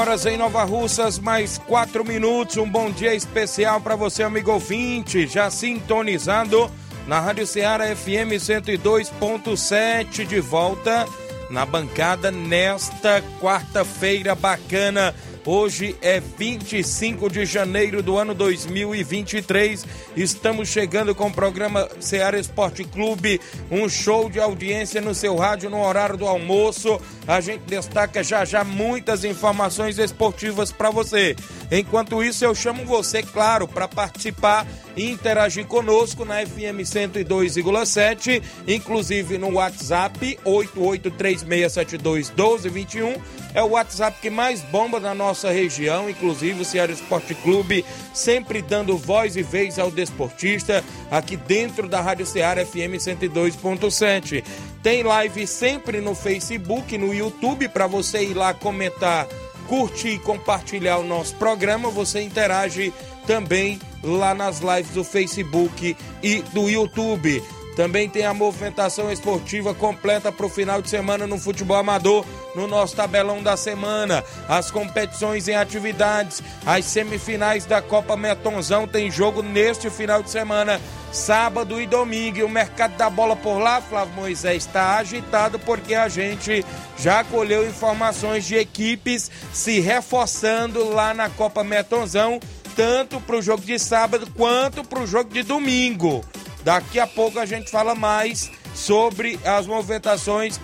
Horas 0.00 0.24
em 0.24 0.38
Nova 0.38 0.64
Russas, 0.64 1.18
mais 1.18 1.58
4 1.58 2.02
minutos. 2.02 2.56
Um 2.56 2.66
bom 2.66 2.90
dia 2.90 3.14
especial 3.14 3.82
para 3.82 3.94
você, 3.94 4.22
amigo 4.22 4.50
ouvinte, 4.50 5.26
já 5.26 5.50
sintonizado 5.50 6.70
na 7.06 7.20
Rádio 7.20 7.46
Ceará 7.46 7.84
FM 7.94 8.32
102.7, 8.40 10.24
de 10.24 10.40
volta 10.40 11.06
na 11.50 11.66
bancada 11.66 12.30
nesta 12.30 13.22
quarta-feira 13.42 14.34
bacana 14.34 15.14
Hoje 15.46 15.96
é 16.02 16.20
25 16.20 17.30
de 17.30 17.46
janeiro 17.46 18.02
do 18.02 18.18
ano 18.18 18.34
2023. 18.34 19.86
Estamos 20.14 20.68
chegando 20.68 21.14
com 21.14 21.28
o 21.28 21.32
programa 21.32 21.88
Ceará 21.98 22.38
Esporte 22.38 22.84
Clube, 22.84 23.40
um 23.70 23.88
show 23.88 24.28
de 24.28 24.38
audiência 24.38 25.00
no 25.00 25.14
seu 25.14 25.36
rádio 25.36 25.70
no 25.70 25.82
horário 25.82 26.18
do 26.18 26.26
almoço. 26.26 27.00
A 27.26 27.40
gente 27.40 27.62
destaca 27.62 28.22
já 28.22 28.44
já 28.44 28.62
muitas 28.64 29.24
informações 29.24 29.98
esportivas 29.98 30.70
para 30.72 30.90
você. 30.90 31.34
Enquanto 31.70 32.22
isso, 32.22 32.44
eu 32.44 32.54
chamo 32.54 32.84
você, 32.84 33.22
claro, 33.22 33.66
para 33.66 33.88
participar 33.88 34.66
e 34.94 35.10
interagir 35.10 35.64
conosco 35.66 36.22
na 36.24 36.44
FM 36.44 36.82
102,7, 36.82 38.42
inclusive 38.66 39.38
no 39.38 39.54
WhatsApp 39.54 40.38
8836721221. 40.44 43.18
É 43.54 43.62
o 43.62 43.70
WhatsApp 43.70 44.20
que 44.20 44.28
mais 44.30 44.60
bomba 44.62 45.00
na 45.00 45.14
nossa 45.14 45.29
região, 45.50 46.08
inclusive 46.08 46.62
o 46.62 46.64
Ceará 46.64 46.92
Esporte 46.92 47.34
Clube, 47.34 47.84
sempre 48.12 48.60
dando 48.60 48.96
voz 48.96 49.36
e 49.36 49.42
vez 49.42 49.78
ao 49.78 49.90
desportista 49.90 50.84
aqui 51.10 51.36
dentro 51.36 51.88
da 51.88 52.00
Rádio 52.00 52.26
Ceará 52.26 52.64
FM 52.64 52.98
102.7. 52.98 54.44
Tem 54.82 55.02
live 55.02 55.46
sempre 55.46 56.00
no 56.00 56.14
Facebook, 56.14 56.96
no 56.98 57.14
YouTube, 57.14 57.68
para 57.68 57.86
você 57.86 58.24
ir 58.24 58.34
lá 58.34 58.52
comentar 58.52 59.28
curtir 59.70 60.14
e 60.14 60.18
compartilhar 60.18 60.98
o 60.98 61.04
nosso 61.04 61.36
programa, 61.36 61.90
você 61.90 62.20
interage 62.20 62.92
também 63.24 63.78
lá 64.02 64.34
nas 64.34 64.58
lives 64.58 64.90
do 64.90 65.04
Facebook 65.04 65.96
e 66.20 66.42
do 66.52 66.68
YouTube. 66.68 67.40
Também 67.76 68.08
tem 68.08 68.26
a 68.26 68.34
movimentação 68.34 69.12
esportiva 69.12 69.72
completa 69.72 70.32
para 70.32 70.44
o 70.44 70.48
final 70.48 70.82
de 70.82 70.90
semana 70.90 71.24
no 71.24 71.38
futebol 71.38 71.76
amador, 71.76 72.26
no 72.54 72.66
nosso 72.66 72.96
tabelão 72.96 73.42
da 73.42 73.56
semana. 73.56 74.24
As 74.48 74.70
competições 74.70 75.48
em 75.48 75.54
atividades, 75.54 76.42
as 76.66 76.84
semifinais 76.84 77.64
da 77.64 77.80
Copa 77.80 78.16
Metonzão 78.16 78.86
tem 78.86 79.10
jogo 79.10 79.42
neste 79.42 79.90
final 79.90 80.22
de 80.22 80.30
semana 80.30 80.80
sábado 81.12 81.80
e 81.80 81.86
domingo. 81.86 82.38
E 82.38 82.42
o 82.42 82.48
mercado 82.48 82.96
da 82.96 83.10
bola 83.10 83.36
por 83.36 83.58
lá, 83.58 83.80
Flávio 83.80 84.14
Moisés, 84.14 84.64
está 84.64 84.96
agitado 84.96 85.58
porque 85.58 85.94
a 85.94 86.08
gente 86.08 86.64
já 86.98 87.24
colheu 87.24 87.66
informações 87.68 88.44
de 88.44 88.56
equipes 88.56 89.30
se 89.52 89.80
reforçando 89.80 90.90
lá 90.90 91.14
na 91.14 91.28
Copa 91.30 91.64
Metonzão, 91.64 92.40
tanto 92.76 93.20
para 93.20 93.36
o 93.36 93.42
jogo 93.42 93.62
de 93.64 93.78
sábado 93.78 94.28
quanto 94.36 94.84
para 94.84 95.00
o 95.00 95.06
jogo 95.06 95.32
de 95.32 95.42
domingo. 95.42 96.24
Daqui 96.62 97.00
a 97.00 97.06
pouco 97.06 97.38
a 97.38 97.46
gente 97.46 97.70
fala 97.70 97.94
mais 97.94 98.50
sobre 98.74 99.38
as 99.44 99.66
movimentações 99.66 100.60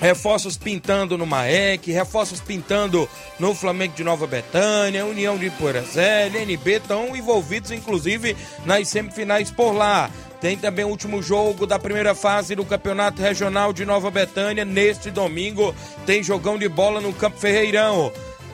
reforços 0.00 0.56
pintando 0.56 1.16
no 1.18 1.26
Maek, 1.26 1.92
reforços 1.92 2.40
pintando 2.40 3.08
no 3.38 3.54
Flamengo 3.54 3.94
de 3.94 4.02
Nova 4.02 4.26
Betânia, 4.26 5.04
União 5.04 5.36
de 5.36 5.50
Porazé, 5.50 6.28
NB 6.28 6.76
estão 6.76 7.14
envolvidos 7.14 7.70
inclusive 7.70 8.36
nas 8.64 8.88
semifinais 8.88 9.50
por 9.50 9.72
lá. 9.72 10.10
Tem 10.40 10.56
também 10.56 10.86
o 10.86 10.88
último 10.88 11.22
jogo 11.22 11.66
da 11.66 11.78
primeira 11.78 12.14
fase 12.14 12.54
do 12.54 12.64
Campeonato 12.64 13.20
Regional 13.20 13.74
de 13.74 13.84
Nova 13.84 14.10
Betânia 14.10 14.64
neste 14.64 15.10
domingo. 15.10 15.74
Tem 16.06 16.22
jogão 16.22 16.58
de 16.58 16.66
bola 16.66 16.98
no 16.98 17.12
Campo 17.12 17.36
Ferreirão 17.38 18.10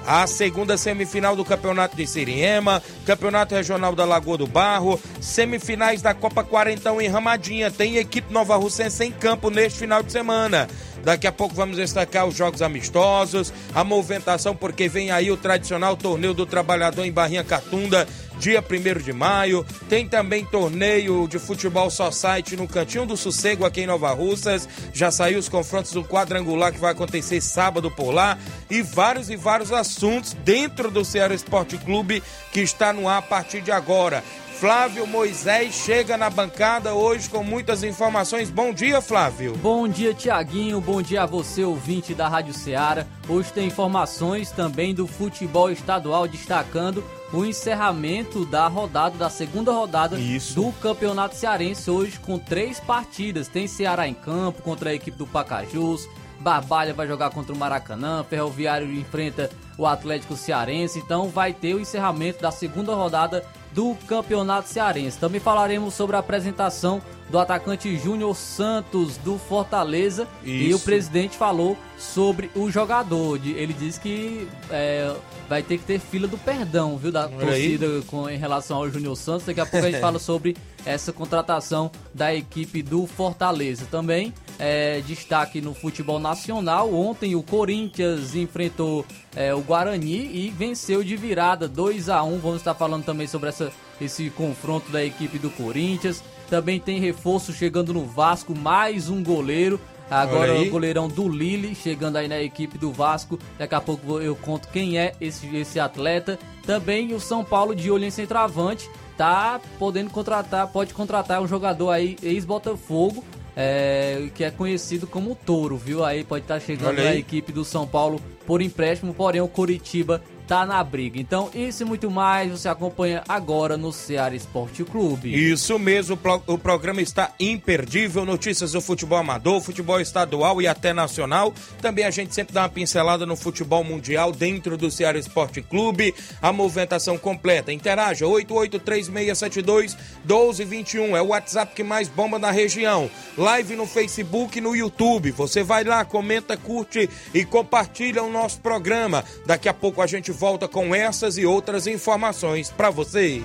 a 0.06 0.24
segunda 0.28 0.76
semifinal 0.76 1.34
do 1.34 1.44
Campeonato 1.44 1.96
de 1.96 2.06
Siriema, 2.06 2.80
Campeonato 3.04 3.56
Regional 3.56 3.92
da 3.92 4.04
Lagoa 4.04 4.38
do 4.38 4.46
Barro, 4.46 5.00
semifinais 5.20 6.00
da 6.00 6.14
Copa 6.14 6.44
Quarentão 6.44 7.00
em 7.00 7.08
Ramadinha. 7.08 7.72
Tem 7.72 7.96
equipe 7.96 8.32
Nova 8.32 8.54
Russense 8.54 9.04
em 9.04 9.10
campo 9.10 9.50
neste 9.50 9.80
final 9.80 10.04
de 10.04 10.12
semana. 10.12 10.68
Daqui 11.06 11.24
a 11.28 11.30
pouco 11.30 11.54
vamos 11.54 11.76
destacar 11.76 12.26
os 12.26 12.34
jogos 12.34 12.60
amistosos, 12.60 13.52
a 13.72 13.84
movimentação, 13.84 14.56
porque 14.56 14.88
vem 14.88 15.12
aí 15.12 15.30
o 15.30 15.36
tradicional 15.36 15.96
torneio 15.96 16.34
do 16.34 16.44
trabalhador 16.44 17.04
em 17.04 17.12
Barrinha 17.12 17.44
Catunda, 17.44 18.08
dia 18.40 18.60
1 18.60 19.04
de 19.04 19.12
maio. 19.12 19.64
Tem 19.88 20.08
também 20.08 20.44
torneio 20.44 21.28
de 21.28 21.38
futebol 21.38 21.88
society 21.90 22.56
no 22.56 22.66
Cantinho 22.66 23.06
do 23.06 23.16
Sossego 23.16 23.64
aqui 23.64 23.82
em 23.82 23.86
Nova 23.86 24.12
Russas. 24.12 24.68
Já 24.92 25.12
saiu 25.12 25.38
os 25.38 25.48
confrontos 25.48 25.92
do 25.92 26.02
quadrangular 26.02 26.72
que 26.72 26.80
vai 26.80 26.90
acontecer 26.90 27.40
sábado 27.40 27.88
por 27.88 28.10
lá. 28.10 28.36
E 28.68 28.82
vários 28.82 29.30
e 29.30 29.36
vários 29.36 29.70
assuntos 29.70 30.32
dentro 30.44 30.90
do 30.90 31.04
Ceará 31.04 31.32
Esporte 31.32 31.78
Clube 31.78 32.20
que 32.52 32.62
está 32.62 32.92
no 32.92 33.08
ar 33.08 33.18
a 33.18 33.22
partir 33.22 33.60
de 33.60 33.70
agora. 33.70 34.24
Flávio 34.58 35.06
Moisés 35.06 35.74
chega 35.74 36.16
na 36.16 36.30
bancada 36.30 36.94
hoje 36.94 37.28
com 37.28 37.44
muitas 37.44 37.82
informações. 37.82 38.48
Bom 38.48 38.72
dia, 38.72 39.02
Flávio. 39.02 39.54
Bom 39.58 39.86
dia, 39.86 40.14
Tiaguinho. 40.14 40.80
Bom 40.80 41.02
dia 41.02 41.24
a 41.24 41.26
você, 41.26 41.62
ouvinte 41.62 42.14
da 42.14 42.26
Rádio 42.26 42.54
Ceará. 42.54 43.04
Hoje 43.28 43.52
tem 43.52 43.66
informações 43.66 44.50
também 44.50 44.94
do 44.94 45.06
futebol 45.06 45.70
estadual, 45.70 46.26
destacando 46.26 47.04
o 47.34 47.44
encerramento 47.44 48.46
da 48.46 48.66
rodada, 48.66 49.18
da 49.18 49.28
segunda 49.28 49.72
rodada 49.72 50.18
Isso. 50.18 50.54
do 50.54 50.72
Campeonato 50.80 51.36
Cearense, 51.36 51.90
hoje 51.90 52.18
com 52.18 52.38
três 52.38 52.80
partidas. 52.80 53.48
Tem 53.48 53.66
Ceará 53.66 54.08
em 54.08 54.14
campo 54.14 54.62
contra 54.62 54.88
a 54.88 54.94
equipe 54.94 55.18
do 55.18 55.26
Pacajus. 55.26 56.08
Barbalha 56.40 56.94
vai 56.94 57.06
jogar 57.06 57.30
contra 57.30 57.52
o 57.52 57.58
Maracanã, 57.58 58.24
Ferroviário 58.24 58.90
enfrenta 58.90 59.50
o 59.76 59.86
Atlético 59.86 60.36
Cearense, 60.36 60.98
então 60.98 61.28
vai 61.28 61.52
ter 61.52 61.74
o 61.74 61.80
encerramento 61.80 62.40
da 62.40 62.50
segunda 62.50 62.94
rodada 62.94 63.44
do 63.76 63.94
Campeonato 64.08 64.70
Cearense. 64.70 65.18
Também 65.18 65.38
falaremos 65.38 65.92
sobre 65.92 66.16
a 66.16 66.20
apresentação 66.20 67.02
do 67.28 67.38
atacante 67.38 67.94
Júnior 67.98 68.34
Santos 68.34 69.18
do 69.18 69.36
Fortaleza 69.36 70.26
Isso. 70.42 70.64
e 70.64 70.74
o 70.74 70.78
presidente 70.80 71.36
falou 71.36 71.76
sobre 71.98 72.50
o 72.54 72.70
jogador. 72.70 73.38
Ele 73.44 73.74
disse 73.74 74.00
que 74.00 74.48
é, 74.70 75.14
vai 75.46 75.62
ter 75.62 75.76
que 75.76 75.84
ter 75.84 75.98
fila 75.98 76.26
do 76.26 76.38
perdão, 76.38 76.96
viu, 76.96 77.12
da 77.12 77.28
torcida 77.28 77.86
com, 78.06 78.30
em 78.30 78.38
relação 78.38 78.78
ao 78.78 78.90
Júnior 78.90 79.14
Santos. 79.14 79.44
Daqui 79.44 79.60
a 79.60 79.66
pouco 79.66 79.84
a 79.84 79.90
gente 79.90 80.00
fala 80.00 80.18
sobre 80.18 80.56
essa 80.86 81.12
contratação 81.12 81.90
da 82.14 82.34
equipe 82.34 82.82
do 82.82 83.06
Fortaleza. 83.06 83.86
Também 83.90 84.32
é, 84.58 85.00
destaque 85.00 85.60
no 85.60 85.74
futebol 85.74 86.18
nacional. 86.18 86.92
Ontem 86.92 87.34
o 87.34 87.42
Corinthians 87.42 88.34
enfrentou 88.34 89.04
é, 89.34 89.54
o 89.54 89.60
Guarani 89.60 90.30
e 90.34 90.50
venceu 90.50 91.02
de 91.02 91.16
virada 91.16 91.68
2 91.68 92.08
a 92.08 92.22
1 92.22 92.38
Vamos 92.38 92.58
estar 92.58 92.74
falando 92.74 93.04
também 93.04 93.26
sobre 93.26 93.48
essa, 93.48 93.72
esse 94.00 94.30
confronto 94.30 94.90
da 94.90 95.04
equipe 95.04 95.38
do 95.38 95.50
Corinthians. 95.50 96.22
Também 96.48 96.78
tem 96.78 97.00
reforço 97.00 97.52
chegando 97.52 97.92
no 97.92 98.04
Vasco, 98.04 98.54
mais 98.54 99.08
um 99.08 99.22
goleiro. 99.22 99.80
Agora 100.08 100.60
o 100.60 100.70
goleirão 100.70 101.08
do 101.08 101.28
Lille 101.28 101.74
chegando 101.74 102.16
aí 102.16 102.28
na 102.28 102.40
equipe 102.40 102.78
do 102.78 102.92
Vasco. 102.92 103.38
Daqui 103.58 103.74
a 103.74 103.80
pouco 103.80 104.20
eu 104.20 104.36
conto 104.36 104.68
quem 104.68 104.98
é 104.98 105.14
esse, 105.20 105.54
esse 105.56 105.80
atleta. 105.80 106.38
Também 106.64 107.12
o 107.12 107.18
São 107.18 107.44
Paulo 107.44 107.74
de 107.74 107.90
olho 107.90 108.04
em 108.04 108.10
centroavante. 108.10 108.88
Tá 109.16 109.60
podendo 109.78 110.10
contratar, 110.10 110.68
pode 110.68 110.92
contratar 110.92 111.40
um 111.40 111.48
jogador 111.48 111.90
aí, 111.90 112.16
ex-Botafogo, 112.22 113.24
é, 113.56 114.28
que 114.34 114.44
é 114.44 114.50
conhecido 114.50 115.06
como 115.06 115.34
Touro, 115.34 115.78
viu? 115.78 116.04
Aí 116.04 116.22
pode 116.22 116.44
estar 116.44 116.54
tá 116.54 116.60
chegando 116.60 117.00
a 117.00 117.14
equipe 117.16 117.50
do 117.50 117.64
São 117.64 117.86
Paulo 117.86 118.20
por 118.46 118.60
empréstimo, 118.60 119.14
porém 119.14 119.40
o 119.40 119.48
Curitiba 119.48 120.22
tá 120.46 120.64
na 120.64 120.82
briga. 120.82 121.18
Então, 121.20 121.50
isso 121.54 121.82
e 121.82 121.86
muito 121.86 122.10
mais 122.10 122.50
você 122.50 122.68
acompanha 122.68 123.22
agora 123.28 123.76
no 123.76 123.92
Ceará 123.92 124.34
Esporte 124.34 124.84
Clube. 124.84 125.34
Isso 125.34 125.78
mesmo, 125.78 126.18
o 126.46 126.58
programa 126.58 127.02
está 127.02 127.32
imperdível. 127.40 128.24
Notícias 128.24 128.72
do 128.72 128.80
futebol 128.80 129.18
amador, 129.18 129.60
futebol 129.60 130.00
estadual 130.00 130.62
e 130.62 130.68
até 130.68 130.92
nacional. 130.92 131.52
Também 131.80 132.04
a 132.04 132.10
gente 132.10 132.34
sempre 132.34 132.54
dá 132.54 132.62
uma 132.62 132.68
pincelada 132.68 133.26
no 133.26 133.36
futebol 133.36 133.82
mundial 133.82 134.30
dentro 134.30 134.76
do 134.76 134.90
Ceará 134.90 135.18
Esporte 135.18 135.60
Clube. 135.60 136.14
A 136.40 136.52
movimentação 136.52 137.18
completa. 137.18 137.72
Interaja 137.72 138.26
883672 138.26 139.96
1221. 140.24 141.16
É 141.16 141.22
o 141.22 141.28
WhatsApp 141.28 141.74
que 141.74 141.82
mais 141.82 142.08
bomba 142.08 142.38
na 142.38 142.50
região. 142.50 143.10
Live 143.36 143.74
no 143.74 143.86
Facebook 143.86 144.58
e 144.58 144.60
no 144.60 144.76
YouTube. 144.76 145.32
Você 145.32 145.62
vai 145.62 145.82
lá, 145.82 146.04
comenta, 146.04 146.56
curte 146.56 147.10
e 147.34 147.44
compartilha 147.44 148.22
o 148.22 148.30
nosso 148.30 148.60
programa. 148.60 149.24
Daqui 149.44 149.68
a 149.68 149.74
pouco 149.74 150.00
a 150.00 150.06
gente 150.06 150.35
volta 150.36 150.68
com 150.68 150.94
essas 150.94 151.38
e 151.38 151.46
outras 151.46 151.86
informações 151.86 152.70
para 152.70 152.90
você. 152.90 153.42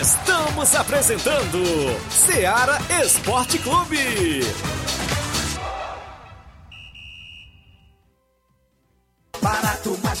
Estamos 0.00 0.74
apresentando 0.74 1.58
Seara 2.08 2.78
Esporte 3.02 3.58
Clube. 3.58 4.40
Barato, 9.42 9.98
mais 10.02 10.20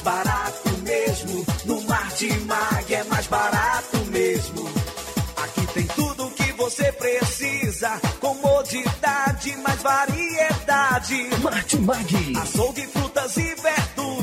variedade. 10.96 11.42
Martimag. 11.42 12.36
Açougue, 12.36 12.86
frutas 12.86 13.36
e 13.36 13.54
verduras. 13.54 13.85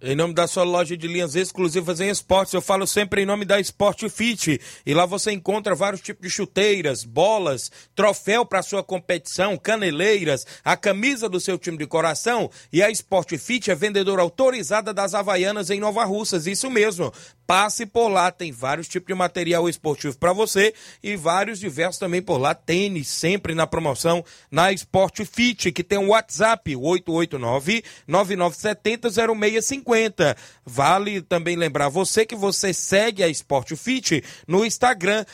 Em 0.00 0.14
nome 0.14 0.32
da 0.32 0.46
sua 0.46 0.62
loja 0.62 0.96
de 0.96 1.08
linhas 1.08 1.34
exclusivas 1.34 2.00
em 2.00 2.08
esportes, 2.08 2.54
eu 2.54 2.62
falo 2.62 2.86
sempre 2.86 3.22
em 3.22 3.26
nome 3.26 3.44
da 3.44 3.58
Sport 3.58 4.08
Fit. 4.08 4.60
E 4.86 4.94
lá 4.94 5.04
você 5.04 5.32
encontra 5.32 5.74
vários 5.74 6.00
tipos 6.00 6.22
de 6.22 6.30
chuteiras, 6.30 7.02
bolas, 7.02 7.72
troféu 7.96 8.46
para 8.46 8.62
sua 8.62 8.80
competição, 8.80 9.58
caneleiras, 9.58 10.46
a 10.64 10.76
camisa 10.76 11.28
do 11.28 11.40
seu 11.40 11.58
time 11.58 11.76
de 11.76 11.84
coração. 11.84 12.48
E 12.72 12.80
a 12.80 12.88
Sport 12.92 13.36
Fit 13.38 13.72
é 13.72 13.74
vendedora 13.74 14.22
autorizada 14.22 14.94
das 14.94 15.14
Havaianas 15.14 15.68
em 15.68 15.80
Nova 15.80 16.04
Russas. 16.04 16.46
Isso 16.46 16.70
mesmo. 16.70 17.12
Passe 17.48 17.86
por 17.86 18.08
lá, 18.08 18.30
tem 18.30 18.52
vários 18.52 18.86
tipos 18.86 19.06
de 19.06 19.14
material 19.14 19.70
esportivo 19.70 20.18
para 20.18 20.34
você 20.34 20.74
e 21.02 21.16
vários 21.16 21.58
diversos 21.58 21.98
também 21.98 22.20
por 22.20 22.36
lá. 22.36 22.54
Tênis, 22.54 23.08
sempre 23.08 23.54
na 23.54 23.66
promoção 23.66 24.22
na 24.50 24.70
Sport 24.70 25.24
Fit, 25.24 25.72
que 25.72 25.82
tem 25.82 25.96
o 25.98 26.02
um 26.02 26.08
WhatsApp 26.08 26.76
889 26.76 27.82
9970 28.06 29.08
0650 29.08 29.78
50. 29.78 30.36
Vale 30.66 31.22
também 31.22 31.56
lembrar 31.56 31.88
você 31.88 32.26
que 32.26 32.36
você 32.36 32.74
segue 32.74 33.22
a 33.22 33.28
Sport 33.28 33.74
Fit 33.76 34.22
no 34.46 34.64
Instagram, 34.64 35.24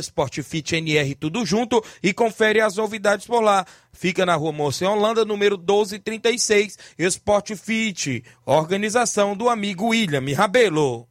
SportFitNR, 0.00 1.16
tudo 1.18 1.44
junto, 1.44 1.82
e 2.00 2.12
confere 2.12 2.60
as 2.60 2.76
novidades 2.76 3.26
por 3.26 3.40
lá. 3.40 3.66
Fica 3.92 4.24
na 4.24 4.36
rua 4.36 4.52
Moça 4.52 4.88
Holanda, 4.88 5.24
número 5.24 5.58
1236, 5.58 6.78
Sport 6.96 7.56
Fit, 7.56 8.24
organização 8.46 9.36
do 9.36 9.48
amigo 9.48 9.88
William 9.88 10.22
Rabelo. 10.36 11.10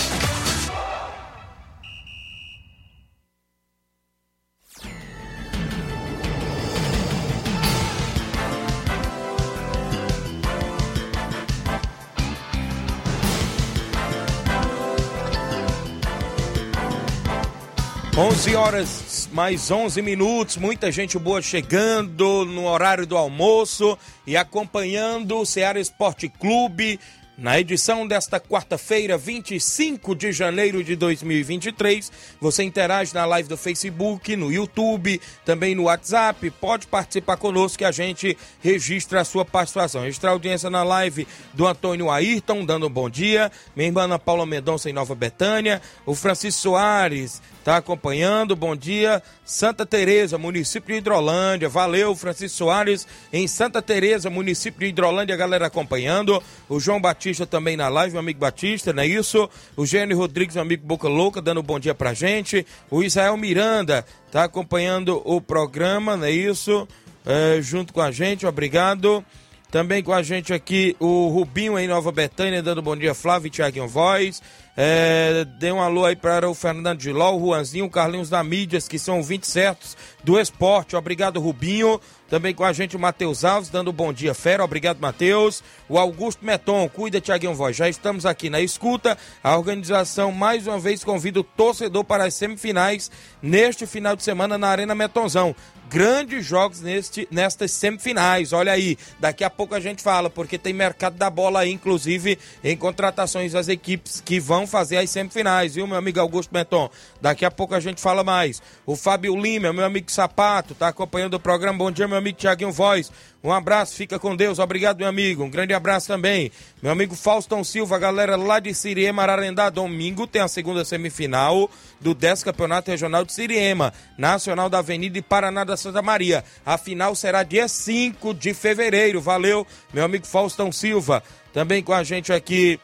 11 18.17 18.55
horas 18.57 19.29
mais 19.31 19.71
11 19.71 20.01
minutos, 20.01 20.57
muita 20.57 20.91
gente 20.91 21.17
boa 21.17 21.41
chegando 21.41 22.45
no 22.45 22.67
horário 22.67 23.07
do 23.07 23.15
almoço 23.15 23.97
e 24.27 24.35
acompanhando 24.35 25.37
o 25.37 25.45
Ceará 25.45 25.79
Esporte 25.79 26.27
Clube 26.27 26.99
na 27.41 27.59
edição 27.59 28.05
desta 28.05 28.39
quarta-feira, 28.39 29.17
25 29.17 30.13
de 30.13 30.31
janeiro 30.31 30.83
de 30.83 30.95
2023, 30.95 32.11
você 32.39 32.61
interage 32.61 33.15
na 33.15 33.25
live 33.25 33.49
do 33.49 33.57
Facebook, 33.57 34.35
no 34.35 34.51
YouTube, 34.51 35.19
também 35.43 35.73
no 35.73 35.85
WhatsApp. 35.85 36.51
Pode 36.51 36.85
participar 36.85 37.37
conosco 37.37 37.79
que 37.79 37.85
a 37.85 37.91
gente 37.91 38.37
registra 38.61 39.21
a 39.21 39.25
sua 39.25 39.43
participação. 39.43 40.05
Extra 40.05 40.29
audiência 40.29 40.69
na 40.69 40.83
live 40.83 41.27
do 41.51 41.65
Antônio 41.65 42.11
Ayrton, 42.11 42.63
dando 42.63 42.85
um 42.85 42.91
bom 42.91 43.09
dia. 43.09 43.51
Minha 43.75 43.87
irmã 43.87 44.03
Ana 44.03 44.19
Paula 44.19 44.45
Mendonça 44.45 44.87
em 44.87 44.93
Nova 44.93 45.15
Betânia. 45.15 45.81
O 46.05 46.13
Francisco 46.13 46.61
Soares 46.61 47.41
está 47.61 47.77
acompanhando. 47.77 48.55
Bom 48.55 48.75
dia. 48.75 49.23
Santa 49.45 49.85
Teresa, 49.85 50.37
município 50.37 50.93
de 50.93 50.99
Hidrolândia. 50.99 51.69
Valeu, 51.69 52.15
Francisco 52.15 52.57
Soares 52.57 53.07
em 53.31 53.47
Santa 53.47 53.81
Teresa, 53.81 54.29
município 54.29 54.79
de 54.81 54.87
Hidrolândia, 54.87 55.37
galera 55.37 55.67
acompanhando. 55.67 56.41
O 56.67 56.79
João 56.79 56.99
Batista 56.99 57.45
também 57.45 57.77
na 57.77 57.87
live, 57.87 58.13
meu 58.13 58.19
amigo 58.19 58.39
Batista, 58.39 58.91
não 58.91 59.03
é 59.03 59.07
isso? 59.07 59.49
O 59.77 59.85
Gênio 59.85 60.17
Rodrigues, 60.17 60.55
meu 60.55 60.63
amigo 60.63 60.85
Boca 60.85 61.07
Louca, 61.07 61.41
dando 61.41 61.61
um 61.61 61.63
bom 61.63 61.79
dia 61.79 61.93
pra 61.93 62.13
gente. 62.13 62.65
O 62.89 63.03
Israel 63.03 63.37
Miranda 63.37 64.05
tá 64.31 64.43
acompanhando 64.43 65.21
o 65.23 65.39
programa, 65.39 66.17
não 66.17 66.25
é 66.25 66.31
isso? 66.31 66.87
É, 67.25 67.61
junto 67.61 67.93
com 67.93 68.01
a 68.01 68.11
gente, 68.11 68.45
obrigado. 68.45 69.23
Também 69.69 70.03
com 70.03 70.11
a 70.11 70.21
gente 70.21 70.51
aqui 70.51 70.97
o 70.99 71.29
Rubinho 71.29 71.79
em 71.79 71.87
Nova 71.87 72.11
Betânia, 72.11 72.61
dando 72.61 72.81
bom 72.81 72.95
dia, 72.95 73.13
Flávio 73.13 73.47
e 73.47 73.51
Thiaguinho 73.51 73.87
Voz. 73.87 74.41
É, 74.75 75.45
dê 75.59 75.71
um 75.71 75.81
alô 75.81 76.05
aí 76.05 76.15
para 76.15 76.49
o 76.49 76.53
Fernando 76.53 76.97
de 76.97 77.11
Ló, 77.11 77.35
o 77.35 77.39
Juanzinho, 77.39 77.85
o 77.85 77.89
Carlinhos 77.89 78.29
da 78.29 78.43
Mídias, 78.43 78.87
que 78.87 78.97
são 78.97 79.21
20 79.21 79.45
certos 79.45 79.97
do 80.23 80.39
esporte. 80.39 80.95
Obrigado, 80.95 81.39
Rubinho. 81.39 81.99
Também 82.29 82.55
com 82.55 82.63
a 82.63 82.71
gente 82.71 82.95
o 82.95 82.99
Matheus 82.99 83.43
Alves, 83.43 83.69
dando 83.69 83.91
bom 83.91 84.13
dia, 84.13 84.33
fera. 84.33 84.63
Obrigado, 84.63 84.99
Matheus. 85.01 85.61
O 85.89 85.99
Augusto 85.99 86.45
Meton, 86.45 86.87
cuida, 86.87 87.19
Tiaguinho 87.19 87.53
Voz. 87.53 87.75
Já 87.75 87.89
estamos 87.89 88.25
aqui 88.25 88.49
na 88.49 88.61
escuta. 88.61 89.17
A 89.43 89.57
organização 89.57 90.31
mais 90.31 90.65
uma 90.65 90.79
vez 90.79 91.03
convida 91.03 91.41
o 91.41 91.43
torcedor 91.43 92.05
para 92.05 92.23
as 92.23 92.33
semifinais 92.33 93.11
neste 93.41 93.85
final 93.85 94.15
de 94.15 94.23
semana 94.23 94.57
na 94.57 94.69
Arena 94.69 94.95
Metonzão 94.95 95.53
grandes 95.91 96.45
jogos 96.45 96.79
neste, 96.79 97.27
nestas 97.29 97.71
semifinais. 97.71 98.53
Olha 98.53 98.71
aí, 98.71 98.97
daqui 99.19 99.43
a 99.43 99.49
pouco 99.49 99.75
a 99.75 99.79
gente 99.79 100.01
fala, 100.01 100.29
porque 100.29 100.57
tem 100.57 100.71
mercado 100.71 101.17
da 101.17 101.29
bola 101.29 101.59
aí, 101.59 101.71
inclusive 101.71 102.39
em 102.63 102.77
contratações 102.77 103.51
das 103.51 103.67
equipes 103.67 104.21
que 104.21 104.39
vão 104.39 104.60
fazer 104.67 104.97
as 104.97 105.09
semifinais, 105.09 105.75
viu, 105.75 105.87
meu 105.87 105.97
amigo 105.97 106.19
Augusto 106.19 106.51
Benton? 106.51 106.89
Daqui 107.21 107.45
a 107.45 107.51
pouco 107.51 107.75
a 107.75 107.79
gente 107.79 108.01
fala 108.01 108.23
mais. 108.23 108.61
O 108.85 108.95
Fábio 108.95 109.35
Lima, 109.35 109.71
meu 109.73 109.85
amigo 109.85 110.11
Sapato, 110.11 110.75
tá 110.75 110.87
acompanhando 110.87 111.35
o 111.35 111.39
programa. 111.39 111.77
Bom 111.77 111.91
dia, 111.91 112.07
meu 112.07 112.17
amigo 112.17 112.37
Tiaguinho 112.37 112.71
Voz. 112.71 113.11
Um 113.43 113.51
abraço, 113.51 113.95
fica 113.95 114.19
com 114.19 114.35
Deus. 114.35 114.59
Obrigado, 114.59 114.99
meu 114.99 115.07
amigo. 115.07 115.43
Um 115.43 115.49
grande 115.49 115.73
abraço 115.73 116.07
também. 116.07 116.51
Meu 116.81 116.91
amigo 116.91 117.15
Faustão 117.15 117.63
Silva, 117.63 117.97
galera 117.97 118.35
lá 118.35 118.59
de 118.59 118.71
Siriema, 118.73 119.23
Ararendá. 119.23 119.69
Domingo 119.69 120.27
tem 120.27 120.41
a 120.41 120.47
segunda 120.47 120.85
semifinal 120.85 121.69
do 121.99 122.13
10 122.13 122.43
Campeonato 122.43 122.91
Regional 122.91 123.25
de 123.25 123.33
Siriema, 123.33 123.93
Nacional 124.15 124.69
da 124.69 124.79
Avenida 124.79 125.17
e 125.17 125.21
Paraná 125.23 125.63
da 125.63 125.75
Santa 125.75 126.03
Maria. 126.03 126.43
A 126.63 126.77
final 126.77 127.15
será 127.15 127.41
dia 127.41 127.67
5 127.67 128.33
de 128.35 128.53
fevereiro. 128.53 129.19
Valeu, 129.19 129.65
meu 129.91 130.03
amigo 130.03 130.27
Faustão 130.27 130.71
Silva. 130.71 131.23
Também 131.51 131.81
com 131.81 131.93
a 131.93 132.03
gente 132.03 132.31
aqui 132.31 132.79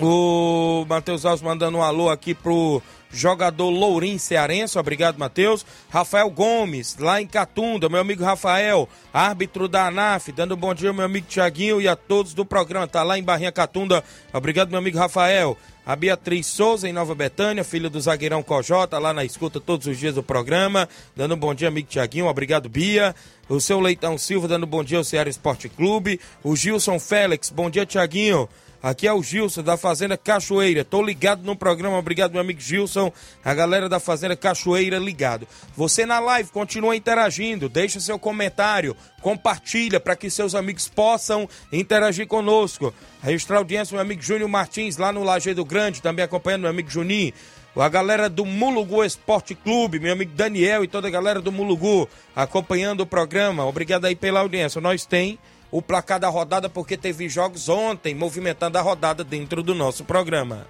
O 0.00 0.86
Matheus 0.88 1.24
Alves 1.24 1.42
mandando 1.42 1.78
um 1.78 1.82
alô 1.82 2.08
aqui 2.08 2.34
pro 2.34 2.82
jogador 3.12 3.68
Lourim 3.68 4.16
Cearense, 4.16 4.78
obrigado 4.78 5.18
Matheus. 5.18 5.66
Rafael 5.90 6.30
Gomes, 6.30 6.96
lá 6.98 7.20
em 7.20 7.26
Catunda, 7.26 7.88
meu 7.88 8.00
amigo 8.00 8.24
Rafael, 8.24 8.88
árbitro 9.12 9.68
da 9.68 9.88
ANAF, 9.88 10.32
dando 10.32 10.54
um 10.54 10.56
bom 10.56 10.72
dia 10.72 10.88
ao 10.88 10.94
meu 10.94 11.04
amigo 11.04 11.26
Tiaguinho 11.28 11.80
e 11.80 11.86
a 11.86 11.94
todos 11.94 12.32
do 12.32 12.44
programa, 12.44 12.88
tá 12.88 13.02
lá 13.02 13.18
em 13.18 13.22
Barrinha 13.22 13.52
Catunda, 13.52 14.02
obrigado 14.32 14.70
meu 14.70 14.78
amigo 14.78 14.98
Rafael. 14.98 15.56
A 15.84 15.96
Beatriz 15.96 16.46
Souza, 16.46 16.88
em 16.88 16.92
Nova 16.92 17.12
Betânia, 17.12 17.64
filha 17.64 17.90
do 17.90 18.00
zagueirão 18.00 18.40
Cojota, 18.40 19.00
lá 19.00 19.12
na 19.12 19.24
escuta 19.24 19.58
todos 19.58 19.88
os 19.88 19.98
dias 19.98 20.14
do 20.14 20.22
programa. 20.22 20.88
Dando 21.16 21.34
um 21.34 21.36
bom 21.36 21.52
dia, 21.52 21.66
amigo 21.66 21.88
Tiaguinho. 21.88 22.28
Obrigado, 22.28 22.68
Bia. 22.68 23.16
O 23.48 23.60
seu 23.60 23.80
Leitão 23.80 24.16
Silva, 24.16 24.46
dando 24.46 24.62
um 24.62 24.68
bom 24.68 24.84
dia 24.84 24.98
ao 24.98 25.02
Ceará 25.02 25.28
Esporte 25.28 25.68
Clube. 25.68 26.20
O 26.44 26.54
Gilson 26.54 27.00
Félix, 27.00 27.50
bom 27.50 27.68
dia, 27.68 27.84
Tiaguinho. 27.84 28.48
Aqui 28.82 29.06
é 29.06 29.12
o 29.12 29.22
Gilson 29.22 29.62
da 29.62 29.76
Fazenda 29.76 30.16
Cachoeira. 30.16 30.84
Tô 30.84 31.00
ligado 31.00 31.44
no 31.44 31.54
programa. 31.54 31.96
Obrigado, 31.96 32.32
meu 32.32 32.40
amigo 32.40 32.60
Gilson. 32.60 33.12
A 33.44 33.54
galera 33.54 33.88
da 33.88 34.00
Fazenda 34.00 34.34
Cachoeira 34.34 34.98
ligado. 34.98 35.46
Você 35.76 36.04
na 36.04 36.18
live 36.18 36.50
continua 36.50 36.96
interagindo. 36.96 37.68
Deixa 37.68 38.00
seu 38.00 38.18
comentário. 38.18 38.96
Compartilha 39.20 40.00
para 40.00 40.16
que 40.16 40.28
seus 40.28 40.52
amigos 40.56 40.88
possam 40.88 41.48
interagir 41.72 42.26
conosco. 42.26 42.92
Registrar 43.22 43.58
audiência, 43.58 43.94
meu 43.94 44.02
amigo 44.02 44.20
Júnior 44.20 44.48
Martins, 44.48 44.96
lá 44.96 45.12
no 45.12 45.22
Lajeado 45.22 45.64
Grande, 45.64 46.02
também 46.02 46.24
acompanhando 46.24 46.62
meu 46.62 46.70
amigo 46.70 46.90
Juninho. 46.90 47.32
A 47.76 47.88
galera 47.88 48.28
do 48.28 48.44
Mulugu 48.44 49.04
Esporte 49.04 49.54
Clube, 49.54 50.00
meu 50.00 50.12
amigo 50.12 50.32
Daniel 50.34 50.82
e 50.82 50.88
toda 50.88 51.06
a 51.06 51.10
galera 51.10 51.40
do 51.40 51.52
Mulugu 51.52 52.08
acompanhando 52.34 53.02
o 53.02 53.06
programa. 53.06 53.64
Obrigado 53.64 54.06
aí 54.06 54.16
pela 54.16 54.40
audiência. 54.40 54.80
Nós 54.80 55.06
tem 55.06 55.38
o 55.72 55.80
placar 55.80 56.20
da 56.20 56.28
rodada 56.28 56.68
porque 56.68 56.98
teve 56.98 57.28
jogos 57.30 57.68
ontem 57.70 58.14
movimentando 58.14 58.76
a 58.76 58.82
rodada 58.82 59.24
dentro 59.24 59.62
do 59.62 59.74
nosso 59.74 60.04
programa. 60.04 60.66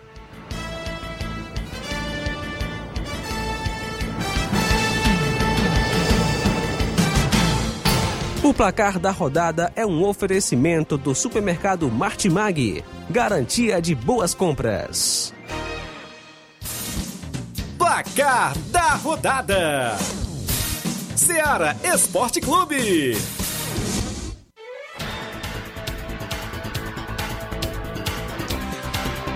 O 8.45 8.55
placar 8.55 8.99
da 8.99 9.11
rodada 9.11 9.73
é 9.77 9.85
um 9.87 10.05
oferecimento 10.05 10.97
do 10.97 11.15
supermercado 11.15 11.91
Martimag, 11.91 12.85
garantia 13.09 13.81
de 13.81 13.95
boas 13.95 14.35
compras. 14.35 15.33
Placar 17.79 18.57
da 18.71 18.95
rodada: 18.95 19.97
Seara 21.17 21.77
Esporte 21.85 22.41
Clube. 22.41 23.17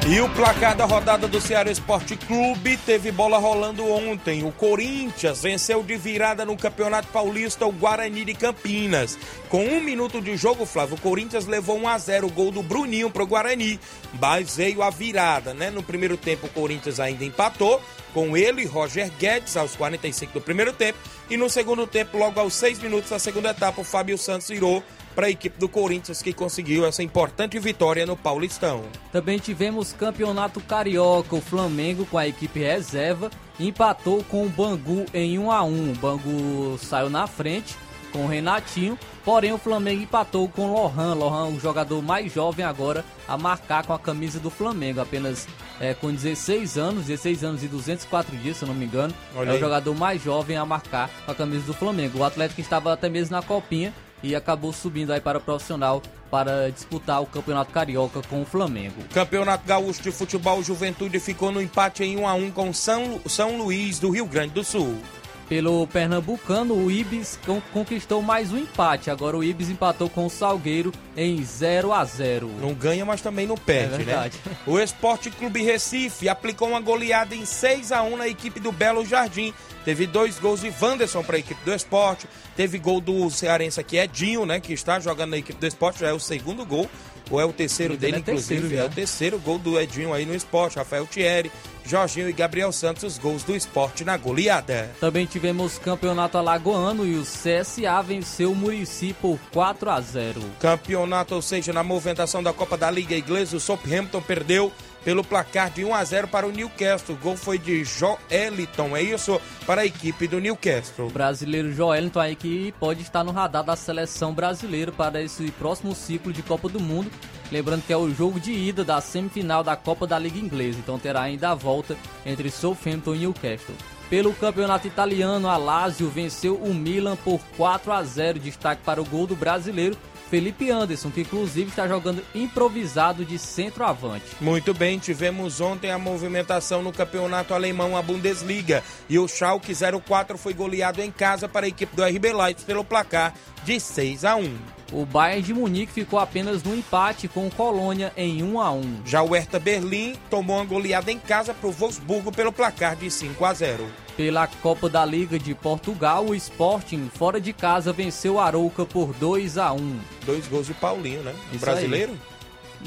E 0.08 0.20
o 0.20 0.28
placar 0.28 0.76
da 0.76 0.84
rodada 0.84 1.26
do 1.26 1.40
Ceará 1.40 1.68
Esporte 1.68 2.16
Clube 2.16 2.76
teve 2.76 3.10
bola 3.10 3.38
rolando 3.38 3.90
ontem. 3.90 4.44
O 4.44 4.52
Corinthians 4.52 5.42
venceu 5.42 5.82
de 5.82 5.96
virada 5.96 6.44
no 6.44 6.56
Campeonato 6.56 7.08
Paulista 7.08 7.66
o 7.66 7.72
Guarani 7.72 8.24
de 8.24 8.32
Campinas. 8.32 9.18
Com 9.48 9.64
um 9.64 9.80
minuto 9.80 10.20
de 10.20 10.36
jogo, 10.36 10.64
Flávio, 10.64 10.94
o 10.94 11.00
Corinthians 11.00 11.46
levou 11.46 11.76
1 11.78 11.88
a 11.88 11.98
0 11.98 12.26
o 12.28 12.30
gol 12.30 12.52
do 12.52 12.62
Bruninho 12.62 13.10
pro 13.10 13.26
Guarani. 13.26 13.80
Mas 14.20 14.56
veio 14.56 14.80
a 14.80 14.90
virada, 14.90 15.52
né? 15.52 15.70
No 15.70 15.82
primeiro 15.82 16.16
tempo 16.16 16.46
o 16.46 16.50
Corinthians 16.50 17.00
ainda 17.00 17.24
empatou 17.24 17.82
com 18.14 18.36
ele, 18.36 18.64
Roger 18.64 19.10
Guedes, 19.18 19.56
aos 19.56 19.74
45 19.74 20.34
do 20.34 20.40
primeiro 20.40 20.72
tempo. 20.72 20.98
E 21.28 21.36
no 21.36 21.50
segundo 21.50 21.84
tempo, 21.84 22.16
logo 22.16 22.38
aos 22.38 22.54
6 22.54 22.78
minutos 22.78 23.10
da 23.10 23.18
segunda 23.18 23.50
etapa, 23.50 23.80
o 23.80 23.84
Fábio 23.84 24.16
Santos 24.16 24.48
virou 24.48 24.84
para 25.16 25.28
a 25.28 25.30
equipe 25.30 25.58
do 25.58 25.66
Corinthians 25.66 26.20
que 26.20 26.34
conseguiu 26.34 26.84
essa 26.84 27.02
importante 27.02 27.58
vitória 27.58 28.04
no 28.04 28.18
Paulistão. 28.18 28.84
Também 29.10 29.38
tivemos 29.38 29.94
campeonato 29.94 30.60
carioca, 30.60 31.34
o 31.34 31.40
Flamengo 31.40 32.04
com 32.04 32.18
a 32.18 32.28
equipe 32.28 32.60
reserva 32.60 33.30
empatou 33.58 34.22
com 34.24 34.44
o 34.44 34.50
Bangu 34.50 35.06
em 35.14 35.38
1 35.38 35.50
a 35.50 35.62
1. 35.62 35.92
O 35.92 35.94
Bangu 35.94 36.78
saiu 36.78 37.08
na 37.08 37.26
frente 37.26 37.74
com 38.12 38.24
o 38.24 38.28
Renatinho, 38.28 38.98
porém 39.24 39.52
o 39.52 39.58
Flamengo 39.58 40.02
empatou 40.02 40.48
com 40.48 40.66
o 40.66 40.72
Lohan, 40.72 41.14
Lohan, 41.14 41.48
o 41.48 41.60
jogador 41.60 42.02
mais 42.02 42.32
jovem 42.32 42.64
agora 42.64 43.04
a 43.26 43.36
marcar 43.36 43.84
com 43.86 43.92
a 43.92 43.98
camisa 43.98 44.38
do 44.38 44.50
Flamengo, 44.50 45.00
apenas 45.00 45.48
é, 45.80 45.92
com 45.94 46.12
16 46.12 46.78
anos, 46.78 47.06
16 47.06 47.42
anos 47.42 47.62
e 47.62 47.68
204 47.68 48.36
dias, 48.36 48.58
se 48.58 48.64
eu 48.64 48.68
não 48.68 48.74
me 48.74 48.84
engano, 48.84 49.14
Olha 49.34 49.50
é 49.50 49.54
o 49.54 49.58
jogador 49.58 49.94
mais 49.94 50.22
jovem 50.22 50.56
a 50.56 50.64
marcar 50.64 51.10
com 51.24 51.32
a 51.32 51.34
camisa 51.34 51.66
do 51.66 51.74
Flamengo. 51.74 52.18
O 52.18 52.24
Atlético 52.24 52.60
estava 52.60 52.92
até 52.92 53.08
mesmo 53.08 53.34
na 53.34 53.42
copinha 53.42 53.92
e 54.22 54.34
acabou 54.34 54.72
subindo 54.72 55.12
aí 55.12 55.20
para 55.20 55.40
profissional 55.40 56.02
para 56.30 56.70
disputar 56.70 57.22
o 57.22 57.26
Campeonato 57.26 57.72
Carioca 57.72 58.20
com 58.28 58.42
o 58.42 58.44
Flamengo. 58.44 59.02
Campeonato 59.12 59.66
Gaúcho 59.66 60.02
de 60.02 60.10
Futebol 60.10 60.62
Juventude 60.62 61.20
ficou 61.20 61.52
no 61.52 61.62
empate 61.62 62.02
em 62.02 62.16
1 62.16 62.26
a 62.26 62.34
1 62.34 62.50
com 62.50 62.72
São, 62.72 63.20
São 63.26 63.56
Luís 63.56 63.98
do 63.98 64.10
Rio 64.10 64.26
Grande 64.26 64.52
do 64.52 64.64
Sul. 64.64 64.98
Pelo 65.48 65.86
Pernambucano, 65.86 66.74
o 66.74 66.90
Ibis 66.90 67.38
conquistou 67.72 68.20
mais 68.20 68.52
um 68.52 68.58
empate. 68.58 69.10
Agora 69.10 69.36
o 69.36 69.44
Ibis 69.44 69.70
empatou 69.70 70.10
com 70.10 70.26
o 70.26 70.30
Salgueiro 70.30 70.92
em 71.16 71.40
0 71.42 71.92
a 71.92 72.04
0 72.04 72.50
Não 72.60 72.74
ganha, 72.74 73.04
mas 73.04 73.20
também 73.20 73.46
não 73.46 73.56
perde, 73.56 74.02
é 74.02 74.04
né? 74.04 74.30
O 74.66 74.78
Esporte 74.80 75.30
Clube 75.30 75.62
Recife 75.62 76.28
aplicou 76.28 76.68
uma 76.68 76.80
goleada 76.80 77.34
em 77.34 77.44
6 77.44 77.92
a 77.92 78.02
1 78.02 78.16
na 78.16 78.26
equipe 78.26 78.58
do 78.58 78.72
Belo 78.72 79.06
Jardim. 79.06 79.54
Teve 79.84 80.04
dois 80.04 80.36
gols 80.40 80.62
de 80.62 80.72
Wanderson 80.82 81.22
para 81.22 81.36
a 81.36 81.38
equipe 81.38 81.64
do 81.64 81.72
esporte. 81.72 82.26
Teve 82.56 82.76
gol 82.76 83.00
do 83.00 83.30
cearense 83.30 83.78
aqui, 83.78 83.98
Edinho, 83.98 84.44
né? 84.44 84.58
Que 84.58 84.72
está 84.72 84.98
jogando 84.98 85.30
na 85.30 85.36
equipe 85.36 85.60
do 85.60 85.66
esporte. 85.66 86.00
Já 86.00 86.08
é 86.08 86.12
o 86.12 86.18
segundo 86.18 86.66
gol. 86.66 86.90
Ou 87.30 87.40
é 87.40 87.44
o 87.44 87.52
terceiro 87.52 87.96
dele, 87.96 88.16
é 88.16 88.18
inclusive. 88.20 88.60
Terceiro, 88.60 88.82
é 88.82 88.86
o 88.86 88.90
terceiro 88.90 89.38
gol 89.38 89.58
do 89.58 89.80
Edinho 89.80 90.12
aí 90.12 90.24
no 90.24 90.34
esporte. 90.34 90.76
Rafael 90.76 91.06
Thierry, 91.06 91.50
Jorginho 91.84 92.28
e 92.28 92.32
Gabriel 92.32 92.72
Santos, 92.72 93.04
os 93.04 93.18
gols 93.18 93.42
do 93.42 93.54
esporte 93.54 94.04
na 94.04 94.16
goleada. 94.16 94.90
Também 95.00 95.26
tivemos 95.26 95.78
campeonato 95.78 96.38
alagoano 96.38 97.06
e 97.06 97.16
o 97.16 97.22
CSA 97.22 98.02
venceu 98.02 98.52
o 98.52 98.54
Murici 98.54 99.14
por 99.20 99.38
4 99.52 99.90
a 99.90 100.00
0. 100.00 100.40
Campeonato, 100.60 101.34
ou 101.34 101.42
seja, 101.42 101.72
na 101.72 101.82
movimentação 101.82 102.42
da 102.42 102.52
Copa 102.52 102.76
da 102.76 102.90
Liga 102.90 103.16
Inglesa, 103.16 103.56
o 103.56 103.60
Southampton 103.60 104.20
perdeu 104.20 104.72
pelo 105.06 105.22
placar 105.22 105.70
de 105.70 105.84
1 105.84 105.94
a 105.94 106.02
0 106.02 106.26
para 106.26 106.48
o 106.48 106.50
Newcastle. 106.50 107.14
O 107.14 107.18
gol 107.18 107.36
foi 107.36 107.60
de 107.60 107.84
Joeliton, 107.84 108.96
é 108.96 109.02
isso? 109.02 109.40
Para 109.64 109.82
a 109.82 109.86
equipe 109.86 110.26
do 110.26 110.40
Newcastle. 110.40 111.06
O 111.06 111.10
brasileiro 111.10 111.72
Joeliton 111.72 112.18
aí 112.18 112.34
que 112.34 112.74
pode 112.80 113.02
estar 113.02 113.22
no 113.22 113.30
radar 113.30 113.62
da 113.62 113.76
seleção 113.76 114.34
brasileira 114.34 114.90
para 114.90 115.22
esse 115.22 115.48
próximo 115.52 115.94
ciclo 115.94 116.32
de 116.32 116.42
Copa 116.42 116.68
do 116.68 116.80
Mundo. 116.80 117.08
Lembrando 117.52 117.86
que 117.86 117.92
é 117.92 117.96
o 117.96 118.12
jogo 118.12 118.40
de 118.40 118.50
ida 118.50 118.82
da 118.82 119.00
semifinal 119.00 119.62
da 119.62 119.76
Copa 119.76 120.08
da 120.08 120.18
Liga 120.18 120.40
Inglesa, 120.40 120.80
então 120.80 120.98
terá 120.98 121.22
ainda 121.22 121.50
a 121.50 121.54
volta 121.54 121.96
entre 122.24 122.50
Southampton 122.50 123.14
e 123.14 123.18
Newcastle. 123.18 123.76
Pelo 124.10 124.34
campeonato 124.34 124.88
italiano, 124.88 125.48
a 125.48 125.56
Lazio 125.56 126.08
venceu 126.08 126.56
o 126.56 126.74
Milan 126.74 127.14
por 127.14 127.40
4 127.56 127.92
a 127.92 128.02
0, 128.02 128.40
destaque 128.40 128.82
para 128.82 129.00
o 129.00 129.04
gol 129.04 129.28
do 129.28 129.36
brasileiro 129.36 129.96
Felipe 130.30 130.70
Anderson, 130.70 131.10
que 131.10 131.20
inclusive 131.20 131.70
está 131.70 131.86
jogando 131.86 132.22
improvisado 132.34 133.24
de 133.24 133.38
centroavante. 133.38 134.24
Muito 134.40 134.74
bem, 134.74 134.98
tivemos 134.98 135.60
ontem 135.60 135.90
a 135.90 135.98
movimentação 135.98 136.82
no 136.82 136.92
campeonato 136.92 137.54
alemão, 137.54 137.96
a 137.96 138.02
Bundesliga, 138.02 138.82
e 139.08 139.18
o 139.18 139.28
Schalke 139.28 139.72
04 139.74 140.36
foi 140.36 140.52
goleado 140.52 141.00
em 141.00 141.10
casa 141.10 141.48
para 141.48 141.66
a 141.66 141.68
equipe 141.68 141.94
do 141.94 142.04
RB 142.04 142.32
Leipzig 142.32 142.66
pelo 142.66 142.84
placar 142.84 143.34
de 143.64 143.78
6 143.78 144.24
a 144.24 144.36
1. 144.36 144.56
O 144.92 145.04
Bayern 145.04 145.42
de 145.42 145.52
Munique 145.52 145.92
ficou 145.92 146.18
apenas 146.18 146.62
no 146.62 146.74
empate 146.74 147.26
com 147.26 147.46
o 147.46 147.50
Colônia 147.50 148.12
em 148.16 148.42
1 148.42 148.60
a 148.60 148.72
1. 148.72 149.00
Já 149.04 149.22
o 149.22 149.34
Hertha 149.34 149.58
Berlim 149.58 150.14
tomou 150.30 150.56
uma 150.56 150.64
goleada 150.64 151.10
em 151.10 151.18
casa 151.18 151.52
para 151.52 151.68
o 151.68 151.72
Wolfsburgo 151.72 152.30
pelo 152.30 152.52
placar 152.52 152.94
de 152.94 153.10
5 153.10 153.44
a 153.44 153.52
0. 153.52 153.86
Pela 154.16 154.46
Copa 154.46 154.88
da 154.88 155.04
Liga 155.04 155.38
de 155.38 155.54
Portugal, 155.54 156.24
o 156.24 156.34
Sporting, 156.34 157.10
fora 157.12 157.40
de 157.40 157.52
casa, 157.52 157.92
venceu 157.92 158.34
o 158.34 158.40
Arouca 158.40 158.86
por 158.86 159.12
2 159.14 159.58
a 159.58 159.72
1 159.72 159.98
Dois 160.24 160.46
gols 160.48 160.66
de 160.66 160.74
Paulinho, 160.74 161.22
né? 161.22 161.34
Um 161.52 161.58
brasileiro? 161.58 162.12
Aí. 162.12 162.35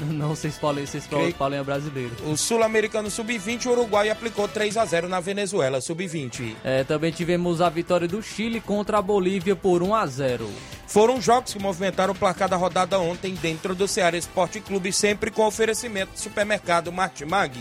Não 0.12 0.34
sei 0.34 0.50
se 0.50 0.58
Paulinho, 0.58 0.86
se 0.86 1.00
Creio... 1.00 1.34
Paulinho 1.34 1.60
é 1.60 1.64
brasileiro. 1.64 2.12
O 2.26 2.36
sul-americano 2.36 3.10
sub-20, 3.10 3.66
o 3.66 3.70
Uruguai 3.70 4.10
aplicou 4.10 4.48
3 4.48 4.76
a 4.76 4.84
0 4.84 5.08
na 5.08 5.20
Venezuela, 5.20 5.80
sub-20. 5.80 6.54
É, 6.64 6.84
também 6.84 7.12
tivemos 7.12 7.60
a 7.60 7.68
vitória 7.68 8.08
do 8.08 8.22
Chile 8.22 8.60
contra 8.60 8.98
a 8.98 9.02
Bolívia 9.02 9.54
por 9.54 9.82
1 9.82 9.94
a 9.94 10.06
0. 10.06 10.50
Foram 10.86 11.20
jogos 11.20 11.52
que 11.52 11.58
movimentaram 11.62 12.12
o 12.12 12.16
placar 12.16 12.48
da 12.48 12.56
rodada 12.56 12.98
ontem 12.98 13.34
dentro 13.34 13.74
do 13.74 13.86
Ceará 13.86 14.16
Esporte 14.16 14.60
Clube, 14.60 14.92
sempre 14.92 15.30
com 15.30 15.46
oferecimento 15.46 16.12
do 16.12 16.18
supermercado 16.18 16.90
Martimag. 16.90 17.52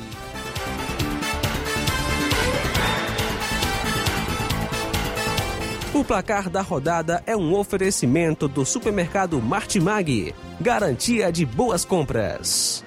O 5.93 6.03
placar 6.03 6.49
da 6.49 6.61
rodada 6.61 7.21
é 7.27 7.35
um 7.35 7.53
oferecimento 7.53 8.47
do 8.47 8.65
supermercado 8.65 9.41
Martimag, 9.41 10.33
garantia 10.59 11.31
de 11.31 11.45
boas 11.45 11.85
compras. 11.85 12.83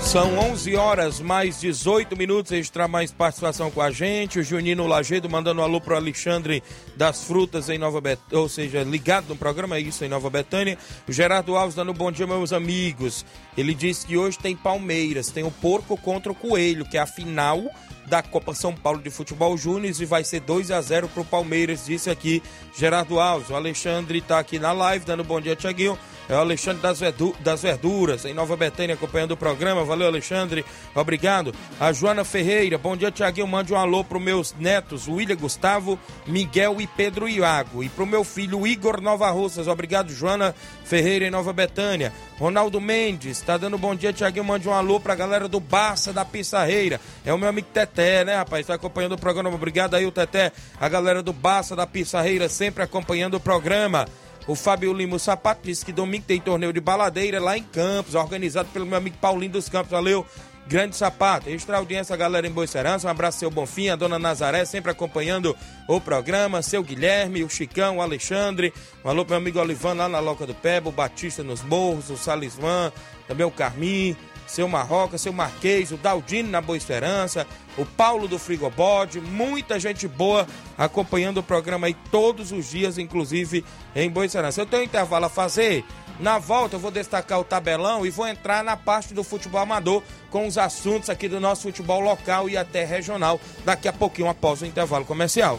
São 0.00 0.38
11 0.38 0.76
horas 0.76 1.20
mais 1.20 1.58
18 1.58 2.14
minutos. 2.16 2.52
Registrar 2.52 2.86
mais 2.86 3.10
participação 3.10 3.70
com 3.70 3.80
a 3.80 3.90
gente. 3.90 4.38
O 4.38 4.42
Junino 4.42 4.86
Lagedo 4.86 5.28
mandando 5.28 5.62
um 5.62 5.64
alô 5.64 5.80
pro 5.80 5.96
Alexandre 5.96 6.62
das 6.94 7.24
Frutas 7.24 7.70
em 7.70 7.78
Nova 7.78 7.98
Betânia, 7.98 8.38
ou 8.38 8.46
seja, 8.46 8.82
ligado 8.82 9.30
no 9.30 9.36
programa, 9.36 9.76
é 9.76 9.80
isso, 9.80 10.04
em 10.04 10.08
Nova 10.08 10.28
Betânia. 10.28 10.76
O 11.08 11.12
Gerardo 11.12 11.56
Alves 11.56 11.74
dando 11.74 11.92
um 11.92 11.94
bom 11.94 12.12
dia, 12.12 12.26
meus 12.26 12.52
amigos. 12.52 13.24
Ele 13.56 13.74
disse 13.74 14.06
que 14.06 14.18
hoje 14.18 14.38
tem 14.38 14.54
Palmeiras, 14.54 15.30
tem 15.30 15.44
o 15.44 15.50
Porco 15.50 15.96
contra 15.96 16.30
o 16.30 16.34
Coelho, 16.34 16.84
que 16.84 16.98
é 16.98 17.00
a 17.00 17.06
final 17.06 17.64
da 18.06 18.22
Copa 18.22 18.54
São 18.54 18.74
Paulo 18.74 19.00
de 19.00 19.10
Futebol 19.10 19.56
Júnior 19.56 19.94
e 19.98 20.04
vai 20.04 20.24
ser 20.24 20.40
2 20.40 20.70
a 20.70 20.80
0 20.80 21.08
pro 21.08 21.24
Palmeiras, 21.24 21.86
disse 21.86 22.10
aqui 22.10 22.42
Gerardo 22.76 23.20
Alves. 23.20 23.50
O 23.50 23.54
Alexandre 23.54 24.20
tá 24.20 24.38
aqui 24.38 24.58
na 24.58 24.72
live, 24.72 25.04
dando 25.04 25.24
bom 25.24 25.40
dia, 25.40 25.56
Tiaguinho. 25.56 25.98
É 26.28 26.34
o 26.34 26.38
Alexandre 26.38 26.80
das, 26.80 27.00
Verdu 27.00 27.34
das 27.40 27.62
Verduras, 27.62 28.24
em 28.24 28.32
Nova 28.32 28.56
Betânia, 28.56 28.94
acompanhando 28.94 29.32
o 29.32 29.36
programa. 29.36 29.84
Valeu, 29.84 30.06
Alexandre. 30.06 30.64
Obrigado. 30.94 31.54
A 31.80 31.92
Joana 31.92 32.24
Ferreira. 32.24 32.78
Bom 32.78 32.96
dia, 32.96 33.10
Tiaguinho. 33.10 33.46
Mande 33.46 33.72
um 33.72 33.76
alô 33.76 34.04
para 34.04 34.18
os 34.18 34.24
meus 34.24 34.54
netos, 34.58 35.08
William 35.08 35.36
Gustavo, 35.36 35.98
Miguel 36.26 36.80
e 36.80 36.86
Pedro 36.86 37.28
Iago. 37.28 37.82
E 37.82 37.88
para 37.88 38.04
o 38.04 38.06
meu 38.06 38.24
filho 38.24 38.66
Igor 38.66 39.00
Nova 39.00 39.30
Russas. 39.30 39.68
Obrigado, 39.68 40.12
Joana 40.12 40.54
Ferreira, 40.84 41.26
em 41.26 41.30
Nova 41.30 41.52
Betânia. 41.52 42.12
Ronaldo 42.38 42.80
Mendes. 42.80 43.38
Está 43.38 43.56
dando 43.56 43.76
bom 43.76 43.94
dia, 43.94 44.12
Tiaguinho. 44.12 44.44
Mande 44.44 44.68
um 44.68 44.72
alô 44.72 44.98
para 44.98 45.12
a 45.12 45.16
galera 45.16 45.48
do 45.48 45.60
Barça 45.60 46.12
da 46.12 46.24
Pissarreira. 46.24 47.00
É 47.24 47.32
o 47.32 47.38
meu 47.38 47.48
amigo 47.48 47.68
Teté, 47.72 48.24
né, 48.24 48.36
rapaz? 48.36 48.62
Está 48.62 48.74
acompanhando 48.74 49.12
o 49.12 49.18
programa. 49.18 49.54
Obrigado 49.54 49.94
aí, 49.94 50.06
o 50.06 50.12
Teté. 50.12 50.52
A 50.80 50.88
galera 50.88 51.22
do 51.22 51.32
Barça 51.32 51.76
da 51.76 51.86
Pissarreira 51.86 52.48
sempre 52.48 52.82
acompanhando 52.82 53.34
o 53.34 53.40
programa. 53.40 54.06
O 54.46 54.54
Fábio 54.54 54.92
Lima 54.92 55.18
Sapato 55.18 55.60
disse 55.62 55.84
que 55.84 55.92
domingo 55.92 56.24
tem 56.26 56.40
torneio 56.40 56.72
de 56.72 56.80
baladeira 56.80 57.40
lá 57.40 57.56
em 57.56 57.62
Campos, 57.62 58.14
organizado 58.14 58.68
pelo 58.70 58.86
meu 58.86 58.98
amigo 58.98 59.16
Paulinho 59.20 59.52
dos 59.52 59.68
Campos. 59.68 59.92
Valeu, 59.92 60.26
grande 60.66 60.96
sapato. 60.96 61.48
Extra 61.48 61.76
audiência, 61.76 62.16
galera 62.16 62.46
em 62.46 62.50
Boicerança. 62.50 63.06
Um 63.06 63.10
abraço, 63.10 63.38
seu 63.38 63.50
Bonfim, 63.50 63.88
a 63.88 63.96
dona 63.96 64.18
Nazaré, 64.18 64.64
sempre 64.64 64.90
acompanhando 64.90 65.56
o 65.88 66.00
programa. 66.00 66.60
Seu 66.60 66.82
Guilherme, 66.82 67.44
o 67.44 67.48
Chicão, 67.48 67.98
o 67.98 68.02
Alexandre. 68.02 68.72
Um 69.04 69.08
alô 69.08 69.24
meu 69.24 69.36
amigo 69.36 69.60
Olivano 69.60 70.00
lá 70.00 70.08
na 70.08 70.18
Loca 70.18 70.46
do 70.46 70.54
Pebo, 70.54 70.90
o 70.90 70.92
Batista 70.92 71.42
nos 71.42 71.62
Morros, 71.62 72.10
o 72.10 72.16
Salisvan, 72.16 72.92
também 73.28 73.46
o 73.46 73.50
Carmim 73.50 74.16
seu 74.52 74.68
Marroca, 74.68 75.16
seu 75.16 75.32
Marquês, 75.32 75.90
o 75.92 75.96
Daldino 75.96 76.50
na 76.50 76.60
Boa 76.60 76.76
Esperança, 76.76 77.46
o 77.78 77.86
Paulo 77.86 78.28
do 78.28 78.38
Frigobode, 78.38 79.18
muita 79.18 79.80
gente 79.80 80.06
boa 80.06 80.46
acompanhando 80.76 81.38
o 81.38 81.42
programa 81.42 81.86
aí 81.86 81.96
todos 82.10 82.52
os 82.52 82.70
dias, 82.70 82.98
inclusive 82.98 83.64
em 83.96 84.10
Boa 84.10 84.26
Esperança. 84.26 84.60
Eu 84.60 84.66
tenho 84.66 84.82
um 84.82 84.84
intervalo 84.84 85.24
a 85.24 85.30
fazer. 85.30 85.82
Na 86.20 86.38
volta 86.38 86.76
eu 86.76 86.80
vou 86.80 86.90
destacar 86.90 87.40
o 87.40 87.44
tabelão 87.44 88.04
e 88.04 88.10
vou 88.10 88.28
entrar 88.28 88.62
na 88.62 88.76
parte 88.76 89.14
do 89.14 89.24
futebol 89.24 89.62
amador 89.62 90.02
com 90.30 90.46
os 90.46 90.58
assuntos 90.58 91.08
aqui 91.08 91.26
do 91.26 91.40
nosso 91.40 91.62
futebol 91.62 92.00
local 92.00 92.48
e 92.50 92.56
até 92.56 92.84
regional 92.84 93.40
daqui 93.64 93.88
a 93.88 93.92
pouquinho 93.92 94.28
após 94.28 94.60
o 94.60 94.66
intervalo 94.66 95.06
comercial. 95.06 95.58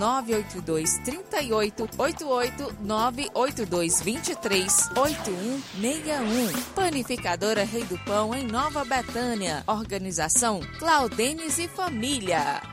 982 0.01 0.97
38 1.05 1.89
88 1.95 2.75
982 2.81 4.01
23 4.01 4.89
8161. 4.97 6.63
Panificadora 6.73 7.63
Rei 7.63 7.83
do 7.83 7.99
Pão, 7.99 8.33
em 8.33 8.47
Nova 8.47 8.83
Betânia. 8.83 9.63
Organização 9.67 10.59
Claudenes 10.79 11.59
e 11.59 11.67
Família. 11.67 12.63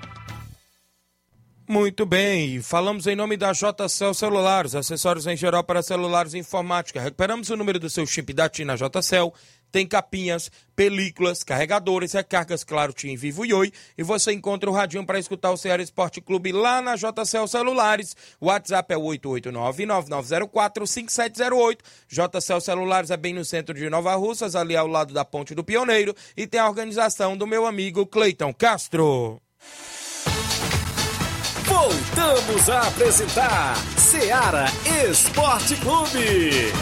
Muito 1.68 2.06
bem, 2.06 2.62
falamos 2.62 3.06
em 3.06 3.14
nome 3.14 3.36
da 3.36 3.52
JCL 3.52 4.14
Celulares, 4.14 4.74
acessórios 4.74 5.26
em 5.26 5.36
geral 5.36 5.62
para 5.62 5.82
celulares 5.82 6.32
e 6.32 6.38
informática. 6.38 6.98
Recuperamos 6.98 7.50
o 7.50 7.56
número 7.58 7.78
do 7.78 7.90
seu 7.90 8.06
chip 8.06 8.32
da 8.32 8.48
TIM 8.48 8.64
JCL. 8.68 9.34
Tem 9.70 9.86
capinhas, 9.86 10.50
películas, 10.74 11.42
carregadores, 11.42 12.12
recargas, 12.12 12.64
claro, 12.64 12.90
TIM 12.92 13.16
Vivo 13.16 13.44
e 13.44 13.52
Oi. 13.52 13.70
E 13.96 14.02
você 14.02 14.32
encontra 14.32 14.70
o 14.70 14.72
radinho 14.72 15.04
para 15.04 15.18
escutar 15.18 15.50
o 15.50 15.56
Ceará 15.56 15.82
Esporte 15.82 16.20
Clube 16.20 16.52
lá 16.52 16.80
na 16.80 16.94
JCL 16.96 17.48
Celulares. 17.48 18.16
O 18.40 18.46
WhatsApp 18.46 18.94
é 18.94 18.96
889-9904-5708. 18.96 21.78
JCL 22.08 22.60
Celulares 22.60 23.10
é 23.10 23.16
bem 23.16 23.34
no 23.34 23.44
centro 23.44 23.74
de 23.74 23.90
Nova 23.90 24.14
Russas, 24.14 24.54
ali 24.56 24.76
ao 24.76 24.86
lado 24.86 25.12
da 25.12 25.24
Ponte 25.24 25.54
do 25.54 25.64
Pioneiro. 25.64 26.14
E 26.36 26.46
tem 26.46 26.60
a 26.60 26.68
organização 26.68 27.36
do 27.36 27.46
meu 27.46 27.66
amigo 27.66 28.06
Cleiton 28.06 28.54
Castro. 28.54 29.42
Voltamos 31.64 32.70
a 32.70 32.88
apresentar 32.88 33.76
Seara 33.96 34.66
Esporte 35.10 35.76
Clube. 35.76 36.72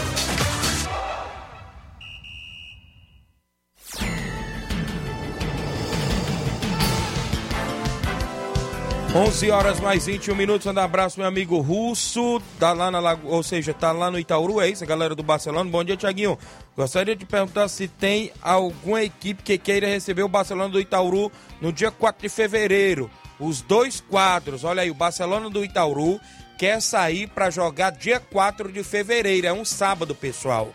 11 9.17 9.49
horas 9.49 9.79
mais 9.79 10.05
21 10.05 10.35
minutos. 10.35 10.67
Um 10.67 10.79
abraço, 10.79 11.19
meu 11.19 11.27
amigo 11.27 11.57
Russo. 11.57 12.39
Tá 12.59 12.71
lá 12.71 12.91
na 12.91 13.17
ou 13.23 13.41
seja, 13.41 13.73
tá 13.73 13.91
lá 13.91 14.11
no 14.11 14.19
Itaúru, 14.19 14.61
é 14.61 14.69
isso, 14.69 14.83
a 14.83 14.87
galera 14.87 15.15
do 15.15 15.23
Barcelona. 15.23 15.67
Bom 15.67 15.83
dia, 15.83 15.97
Tiaguinho. 15.97 16.37
Gostaria 16.75 17.15
de 17.15 17.25
perguntar 17.25 17.67
se 17.67 17.87
tem 17.87 18.31
alguma 18.43 19.01
equipe 19.01 19.41
que 19.41 19.57
queira 19.57 19.87
receber 19.87 20.21
o 20.21 20.27
Barcelona 20.27 20.69
do 20.69 20.79
Itaúru 20.79 21.31
no 21.59 21.73
dia 21.73 21.89
4 21.89 22.21
de 22.21 22.29
fevereiro. 22.29 23.09
Os 23.39 23.59
dois 23.59 23.99
quadros, 23.99 24.63
olha 24.63 24.83
aí, 24.83 24.91
o 24.91 24.93
Barcelona 24.93 25.49
do 25.49 25.65
Itaúru 25.65 26.21
quer 26.55 26.79
sair 26.79 27.25
para 27.25 27.49
jogar 27.49 27.93
dia 27.93 28.19
4 28.19 28.71
de 28.71 28.83
fevereiro. 28.83 29.47
É 29.47 29.51
um 29.51 29.65
sábado, 29.65 30.13
pessoal. 30.13 30.71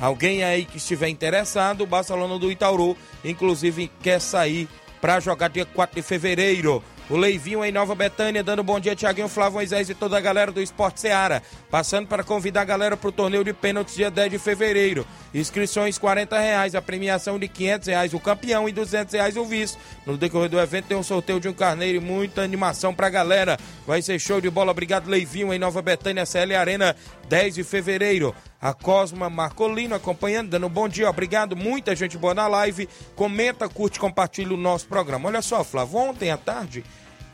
Alguém 0.00 0.42
aí 0.42 0.64
que 0.64 0.78
estiver 0.78 1.08
interessado, 1.08 1.82
o 1.82 1.86
Barcelona 1.86 2.36
do 2.36 2.50
Itaúru, 2.50 2.96
inclusive, 3.24 3.88
quer 4.02 4.20
sair 4.20 4.68
para 5.00 5.20
jogar 5.20 5.46
dia 5.50 5.64
4 5.64 5.94
de 5.94 6.02
fevereiro. 6.02 6.82
O 7.08 7.16
Leivinho 7.16 7.64
em 7.64 7.70
Nova 7.70 7.94
Betânia, 7.94 8.42
dando 8.42 8.64
bom 8.64 8.80
dia, 8.80 8.96
Tiaguinho, 8.96 9.28
Flávio 9.28 9.54
Moisés 9.54 9.88
e 9.88 9.94
toda 9.94 10.18
a 10.18 10.20
galera 10.20 10.50
do 10.50 10.60
Esporte 10.60 11.00
Seara. 11.00 11.40
Passando 11.70 12.08
para 12.08 12.24
convidar 12.24 12.62
a 12.62 12.64
galera 12.64 12.96
para 12.96 13.08
o 13.08 13.12
torneio 13.12 13.44
de 13.44 13.52
pênaltis 13.52 13.94
dia 13.94 14.10
10 14.10 14.32
de 14.32 14.38
fevereiro. 14.40 15.06
Inscrições 15.32 15.98
40 15.98 16.36
reais, 16.36 16.74
a 16.74 16.82
premiação 16.82 17.38
de 17.38 17.46
500 17.46 17.86
reais 17.86 18.12
o 18.12 18.18
campeão 18.18 18.68
e 18.68 18.72
200 18.72 19.14
reais 19.14 19.36
o 19.36 19.44
vice. 19.44 19.78
No 20.04 20.16
decorrer 20.16 20.48
do 20.48 20.58
evento 20.58 20.86
tem 20.86 20.96
um 20.96 21.02
sorteio 21.02 21.38
de 21.38 21.48
um 21.48 21.52
carneiro 21.52 21.98
e 21.98 22.00
muita 22.00 22.42
animação 22.42 22.92
para 22.92 23.06
a 23.06 23.10
galera. 23.10 23.56
Vai 23.86 24.02
ser 24.02 24.18
show 24.18 24.40
de 24.40 24.50
bola. 24.50 24.72
Obrigado, 24.72 25.08
Leivinho 25.08 25.54
em 25.54 25.60
Nova 25.60 25.80
Betânia, 25.80 26.26
CL 26.26 26.56
Arena, 26.56 26.96
10 27.28 27.54
de 27.54 27.62
fevereiro. 27.62 28.34
A 28.60 28.72
Cosma 28.72 29.28
Marcolino 29.28 29.94
acompanhando, 29.94 30.50
dando 30.50 30.66
um 30.66 30.70
bom 30.70 30.88
dia, 30.88 31.08
obrigado. 31.08 31.54
Muita 31.54 31.94
gente 31.94 32.16
boa 32.16 32.34
na 32.34 32.48
live. 32.48 32.88
Comenta, 33.14 33.68
curte, 33.68 34.00
compartilha 34.00 34.54
o 34.54 34.56
nosso 34.56 34.86
programa. 34.88 35.28
Olha 35.28 35.42
só, 35.42 35.62
Flávio, 35.62 35.98
ontem 35.98 36.30
à 36.30 36.36
tarde 36.36 36.84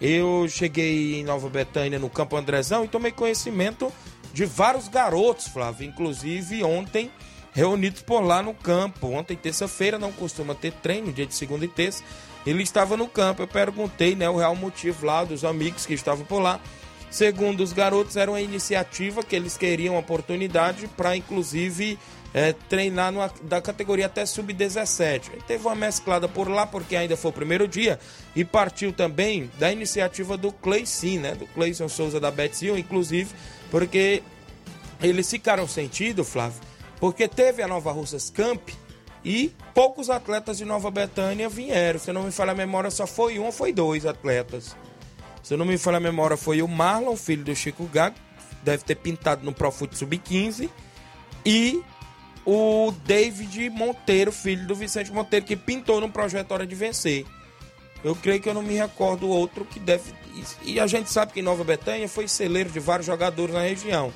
eu 0.00 0.48
cheguei 0.48 1.20
em 1.20 1.24
Nova 1.24 1.48
Betânia, 1.48 1.96
no 1.96 2.10
Campo 2.10 2.36
Andrezão, 2.36 2.84
e 2.84 2.88
tomei 2.88 3.12
conhecimento 3.12 3.92
de 4.34 4.44
vários 4.44 4.88
garotos, 4.88 5.46
Flávio. 5.46 5.86
Inclusive 5.88 6.64
ontem, 6.64 7.08
reunidos 7.52 8.02
por 8.02 8.20
lá 8.20 8.42
no 8.42 8.52
campo. 8.52 9.06
Ontem, 9.08 9.36
terça-feira, 9.36 10.00
não 10.00 10.10
costuma 10.10 10.56
ter 10.56 10.72
treino, 10.72 11.12
dia 11.12 11.24
de 11.24 11.34
segunda 11.34 11.64
e 11.64 11.68
terça. 11.68 12.02
Ele 12.44 12.64
estava 12.64 12.96
no 12.96 13.06
campo. 13.06 13.42
Eu 13.42 13.48
perguntei 13.48 14.16
né, 14.16 14.28
o 14.28 14.38
real 14.38 14.56
motivo 14.56 15.06
lá 15.06 15.22
dos 15.22 15.44
amigos 15.44 15.86
que 15.86 15.94
estavam 15.94 16.24
por 16.24 16.40
lá. 16.40 16.58
Segundo 17.12 17.62
os 17.62 17.74
garotos, 17.74 18.16
era 18.16 18.30
uma 18.30 18.40
iniciativa 18.40 19.22
que 19.22 19.36
eles 19.36 19.58
queriam 19.58 19.98
oportunidade 19.98 20.88
para, 20.88 21.14
inclusive, 21.14 21.98
é, 22.32 22.54
treinar 22.54 23.12
numa, 23.12 23.30
da 23.42 23.60
categoria 23.60 24.06
até 24.06 24.24
sub-17. 24.24 25.44
Teve 25.46 25.66
uma 25.66 25.74
mesclada 25.74 26.26
por 26.26 26.48
lá, 26.48 26.66
porque 26.66 26.96
ainda 26.96 27.14
foi 27.14 27.30
o 27.30 27.34
primeiro 27.34 27.68
dia, 27.68 28.00
e 28.34 28.46
partiu 28.46 28.94
também 28.94 29.50
da 29.58 29.70
iniciativa 29.70 30.38
do 30.38 30.50
Cleicinho, 30.50 31.20
né? 31.20 31.34
Do 31.34 31.46
Cleison 31.48 31.86
Souza 31.86 32.18
da 32.18 32.30
Betzil, 32.30 32.78
inclusive, 32.78 33.30
porque 33.70 34.22
eles 35.02 35.30
ficaram 35.30 35.68
sentido, 35.68 36.24
Flávio, 36.24 36.62
porque 36.98 37.28
teve 37.28 37.62
a 37.62 37.68
Nova 37.68 37.92
Russas 37.92 38.30
Camp 38.30 38.70
E 39.24 39.52
poucos 39.72 40.10
atletas 40.10 40.58
de 40.58 40.64
Nova 40.64 40.90
Betânia 40.90 41.48
vieram. 41.48 41.98
Se 41.98 42.10
não 42.10 42.24
me 42.24 42.32
falha 42.32 42.52
a 42.52 42.54
memória, 42.54 42.90
só 42.90 43.06
foi 43.06 43.38
um 43.38 43.44
ou 43.44 43.52
foi 43.52 43.72
dois 43.72 44.04
atletas. 44.04 44.74
Se 45.42 45.56
não 45.56 45.64
me 45.66 45.76
falha 45.76 45.96
a 45.96 46.00
memória, 46.00 46.36
foi 46.36 46.62
o 46.62 46.68
Marlon, 46.68 47.16
filho 47.16 47.44
do 47.44 47.54
Chico 47.54 47.84
Gago, 47.86 48.16
deve 48.62 48.84
ter 48.84 48.94
pintado 48.94 49.44
no 49.44 49.52
Profut 49.52 49.96
Sub-15. 49.96 50.70
E 51.44 51.82
o 52.46 52.92
David 53.04 53.70
Monteiro, 53.70 54.30
filho 54.30 54.66
do 54.66 54.74
Vicente 54.74 55.12
Monteiro, 55.12 55.44
que 55.44 55.56
pintou 55.56 56.00
no 56.00 56.08
projeto 56.08 56.52
Hora 56.52 56.66
de 56.66 56.74
Vencer. 56.74 57.24
Eu 58.04 58.16
creio 58.16 58.40
que 58.40 58.48
eu 58.48 58.54
não 58.54 58.62
me 58.62 58.74
recordo 58.74 59.28
outro 59.28 59.64
que 59.64 59.78
deve. 59.78 60.12
E 60.64 60.80
a 60.80 60.86
gente 60.86 61.10
sabe 61.10 61.32
que 61.32 61.42
Nova 61.42 61.62
Betânia 61.62 62.08
foi 62.08 62.26
celeiro 62.26 62.70
de 62.70 62.80
vários 62.80 63.06
jogadores 63.06 63.54
na 63.54 63.62
região. 63.62 64.12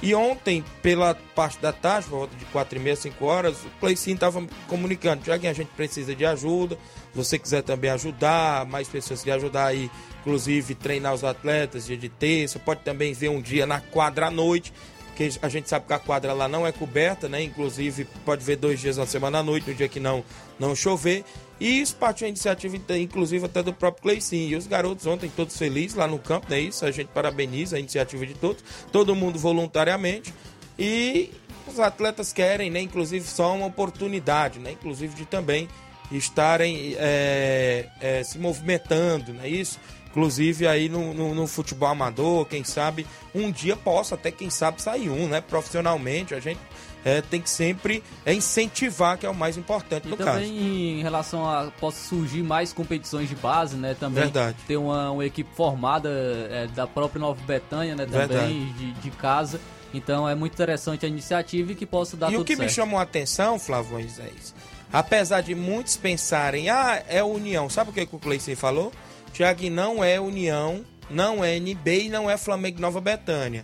E 0.00 0.14
ontem, 0.14 0.64
pela 0.80 1.16
parte 1.34 1.58
da 1.60 1.72
tarde, 1.72 2.08
por 2.08 2.18
volta 2.18 2.36
de 2.36 2.44
4 2.46 2.78
e 2.78 2.80
meia, 2.80 2.94
5 2.94 3.24
horas, 3.24 3.56
o 3.64 3.70
Cleicinho 3.80 4.14
estava 4.14 4.44
comunicando, 4.68 5.24
já 5.24 5.36
que 5.38 5.46
a 5.46 5.52
gente 5.52 5.70
precisa 5.76 6.14
de 6.14 6.24
ajuda, 6.24 6.76
se 6.76 7.16
você 7.16 7.38
quiser 7.38 7.62
também 7.62 7.90
ajudar, 7.90 8.64
mais 8.66 8.88
pessoas 8.88 9.22
que 9.22 9.30
ajudar 9.30 9.66
aí, 9.66 9.90
inclusive 10.28 10.74
treinar 10.74 11.14
os 11.14 11.24
atletas 11.24 11.86
dia 11.86 11.96
de 11.96 12.08
terça, 12.08 12.58
pode 12.58 12.82
também 12.82 13.14
ver 13.14 13.30
um 13.30 13.40
dia 13.40 13.66
na 13.66 13.80
quadra 13.80 14.26
à 14.26 14.30
noite, 14.30 14.72
porque 15.06 15.30
a 15.40 15.48
gente 15.48 15.68
sabe 15.68 15.86
que 15.86 15.92
a 15.92 15.98
quadra 15.98 16.32
lá 16.34 16.46
não 16.46 16.66
é 16.66 16.70
coberta, 16.70 17.28
né? 17.28 17.42
Inclusive 17.42 18.06
pode 18.24 18.44
ver 18.44 18.56
dois 18.56 18.78
dias 18.78 18.98
na 18.98 19.06
semana 19.06 19.38
à 19.38 19.42
noite, 19.42 19.68
no 19.68 19.74
dia 19.74 19.88
que 19.88 19.98
não, 19.98 20.22
não 20.58 20.76
chover. 20.76 21.24
E 21.58 21.80
isso 21.80 21.96
partiu 21.96 22.26
a 22.26 22.28
iniciativa, 22.28 22.76
inclusive, 22.96 23.44
até 23.46 23.60
do 23.62 23.72
próprio 23.72 24.02
Cleicinho. 24.02 24.50
E 24.50 24.54
os 24.54 24.68
garotos 24.68 25.06
ontem 25.06 25.28
todos 25.34 25.56
felizes 25.56 25.96
lá 25.96 26.06
no 26.06 26.20
campo, 26.20 26.46
né? 26.48 26.60
Isso 26.60 26.84
a 26.84 26.90
gente 26.92 27.08
parabeniza 27.08 27.76
a 27.76 27.80
iniciativa 27.80 28.24
de 28.24 28.34
todos, 28.34 28.62
todo 28.92 29.16
mundo 29.16 29.40
voluntariamente. 29.40 30.32
E 30.78 31.32
os 31.66 31.80
atletas 31.80 32.32
querem, 32.32 32.70
né? 32.70 32.80
Inclusive, 32.80 33.26
só 33.26 33.56
uma 33.56 33.66
oportunidade, 33.66 34.60
né? 34.60 34.70
Inclusive, 34.70 35.16
de 35.16 35.24
também 35.24 35.68
estarem 36.12 36.94
é, 36.96 37.88
é, 38.00 38.22
se 38.22 38.38
movimentando, 38.38 39.32
né? 39.32 39.48
Isso 39.48 39.80
inclusive 40.18 40.66
aí 40.66 40.88
no, 40.88 41.14
no, 41.14 41.32
no, 41.32 41.46
futebol 41.46 41.88
amador, 41.88 42.44
quem 42.46 42.64
sabe 42.64 43.06
um 43.32 43.52
dia 43.52 43.76
possa 43.76 44.16
até, 44.16 44.32
quem 44.32 44.50
sabe, 44.50 44.82
sair 44.82 45.08
um, 45.08 45.28
né? 45.28 45.40
Profissionalmente, 45.40 46.34
a 46.34 46.40
gente 46.40 46.58
é, 47.04 47.22
tem 47.22 47.40
que 47.40 47.48
sempre 47.48 48.02
é, 48.26 48.34
incentivar, 48.34 49.16
que 49.16 49.24
é 49.24 49.30
o 49.30 49.34
mais 49.34 49.56
importante 49.56 50.08
e 50.08 50.10
no 50.10 50.16
também 50.16 50.48
caso. 50.48 50.52
em 50.52 51.02
relação 51.02 51.48
a 51.48 51.70
possa 51.78 52.08
surgir 52.08 52.42
mais 52.42 52.72
competições 52.72 53.28
de 53.28 53.36
base, 53.36 53.76
né? 53.76 53.94
Também 53.94 54.24
Verdade. 54.24 54.56
ter 54.66 54.76
uma, 54.76 55.12
uma 55.12 55.24
equipe 55.24 55.48
formada 55.54 56.08
é, 56.50 56.66
da 56.74 56.86
própria 56.86 57.20
Nova 57.20 57.40
Betânia, 57.46 57.94
né? 57.94 58.04
Também 58.04 58.72
de, 58.72 58.92
de, 58.94 59.10
casa. 59.12 59.60
Então 59.94 60.28
é 60.28 60.34
muito 60.34 60.52
interessante 60.52 61.06
a 61.06 61.08
iniciativa 61.08 61.72
e 61.72 61.74
que 61.76 61.86
possa 61.86 62.16
dar 62.16 62.28
e 62.28 62.32
tudo 62.32 62.42
o 62.42 62.44
que 62.44 62.56
certo. 62.56 62.68
me 62.68 62.74
chamou 62.74 62.98
a 62.98 63.02
atenção, 63.02 63.58
Flávio 63.58 63.92
Moisés, 63.92 64.52
apesar 64.92 65.42
de 65.42 65.54
muitos 65.54 65.96
pensarem, 65.96 66.68
ah, 66.68 67.02
é 67.08 67.22
União, 67.22 67.70
sabe 67.70 67.90
o 67.90 67.92
que, 67.92 68.02
o 68.12 68.18
Cleiton 68.18 68.56
falou? 68.56 68.92
Tiago, 69.32 69.68
não 69.70 70.02
é 70.02 70.20
União, 70.20 70.84
não 71.10 71.44
é 71.44 71.56
NB 71.56 72.04
e 72.04 72.08
não 72.08 72.28
é 72.28 72.36
Flamengo 72.36 72.80
Nova 72.80 73.00
Betânia. 73.00 73.62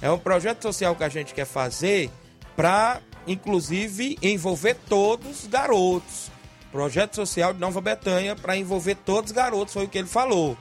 É 0.00 0.10
um 0.10 0.18
projeto 0.18 0.62
social 0.62 0.94
que 0.94 1.04
a 1.04 1.08
gente 1.08 1.34
quer 1.34 1.44
fazer 1.44 2.10
para, 2.56 3.00
inclusive, 3.26 4.18
envolver 4.22 4.76
todos 4.88 5.44
os 5.44 5.46
garotos. 5.46 6.30
Projeto 6.70 7.16
social 7.16 7.52
de 7.52 7.60
Nova 7.60 7.80
Betânia 7.80 8.36
para 8.36 8.56
envolver 8.56 8.94
todos 8.94 9.30
os 9.30 9.36
garotos, 9.36 9.74
foi 9.74 9.84
o 9.84 9.88
que 9.88 9.98
ele 9.98 10.08
falou. 10.08 10.56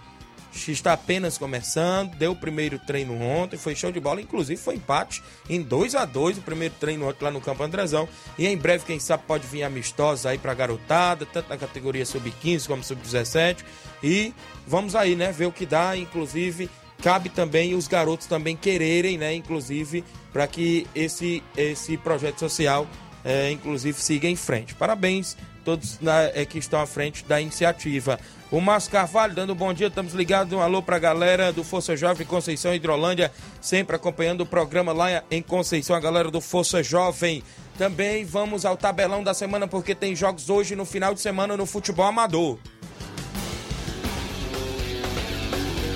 Está 0.67 0.93
apenas 0.93 1.37
começando, 1.37 2.15
deu 2.15 2.31
o 2.31 2.35
primeiro 2.35 2.79
treino 2.79 3.19
ontem, 3.21 3.57
foi 3.57 3.75
show 3.75 3.91
de 3.91 3.99
bola, 3.99 4.21
inclusive 4.21 4.59
foi 4.59 4.75
empate 4.75 5.23
em 5.49 5.61
2 5.61 5.95
a 5.95 6.05
2 6.05 6.39
o 6.39 6.41
primeiro 6.41 6.73
treino 6.79 7.07
ontem 7.07 7.23
lá 7.23 7.31
no 7.31 7.41
Campo 7.41 7.63
Andrezão. 7.63 8.07
E 8.37 8.47
em 8.47 8.57
breve, 8.57 8.85
quem 8.85 8.99
sabe, 8.99 9.23
pode 9.27 9.47
vir 9.47 9.63
amistosa 9.63 10.29
aí 10.29 10.37
para 10.37 10.53
garotada, 10.53 11.25
tanto 11.25 11.49
na 11.49 11.57
categoria 11.57 12.05
sub-15 12.05 12.67
como 12.67 12.83
sub-17. 12.83 13.63
E 14.03 14.33
vamos 14.65 14.95
aí, 14.95 15.15
né, 15.15 15.31
ver 15.31 15.45
o 15.45 15.51
que 15.51 15.65
dá, 15.65 15.95
inclusive 15.95 16.69
cabe 17.01 17.29
também 17.29 17.75
os 17.75 17.87
garotos 17.87 18.27
também 18.27 18.55
quererem, 18.55 19.17
né, 19.17 19.33
inclusive, 19.33 20.03
para 20.33 20.47
que 20.47 20.87
esse, 20.95 21.43
esse 21.55 21.97
projeto 21.97 22.39
social, 22.39 22.87
é, 23.23 23.51
inclusive, 23.51 23.99
siga 23.99 24.27
em 24.27 24.35
frente. 24.35 24.73
Parabéns 24.75 25.37
todos 25.67 25.99
na, 25.99 26.23
é, 26.23 26.45
que 26.45 26.57
estão 26.57 26.79
à 26.79 26.85
frente 26.85 27.25
da 27.25 27.41
iniciativa. 27.41 28.17
O 28.49 28.61
Márcio 28.61 28.89
Carvalho 28.89 29.35
dando 29.35 29.51
um 29.51 29.55
bom 29.55 29.73
dia, 29.73 29.87
estamos 29.87 30.13
ligados. 30.13 30.53
Um 30.53 30.61
alô 30.61 30.81
para 30.81 30.95
a 30.95 30.99
galera 30.99 31.51
do 31.51 31.61
Força 31.61 31.93
Jovem 31.97 32.25
Conceição 32.25 32.73
Hidrolândia, 32.73 33.29
sempre 33.59 33.93
acompanhando 33.93 34.41
o 34.41 34.45
programa 34.45 34.93
lá 34.93 35.21
em 35.29 35.41
Conceição, 35.41 35.93
a 35.93 35.99
galera 35.99 36.31
do 36.31 36.39
Força 36.39 36.81
Jovem. 36.81 37.43
Também 37.77 38.23
vamos 38.23 38.65
ao 38.65 38.77
tabelão 38.77 39.21
da 39.21 39.33
semana, 39.33 39.67
porque 39.67 39.93
tem 39.93 40.15
jogos 40.15 40.49
hoje 40.49 40.73
no 40.73 40.85
final 40.85 41.13
de 41.13 41.19
semana 41.19 41.57
no 41.57 41.65
futebol 41.65 42.05
amador. 42.05 42.57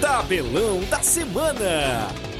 Tabelão 0.01 0.81
da 0.89 1.01
Semana. 1.01 2.30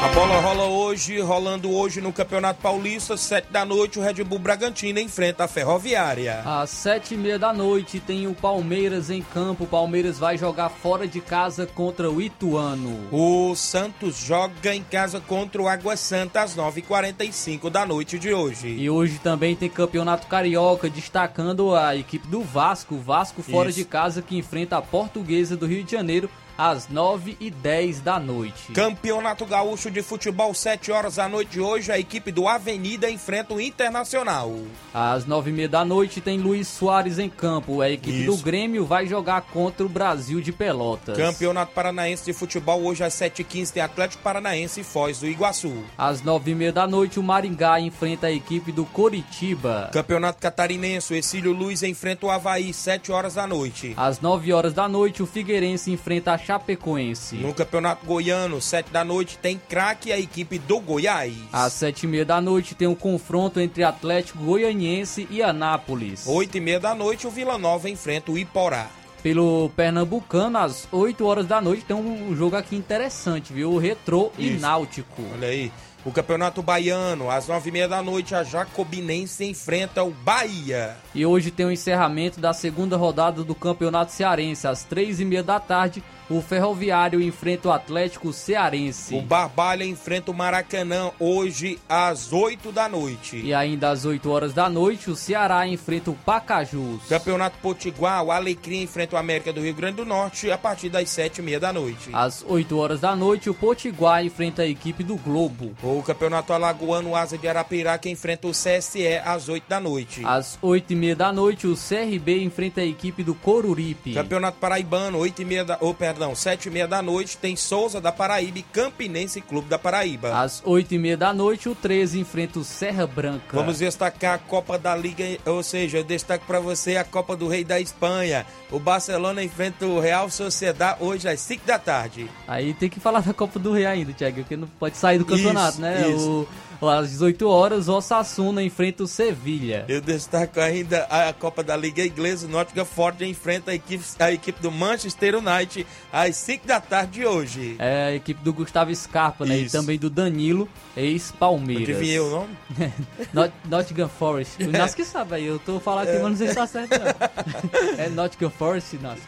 A 0.00 0.06
bola 0.10 0.38
rola 0.38 0.64
hoje, 0.64 1.18
rolando 1.18 1.72
hoje 1.72 2.00
no 2.00 2.12
Campeonato 2.12 2.60
Paulista, 2.60 3.16
sete 3.16 3.50
da 3.50 3.64
noite, 3.64 3.98
o 3.98 4.02
Red 4.02 4.22
Bull 4.22 4.38
Bragantino 4.38 5.00
enfrenta 5.00 5.42
a 5.42 5.48
Ferroviária. 5.48 6.40
Às 6.44 6.70
sete 6.70 7.14
e 7.14 7.16
meia 7.16 7.36
da 7.36 7.52
noite 7.52 7.98
tem 7.98 8.28
o 8.28 8.32
Palmeiras 8.34 9.10
em 9.10 9.20
campo. 9.20 9.64
O 9.64 9.66
Palmeiras 9.66 10.16
vai 10.16 10.38
jogar 10.38 10.68
fora 10.68 11.04
de 11.06 11.20
casa 11.20 11.66
contra 11.66 12.08
o 12.08 12.22
Ituano. 12.22 13.08
O 13.10 13.56
Santos 13.56 14.16
joga 14.18 14.72
em 14.72 14.84
casa 14.84 15.20
contra 15.20 15.60
o 15.60 15.66
Água 15.66 15.96
Santa 15.96 16.42
às 16.42 16.54
nove 16.54 16.78
e 16.78 16.84
quarenta 16.84 17.24
e 17.24 17.32
cinco 17.32 17.68
da 17.68 17.84
noite 17.84 18.20
de 18.20 18.32
hoje. 18.32 18.68
E 18.68 18.88
hoje 18.88 19.18
também 19.18 19.56
tem 19.56 19.68
Campeonato 19.68 20.28
Carioca, 20.28 20.88
destacando 20.88 21.74
a 21.74 21.96
equipe 21.96 22.28
do 22.28 22.40
Vasco. 22.40 22.94
O 22.94 23.00
Vasco 23.00 23.42
fora 23.42 23.68
Isso. 23.68 23.80
de 23.80 23.84
casa 23.84 24.22
que 24.22 24.38
enfrenta 24.38 24.76
a 24.76 24.82
Portuguesa 24.82 25.56
do 25.56 25.66
Rio 25.66 25.82
de 25.82 25.90
Janeiro 25.90 26.30
às 26.58 26.88
9 26.88 27.36
e 27.38 27.52
10 27.52 28.00
da 28.00 28.18
noite. 28.18 28.72
Campeonato 28.72 29.46
Gaúcho 29.46 29.92
de 29.92 30.02
Futebol, 30.02 30.52
7 30.52 30.90
horas 30.90 31.14
da 31.14 31.28
noite 31.28 31.52
de 31.52 31.60
hoje, 31.60 31.92
a 31.92 31.98
equipe 32.00 32.32
do 32.32 32.48
Avenida 32.48 33.08
enfrenta 33.08 33.54
o 33.54 33.60
Internacional. 33.60 34.52
Às 34.92 35.24
9 35.24 35.50
e 35.50 35.52
meia 35.52 35.68
da 35.68 35.84
noite 35.84 36.20
tem 36.20 36.38
Luiz 36.38 36.66
Soares 36.66 37.20
em 37.20 37.28
campo. 37.28 37.80
A 37.80 37.88
equipe 37.88 38.24
Isso. 38.24 38.36
do 38.36 38.42
Grêmio 38.42 38.84
vai 38.84 39.06
jogar 39.06 39.42
contra 39.42 39.86
o 39.86 39.88
Brasil 39.88 40.40
de 40.40 40.50
Pelotas. 40.50 41.16
Campeonato 41.16 41.72
Paranaense 41.72 42.24
de 42.24 42.32
Futebol, 42.32 42.82
hoje 42.82 43.04
às 43.04 43.14
7h15 43.14 43.70
tem 43.70 43.82
Atlético 43.82 44.22
Paranaense 44.24 44.80
e 44.80 44.84
Foz 44.84 45.20
do 45.20 45.28
Iguaçu. 45.28 45.84
Às 45.96 46.22
9 46.22 46.50
e 46.50 46.54
meia 46.56 46.72
da 46.72 46.88
noite 46.88 47.20
o 47.20 47.22
Maringá 47.22 47.78
enfrenta 47.78 48.26
a 48.26 48.32
equipe 48.32 48.72
do 48.72 48.84
Coritiba. 48.84 49.90
Campeonato 49.92 50.40
Catarinense, 50.40 51.12
o 51.12 51.16
Exílio 51.16 51.52
Luiz 51.52 51.84
enfrenta 51.84 52.26
o 52.26 52.30
Havaí, 52.30 52.72
7 52.72 53.12
horas 53.12 53.34
da 53.34 53.46
noite. 53.46 53.94
Às 53.96 54.20
9 54.20 54.52
horas 54.52 54.72
da 54.72 54.88
noite 54.88 55.22
o 55.22 55.26
Figueirense 55.26 55.92
enfrenta 55.92 56.32
a 56.32 56.47
Chapecoense. 56.48 57.36
No 57.36 57.52
Campeonato 57.52 58.06
Goiano, 58.06 58.58
7 58.58 58.90
da 58.90 59.04
noite, 59.04 59.36
tem 59.36 59.60
craque 59.68 60.10
a 60.10 60.18
equipe 60.18 60.58
do 60.58 60.80
Goiás. 60.80 61.34
Às 61.52 61.74
7 61.74 62.04
e 62.04 62.06
meia 62.06 62.24
da 62.24 62.40
noite 62.40 62.74
tem 62.74 62.88
um 62.88 62.94
confronto 62.94 63.60
entre 63.60 63.84
Atlético 63.84 64.42
Goianiense 64.42 65.28
e 65.30 65.42
Anápolis. 65.42 66.26
8 66.26 66.56
e 66.56 66.60
meia 66.60 66.80
da 66.80 66.94
noite, 66.94 67.26
o 67.26 67.30
Vila 67.30 67.58
Nova 67.58 67.90
enfrenta 67.90 68.32
o 68.32 68.38
Iporá. 68.38 68.86
Pelo 69.22 69.70
Pernambucano, 69.76 70.56
às 70.56 70.88
8 70.90 71.22
horas 71.26 71.46
da 71.46 71.60
noite 71.60 71.84
tem 71.84 71.94
um 71.94 72.34
jogo 72.34 72.56
aqui 72.56 72.74
interessante, 72.76 73.52
viu? 73.52 73.70
O 73.72 73.78
Retrô 73.78 74.32
e 74.38 74.54
Isso. 74.54 74.62
Náutico. 74.62 75.22
Olha 75.34 75.48
aí. 75.48 75.70
O 76.02 76.10
Campeonato 76.10 76.62
Baiano, 76.62 77.30
às 77.30 77.46
9 77.46 77.68
e 77.68 77.72
meia 77.72 77.88
da 77.88 78.00
noite, 78.00 78.34
a 78.34 78.42
Jacobinense 78.42 79.44
enfrenta 79.44 80.02
o 80.02 80.10
Bahia. 80.10 80.96
E 81.14 81.26
hoje 81.26 81.50
tem 81.50 81.66
o 81.66 81.72
encerramento 81.72 82.40
da 82.40 82.54
segunda 82.54 82.96
rodada 82.96 83.44
do 83.44 83.54
Campeonato 83.54 84.12
Cearense. 84.12 84.66
Às 84.66 84.84
três 84.84 85.20
e 85.20 85.26
meia 85.26 85.42
da 85.42 85.60
tarde, 85.60 86.02
o 86.30 86.42
Ferroviário 86.42 87.20
enfrenta 87.20 87.68
o 87.68 87.72
Atlético 87.72 88.32
Cearense. 88.32 89.14
O 89.14 89.22
Barbalha 89.22 89.84
enfrenta 89.84 90.30
o 90.30 90.34
Maracanã 90.34 91.10
hoje 91.18 91.78
às 91.88 92.32
8 92.32 92.70
da 92.70 92.88
noite. 92.88 93.38
E 93.38 93.54
ainda 93.54 93.90
às 93.90 94.04
8 94.04 94.30
horas 94.30 94.52
da 94.52 94.68
noite, 94.68 95.10
o 95.10 95.16
Ceará 95.16 95.66
enfrenta 95.66 96.10
o 96.10 96.14
Pacajus. 96.14 97.04
Campeonato 97.08 97.58
Potiguar, 97.62 98.22
o 98.22 98.30
Alecrim 98.30 98.82
enfrenta 98.82 99.16
o 99.16 99.18
América 99.18 99.52
do 99.52 99.60
Rio 99.60 99.74
Grande 99.74 99.96
do 99.96 100.04
Norte 100.04 100.50
a 100.50 100.58
partir 100.58 100.88
das 100.88 101.08
7 101.08 101.38
e 101.38 101.42
meia 101.42 101.58
da 101.58 101.72
noite. 101.72 102.10
Às 102.12 102.44
8 102.46 102.76
horas 102.76 103.00
da 103.00 103.16
noite, 103.16 103.48
o 103.48 103.54
Potiguar 103.54 104.24
enfrenta 104.24 104.62
a 104.62 104.66
equipe 104.66 105.02
do 105.02 105.16
Globo. 105.16 105.74
O 105.82 106.02
Campeonato 106.02 106.52
Alagoano, 106.52 107.10
o 107.10 107.16
Asa 107.16 107.38
de 107.38 107.48
Arapiraca 107.48 108.08
enfrenta 108.08 108.46
o 108.46 108.50
CSE 108.50 109.18
às 109.24 109.48
8 109.48 109.64
da 109.68 109.80
noite. 109.80 110.22
Às 110.24 110.58
8 110.60 110.92
e 110.92 110.96
meia 110.96 111.16
da 111.16 111.32
noite, 111.32 111.66
o 111.66 111.74
CRB 111.74 112.42
enfrenta 112.42 112.80
a 112.80 112.84
equipe 112.84 113.22
do 113.22 113.34
Coruripe. 113.34 114.12
Campeonato 114.12 114.58
Paraibano, 114.58 115.18
8 115.18 115.42
e 115.42 115.44
meia 115.44 115.64
da, 115.64 115.78
oh, 115.80 115.94
perdão, 115.94 116.17
perdão, 116.18 116.34
sete 116.34 116.66
e 116.68 116.70
meia 116.70 116.88
da 116.88 117.00
noite 117.00 117.36
tem 117.38 117.54
Souza 117.54 118.00
da 118.00 118.10
Paraíba 118.10 118.58
e 118.58 118.62
Campinense 118.62 119.40
Clube 119.40 119.68
da 119.68 119.78
Paraíba. 119.78 120.36
Às 120.36 120.60
oito 120.64 120.92
e 120.92 120.98
meia 120.98 121.16
da 121.16 121.32
noite, 121.32 121.68
o 121.68 121.76
13 121.76 122.18
enfrenta 122.18 122.58
o 122.58 122.64
Serra 122.64 123.06
Branca. 123.06 123.56
Vamos 123.56 123.78
destacar 123.78 124.34
a 124.34 124.38
Copa 124.38 124.76
da 124.76 124.96
Liga, 124.96 125.24
ou 125.46 125.62
seja, 125.62 125.98
eu 125.98 126.04
destaco 126.04 126.44
para 126.44 126.58
você 126.58 126.96
a 126.96 127.04
Copa 127.04 127.36
do 127.36 127.46
Rei 127.46 127.62
da 127.62 127.80
Espanha. 127.80 128.44
O 128.68 128.80
Barcelona 128.80 129.44
enfrenta 129.44 129.86
o 129.86 130.00
Real 130.00 130.28
Sociedad 130.28 130.96
hoje 131.00 131.28
às 131.28 131.38
5 131.38 131.64
da 131.64 131.78
tarde. 131.78 132.28
Aí 132.48 132.74
tem 132.74 132.88
que 132.88 132.98
falar 132.98 133.20
da 133.20 133.32
Copa 133.32 133.60
do 133.60 133.72
Rei 133.72 133.86
ainda, 133.86 134.12
Thiago, 134.12 134.40
porque 134.40 134.56
não 134.56 134.66
pode 134.66 134.96
sair 134.96 135.18
do 135.18 135.24
campeonato, 135.24 135.74
Isso, 135.74 135.80
né? 135.80 136.08
isso. 136.08 136.30
O, 136.30 136.48
às 136.86 137.10
18 137.10 137.48
horas, 137.48 137.88
o 137.88 137.94
Osasuna 137.94 138.62
enfrenta 138.62 139.02
o 139.02 139.06
Sevilha. 139.06 139.84
Eu 139.88 140.00
destaco 140.00 140.60
ainda 140.60 141.04
a 141.10 141.32
Copa 141.32 141.62
da 141.62 141.76
Liga 141.76 142.04
Inglesa. 142.04 142.46
O 142.46 142.50
Nottingham 142.50 142.84
Forest 142.84 143.24
enfrenta 143.24 143.70
a 143.70 143.74
equipe, 143.74 144.04
a 144.18 144.32
equipe 144.32 144.60
do 144.62 144.70
Manchester 144.70 145.36
United 145.36 145.86
às 146.12 146.36
5 146.36 146.66
da 146.66 146.80
tarde 146.80 147.12
de 147.12 147.26
hoje. 147.26 147.76
É 147.78 148.04
a 148.04 148.14
equipe 148.14 148.42
do 148.42 148.52
Gustavo 148.52 148.94
Scarpa, 148.94 149.44
né? 149.44 149.58
E 149.58 149.64
Isso. 149.64 149.76
também 149.76 149.98
do 149.98 150.08
Danilo, 150.08 150.68
ex-Palmeiras. 150.96 151.96
Adivinhei 151.96 152.20
o 152.20 152.30
nome? 152.30 152.56
Not, 153.32 153.52
Nottingham 153.64 154.08
Forest. 154.08 154.62
O 154.68 154.68
Inácio 154.68 154.96
que 154.96 155.04
sabe 155.04 155.34
aí, 155.36 155.46
eu 155.46 155.58
tô 155.58 155.80
falando 155.80 156.08
aqui, 156.08 156.18
mas 156.18 156.30
não 156.30 156.36
sei 156.36 156.48
se 156.48 156.54
tá 156.54 156.66
certo 156.66 156.90
não. 156.90 158.04
É 158.04 158.08
Nottingham 158.08 158.50
Forest, 158.50 158.96
Inácio. 158.96 159.24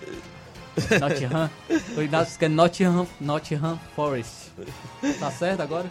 Nottingham. 1.01 1.51
O 1.97 2.03
Inácio 2.03 2.39
quer 2.39 2.51
Nottingham, 2.51 3.07
Nottingham 3.21 3.81
Forest. 3.97 4.53
Tá 5.19 5.31
certo 5.31 5.63
agora? 5.63 5.91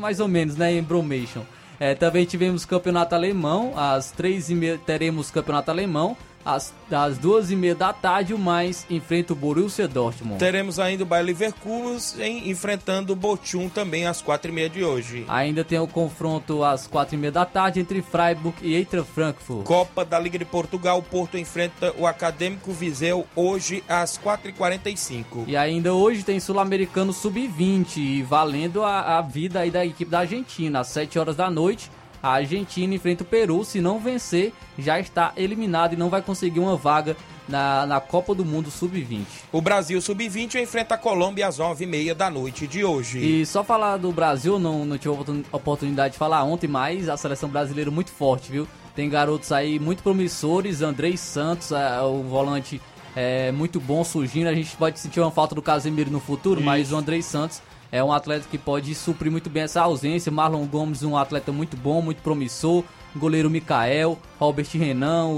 Mais 0.00 0.18
ou 0.18 0.26
menos, 0.26 0.56
né? 0.56 0.72
Em 0.72 0.82
Bromation. 0.82 1.42
É, 1.78 1.94
também 1.94 2.24
tivemos 2.24 2.64
campeonato 2.64 3.14
alemão. 3.14 3.74
Às 3.76 4.10
três 4.10 4.48
e 4.48 4.54
meia 4.54 4.78
teremos 4.78 5.30
campeonato 5.30 5.70
alemão. 5.70 6.16
Às, 6.44 6.72
às 6.90 7.18
duas 7.18 7.50
e 7.50 7.56
meia 7.56 7.74
da 7.74 7.92
tarde, 7.92 8.32
o 8.34 8.38
mais 8.38 8.86
enfrenta 8.88 9.32
o 9.32 9.36
Borussia 9.36 9.86
Dortmund. 9.86 10.38
Teremos 10.38 10.78
ainda 10.78 11.02
o 11.02 11.06
Bayer 11.06 11.26
Leverkusen 11.26 12.48
enfrentando 12.48 13.12
o 13.12 13.16
Bochum 13.16 13.68
também 13.68 14.06
às 14.06 14.22
4 14.22 14.50
e 14.50 14.54
meia 14.54 14.68
de 14.68 14.84
hoje. 14.84 15.24
Ainda 15.28 15.64
tem 15.64 15.78
o 15.78 15.86
confronto 15.86 16.64
às 16.64 16.86
quatro 16.86 17.14
e 17.14 17.18
meia 17.18 17.32
da 17.32 17.44
tarde 17.44 17.80
entre 17.80 18.02
Freiburg 18.02 18.56
e 18.62 18.74
Eintracht 18.74 19.10
Frankfurt. 19.12 19.64
Copa 19.64 20.04
da 20.04 20.18
Liga 20.18 20.38
de 20.38 20.44
Portugal, 20.44 20.98
o 20.98 21.02
Porto 21.02 21.36
enfrenta 21.36 21.94
o 21.98 22.06
Acadêmico 22.06 22.72
Viseu 22.72 23.26
hoje 23.36 23.84
às 23.88 24.18
4h45. 24.18 25.44
E 25.46 25.56
ainda 25.56 25.92
hoje 25.94 26.22
tem 26.22 26.40
Sul-Americano 26.40 27.12
Sub-20, 27.12 27.96
e 27.98 28.22
valendo 28.22 28.82
a, 28.82 29.18
a 29.18 29.22
vida 29.22 29.60
aí 29.60 29.70
da 29.70 29.84
equipe 29.84 30.10
da 30.10 30.20
Argentina. 30.20 30.80
Às 30.80 30.88
7 30.88 31.18
horas 31.18 31.36
da 31.36 31.50
noite, 31.50 31.90
a 32.22 32.32
Argentina 32.32 32.94
enfrenta 32.94 33.22
o 33.22 33.26
Peru. 33.26 33.64
Se 33.64 33.80
não 33.80 33.98
vencer, 33.98 34.52
já 34.78 34.98
está 34.98 35.32
eliminado 35.36 35.94
e 35.94 35.96
não 35.96 36.10
vai 36.10 36.22
conseguir 36.22 36.60
uma 36.60 36.76
vaga 36.76 37.16
na, 37.48 37.86
na 37.86 38.00
Copa 38.00 38.34
do 38.34 38.44
Mundo 38.44 38.70
Sub-20. 38.70 39.24
O 39.52 39.60
Brasil 39.60 40.00
Sub-20 40.00 40.60
enfrenta 40.62 40.94
a 40.94 40.98
Colômbia 40.98 41.48
às 41.48 41.58
9h30 41.58 42.14
da 42.14 42.30
noite 42.30 42.66
de 42.66 42.84
hoje. 42.84 43.18
E 43.18 43.44
só 43.44 43.64
falar 43.64 43.96
do 43.96 44.12
Brasil, 44.12 44.58
não, 44.58 44.84
não 44.84 44.96
tive 44.96 45.14
oportunidade 45.52 46.12
de 46.12 46.18
falar 46.18 46.44
ontem, 46.44 46.68
mas 46.68 47.08
a 47.08 47.16
seleção 47.16 47.48
brasileira 47.48 47.90
é 47.90 47.92
muito 47.92 48.12
forte, 48.12 48.52
viu? 48.52 48.68
Tem 48.94 49.08
garotos 49.08 49.52
aí 49.52 49.78
muito 49.78 50.02
promissores, 50.02 50.82
Andrei 50.82 51.16
Santos, 51.16 51.72
é, 51.72 52.00
o 52.02 52.22
volante 52.22 52.80
é 53.14 53.50
muito 53.50 53.80
bom 53.80 54.04
surgindo. 54.04 54.48
A 54.48 54.54
gente 54.54 54.76
pode 54.76 54.98
sentir 54.98 55.20
uma 55.20 55.30
falta 55.30 55.54
do 55.54 55.62
Casemiro 55.62 56.10
no 56.10 56.20
futuro, 56.20 56.60
mas 56.60 56.92
o 56.92 56.96
Andrei 56.96 57.22
Santos 57.22 57.62
é 57.92 58.02
um 58.02 58.12
atleta 58.12 58.46
que 58.50 58.56
pode 58.58 58.94
suprir 58.94 59.30
muito 59.32 59.50
bem 59.50 59.64
essa 59.64 59.82
ausência. 59.82 60.30
Marlon 60.30 60.64
Gomes, 60.66 61.02
um 61.02 61.16
atleta 61.16 61.50
muito 61.52 61.76
bom, 61.76 62.00
muito 62.00 62.22
promissor. 62.22 62.84
Goleiro 63.16 63.50
Mikael, 63.50 64.16
Robert 64.38 64.68
Renan, 64.72 65.24
o, 65.26 65.30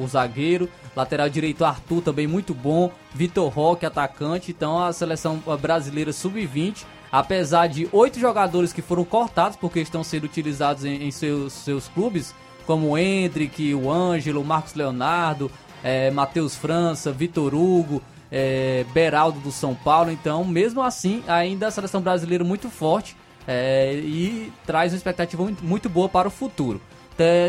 o- 0.00 0.04
o 0.04 0.08
zagueiro. 0.08 0.68
Lateral 0.94 1.28
direito 1.28 1.64
Arthur 1.64 2.00
também 2.02 2.26
muito 2.28 2.54
bom. 2.54 2.92
Vitor 3.12 3.48
Roque, 3.52 3.84
atacante. 3.84 4.52
Então 4.52 4.80
a 4.82 4.92
seleção 4.92 5.42
brasileira 5.60 6.12
sub-20, 6.12 6.84
apesar 7.10 7.66
de 7.66 7.88
oito 7.92 8.20
jogadores 8.20 8.72
que 8.72 8.80
foram 8.82 9.04
cortados 9.04 9.56
porque 9.56 9.80
estão 9.80 10.04
sendo 10.04 10.24
utilizados 10.24 10.84
em, 10.84 11.02
em 11.02 11.10
seus, 11.10 11.52
seus 11.52 11.88
clubes, 11.88 12.32
como 12.66 12.90
o 12.90 12.96
Hendrick, 12.98 13.74
o 13.74 13.90
Ângelo, 13.90 14.40
o 14.40 14.44
Marcos 14.44 14.74
Leonardo, 14.74 15.50
eh, 15.82 16.12
Matheus 16.12 16.54
França, 16.54 17.10
Vitor 17.10 17.52
Hugo, 17.54 18.00
é, 18.32 18.86
Beraldo 18.94 19.38
do 19.40 19.52
São 19.52 19.74
Paulo. 19.74 20.10
Então, 20.10 20.42
mesmo 20.44 20.82
assim, 20.82 21.22
ainda 21.28 21.66
a 21.66 21.70
seleção 21.70 22.00
brasileira 22.00 22.42
muito 22.42 22.70
forte 22.70 23.14
é, 23.46 23.94
e 23.94 24.50
traz 24.66 24.92
uma 24.92 24.96
expectativa 24.96 25.46
muito, 25.62 25.88
boa 25.88 26.08
para 26.08 26.26
o 26.26 26.30
futuro. 26.30 26.80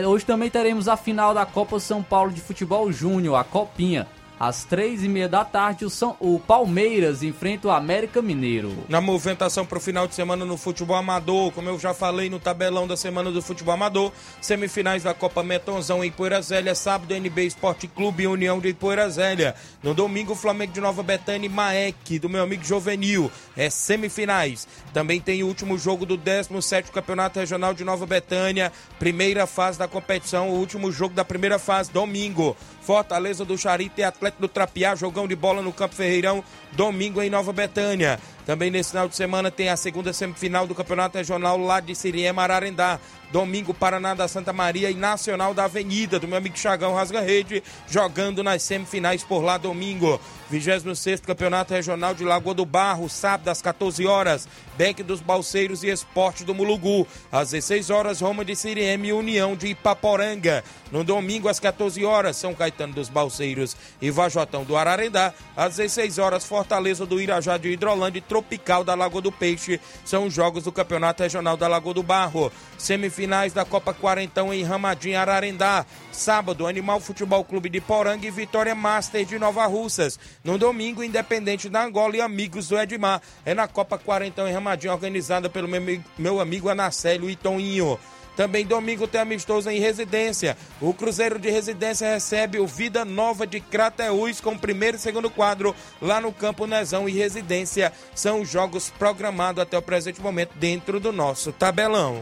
Hoje 0.07 0.25
também 0.25 0.51
teremos 0.51 0.87
a 0.87 0.95
final 0.95 1.33
da 1.33 1.47
Copa 1.47 1.79
São 1.79 2.03
Paulo 2.03 2.31
de 2.31 2.41
Futebol 2.41 2.91
Júnior, 2.91 3.37
a 3.37 3.43
Copinha. 3.43 4.05
Às 4.45 4.65
três 4.65 5.01
e 5.05 5.07
meia 5.07 5.29
da 5.29 5.45
tarde, 5.45 5.85
o, 5.85 5.89
São, 5.89 6.17
o 6.19 6.37
Palmeiras 6.37 7.23
enfrenta 7.23 7.69
o 7.69 7.71
América 7.71 8.21
Mineiro. 8.21 8.75
Na 8.89 8.99
movimentação 8.99 9.65
para 9.65 9.77
o 9.77 9.81
final 9.81 10.05
de 10.05 10.15
semana 10.15 10.43
no 10.43 10.57
futebol 10.57 10.97
amador, 10.97 11.49
como 11.53 11.69
eu 11.69 11.79
já 11.79 11.93
falei 11.93 12.29
no 12.29 12.41
tabelão 12.41 12.85
da 12.85 12.97
semana 12.97 13.31
do 13.31 13.41
futebol 13.41 13.73
amador, 13.73 14.11
semifinais 14.41 15.03
da 15.03 15.13
Copa 15.13 15.41
Metonzão 15.43 16.03
em 16.03 16.11
Poeira 16.11 16.41
Zélia, 16.41 16.75
sábado 16.75 17.13
NB 17.13 17.45
Esporte 17.45 17.87
Clube 17.87 18.23
e 18.23 18.27
União 18.27 18.59
de 18.59 18.73
Poeira 18.73 19.09
Zélia. 19.09 19.55
No 19.81 19.93
domingo, 19.93 20.35
Flamengo 20.35 20.73
de 20.73 20.81
Nova 20.81 21.01
Betânia 21.01 21.45
e 21.45 21.49
Maek, 21.49 22.19
do 22.19 22.27
meu 22.27 22.43
amigo 22.43 22.65
Jovenil, 22.65 23.31
é 23.55 23.69
semifinais. 23.69 24.67
Também 24.91 25.21
tem 25.21 25.41
o 25.41 25.47
último 25.47 25.77
jogo 25.77 26.05
do 26.05 26.17
17º 26.17 26.91
Campeonato 26.91 27.39
Regional 27.39 27.73
de 27.73 27.85
Nova 27.85 28.05
Betânia, 28.05 28.73
primeira 28.99 29.47
fase 29.47 29.79
da 29.79 29.87
competição, 29.87 30.49
o 30.49 30.59
último 30.59 30.91
jogo 30.91 31.15
da 31.15 31.23
primeira 31.23 31.57
fase, 31.57 31.93
domingo. 31.93 32.57
Fortaleza 32.83 33.45
do 33.45 33.57
Charito 33.57 34.01
e 34.01 34.03
Atlético 34.03 34.41
do 34.41 34.47
Trapiá, 34.47 34.93
jogão 34.93 35.27
de 35.27 35.35
bola 35.35 35.61
no 35.61 35.71
Campo 35.71 35.95
Ferreirão, 35.95 36.43
domingo 36.73 37.21
em 37.21 37.29
Nova 37.29 37.53
Betânia. 37.53 38.19
Também 38.45 38.69
nesse 38.69 38.89
final 38.89 39.07
de 39.07 39.15
semana 39.15 39.49
tem 39.49 39.69
a 39.69 39.77
segunda 39.77 40.11
semifinal 40.11 40.67
do 40.67 40.75
Campeonato 40.75 41.17
Regional 41.17 41.57
lá 41.57 41.79
de 41.79 41.95
Siriema, 41.95 42.43
Ararendá. 42.43 42.99
Domingo, 43.33 43.73
Paraná 43.73 44.13
da 44.13 44.27
Santa 44.27 44.53
Maria 44.53 44.91
e 44.91 44.93
Nacional 44.93 45.55
da 45.55 45.63
Avenida, 45.63 46.19
do 46.19 46.27
meu 46.27 46.37
amigo 46.37 46.55
Chagão 46.55 46.93
Rasga 46.93 47.19
Rede, 47.19 47.63
jogando 47.89 48.43
nas 48.43 48.61
semifinais 48.61 49.23
por 49.23 49.41
lá 49.41 49.57
domingo. 49.57 50.21
26 50.51 51.21
Campeonato 51.21 51.73
Regional 51.73 52.13
de 52.13 52.23
Lagoa 52.23 52.53
do 52.53 52.63
Barro, 52.63 53.09
sábado 53.09 53.47
às 53.47 53.59
14 53.59 54.05
horas. 54.05 54.47
Beck 54.77 55.01
dos 55.01 55.19
Balseiros 55.19 55.83
e 55.83 55.87
Esporte 55.87 56.43
do 56.43 56.53
Mulugu. 56.53 57.07
Às 57.31 57.49
16 57.49 57.89
horas, 57.89 58.21
Roma 58.21 58.45
de 58.45 58.55
Siriema 58.55 59.07
e 59.07 59.13
União 59.13 59.55
de 59.55 59.67
Ipaporanga. 59.67 60.63
No 60.91 61.03
domingo, 61.03 61.49
às 61.49 61.59
14 61.59 62.05
horas, 62.05 62.37
São 62.37 62.53
Caetano 62.53 62.93
dos 62.93 63.09
Balseiros 63.09 63.75
e 63.99 64.11
Vajotão 64.11 64.63
do 64.63 64.77
Ararendá. 64.77 65.33
Às 65.57 65.77
16 65.77 66.19
horas, 66.19 66.45
Fortaleza 66.45 67.03
do 67.03 67.19
Irajá 67.19 67.57
de 67.57 67.69
Hidrolândia 67.69 68.19
Tropical 68.33 68.83
da 68.83 68.95
Lagoa 68.95 69.21
do 69.21 69.31
Peixe. 69.31 69.79
São 70.03 70.25
os 70.25 70.33
jogos 70.33 70.63
do 70.63 70.71
Campeonato 70.71 71.21
Regional 71.21 71.55
da 71.55 71.67
Lagoa 71.67 71.93
do 71.93 72.01
Barro. 72.01 72.51
Semifinais 72.79 73.53
da 73.53 73.63
Copa 73.63 73.93
Quarentão 73.93 74.51
em 74.51 74.63
Ramadinho, 74.63 75.19
Ararendá. 75.19 75.85
Sábado, 76.11 76.65
Animal 76.65 76.99
Futebol 76.99 77.43
Clube 77.43 77.69
de 77.69 77.79
Poranga 77.79 78.25
e 78.25 78.31
Vitória 78.31 78.73
Master 78.73 79.23
de 79.23 79.37
Nova 79.37 79.67
Russas. 79.67 80.19
No 80.43 80.57
domingo, 80.57 81.03
Independente 81.03 81.69
da 81.69 81.83
Angola 81.85 82.17
e 82.17 82.21
Amigos 82.21 82.69
do 82.69 82.79
Edmar. 82.79 83.21
É 83.45 83.53
na 83.53 83.67
Copa 83.67 83.99
Quarentão 83.99 84.47
em 84.47 84.51
Ramadinho, 84.53 84.91
organizada 84.93 85.47
pelo 85.47 85.67
meu, 85.67 85.79
ami- 85.79 86.03
meu 86.17 86.39
amigo 86.39 86.69
Anacélio 86.69 87.29
e 87.29 87.35
Toninho. 87.35 87.99
Também 88.35 88.65
domingo 88.65 89.07
tem 89.07 89.21
amistoso 89.21 89.69
em 89.69 89.79
residência. 89.79 90.57
O 90.81 90.93
Cruzeiro 90.93 91.37
de 91.37 91.49
Residência 91.49 92.07
recebe 92.07 92.59
o 92.59 92.67
Vida 92.67 93.05
Nova 93.05 93.45
de 93.45 93.59
Crateús 93.59 94.41
com 94.41 94.57
primeiro 94.57 94.97
e 94.97 94.99
segundo 94.99 95.29
quadro 95.29 95.75
lá 96.01 96.19
no 96.19 96.31
Campo 96.31 96.65
Nezão 96.65 97.07
e 97.07 97.13
Residência. 97.13 97.93
São 98.15 98.41
os 98.41 98.49
jogos 98.49 98.89
programados 98.89 99.61
até 99.61 99.77
o 99.77 99.81
presente 99.81 100.21
momento 100.21 100.51
dentro 100.55 100.99
do 100.99 101.11
nosso 101.11 101.51
tabelão. 101.51 102.21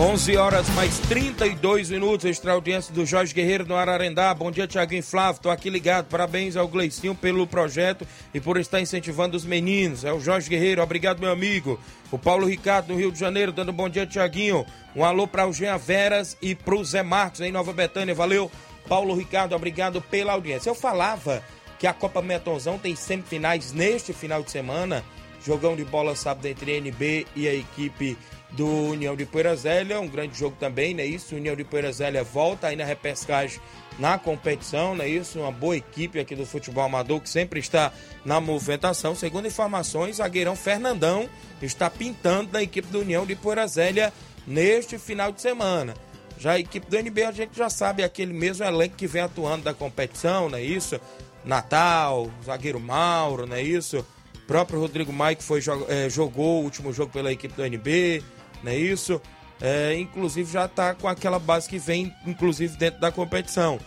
11 0.00 0.34
horas 0.38 0.66
mais 0.70 0.98
32 1.00 1.90
minutos, 1.90 2.24
extra 2.24 2.52
audiência 2.52 2.90
do 2.94 3.04
Jorge 3.04 3.34
Guerreiro 3.34 3.66
no 3.66 3.76
Ararendá. 3.76 4.32
Bom 4.32 4.50
dia, 4.50 4.66
Tiaguinho 4.66 5.02
Flávio. 5.02 5.42
Tô 5.42 5.50
aqui 5.50 5.68
ligado. 5.68 6.06
Parabéns 6.06 6.56
ao 6.56 6.66
Gleicinho 6.66 7.14
pelo 7.14 7.46
projeto 7.46 8.08
e 8.32 8.40
por 8.40 8.56
estar 8.56 8.80
incentivando 8.80 9.36
os 9.36 9.44
meninos. 9.44 10.02
É 10.02 10.10
o 10.10 10.18
Jorge 10.18 10.48
Guerreiro. 10.48 10.82
Obrigado, 10.82 11.20
meu 11.20 11.30
amigo. 11.30 11.78
O 12.10 12.18
Paulo 12.18 12.46
Ricardo 12.46 12.94
no 12.94 12.98
Rio 12.98 13.12
de 13.12 13.20
Janeiro, 13.20 13.52
dando 13.52 13.74
bom 13.74 13.90
dia, 13.90 14.06
Tiaguinho. 14.06 14.64
Um 14.96 15.04
alô 15.04 15.28
para 15.28 15.46
o 15.46 15.52
Jean 15.52 15.76
Veras 15.76 16.34
e 16.40 16.54
pro 16.54 16.82
Zé 16.82 17.02
Marcos 17.02 17.42
em 17.42 17.52
Nova 17.52 17.74
Betânia. 17.74 18.14
Valeu, 18.14 18.50
Paulo 18.88 19.14
Ricardo. 19.14 19.54
Obrigado 19.54 20.00
pela 20.00 20.32
audiência. 20.32 20.70
Eu 20.70 20.74
falava 20.74 21.44
que 21.78 21.86
a 21.86 21.92
Copa 21.92 22.22
Metonzão 22.22 22.78
tem 22.78 22.96
semifinais 22.96 23.70
neste 23.74 24.14
final 24.14 24.42
de 24.42 24.50
semana 24.50 25.04
Jogão 25.44 25.74
de 25.74 25.84
bola 25.84 26.14
sábado 26.14 26.46
entre 26.46 26.76
NB 26.76 27.26
e 27.34 27.48
a 27.48 27.54
equipe 27.54 28.16
do 28.52 28.66
União 28.66 29.14
de 29.14 29.24
Poeira 29.24 29.54
Zélia, 29.54 30.00
um 30.00 30.08
grande 30.08 30.38
jogo 30.38 30.56
também, 30.58 30.94
né? 30.94 31.04
Isso, 31.04 31.36
União 31.36 31.54
de 31.54 31.64
Poeira 31.64 31.92
Zélia 31.92 32.24
volta 32.24 32.68
aí 32.68 32.76
na 32.76 32.84
repescagem 32.84 33.60
na 33.98 34.18
competição, 34.18 34.94
né? 34.94 35.08
Isso, 35.08 35.40
uma 35.40 35.52
boa 35.52 35.76
equipe 35.76 36.18
aqui 36.18 36.34
do 36.34 36.46
futebol 36.46 36.84
amador 36.84 37.20
que 37.20 37.28
sempre 37.28 37.60
está 37.60 37.92
na 38.24 38.40
movimentação. 38.40 39.14
Segundo 39.14 39.46
informações, 39.46 40.16
zagueirão 40.16 40.56
Fernandão 40.56 41.28
está 41.62 41.88
pintando 41.88 42.52
na 42.52 42.62
equipe 42.62 42.88
do 42.88 43.00
União 43.00 43.26
de 43.26 43.36
Poeira 43.36 43.66
Zélia 43.66 44.12
neste 44.46 44.98
final 44.98 45.30
de 45.30 45.40
semana. 45.40 45.94
Já 46.38 46.52
a 46.52 46.58
equipe 46.58 46.88
do 46.88 46.96
NB 46.96 47.22
a 47.24 47.32
gente 47.32 47.56
já 47.56 47.68
sabe 47.68 48.02
aquele 48.02 48.32
mesmo 48.32 48.64
elenco 48.64 48.96
que 48.96 49.06
vem 49.06 49.20
atuando 49.20 49.64
da 49.64 49.74
competição, 49.74 50.48
não 50.48 50.56
é 50.56 50.62
isso? 50.62 50.98
Natal, 51.44 52.30
zagueiro 52.44 52.80
Mauro, 52.80 53.46
não 53.46 53.56
é 53.56 53.62
isso? 53.62 53.98
O 54.34 54.46
próprio 54.46 54.80
Rodrigo 54.80 55.12
Mike 55.12 55.42
foi, 55.42 55.60
é, 55.88 56.08
jogou 56.08 56.60
o 56.60 56.64
último 56.64 56.92
jogo 56.92 57.12
pela 57.12 57.30
equipe 57.30 57.54
do 57.54 57.64
NB, 57.64 58.24
não 58.62 58.72
é 58.72 58.76
isso? 58.76 59.20
É, 59.60 59.94
inclusive 59.98 60.50
já 60.50 60.64
está 60.64 60.94
com 60.94 61.06
aquela 61.06 61.38
base 61.38 61.68
que 61.68 61.78
vem, 61.78 62.14
inclusive, 62.26 62.76
dentro 62.76 63.00
da 63.00 63.12
competição. 63.12 63.78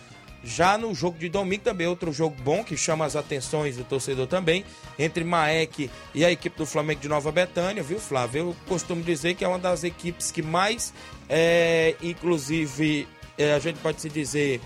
Já 0.44 0.76
no 0.76 0.94
jogo 0.94 1.18
de 1.18 1.28
domingo 1.28 1.64
também, 1.64 1.86
outro 1.86 2.12
jogo 2.12 2.36
bom 2.42 2.62
que 2.62 2.76
chama 2.76 3.06
as 3.06 3.16
atenções 3.16 3.78
do 3.78 3.84
torcedor 3.84 4.26
também, 4.26 4.62
entre 4.98 5.24
Maek 5.24 5.90
e 6.14 6.24
a 6.24 6.30
equipe 6.30 6.56
do 6.58 6.66
Flamengo 6.66 7.00
de 7.00 7.08
Nova 7.08 7.32
Betânia, 7.32 7.82
viu, 7.82 7.98
Flávio? 7.98 8.40
Eu 8.40 8.56
costumo 8.68 9.02
dizer 9.02 9.34
que 9.34 9.44
é 9.44 9.48
uma 9.48 9.58
das 9.58 9.84
equipes 9.84 10.30
que 10.30 10.42
mais 10.42 10.92
é, 11.28 11.96
inclusive, 12.02 13.08
é, 13.38 13.54
a 13.54 13.58
gente 13.58 13.78
pode 13.78 14.00
se 14.00 14.08
dizer 14.08 14.60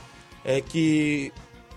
é, 0.44 0.61
que 0.61 1.33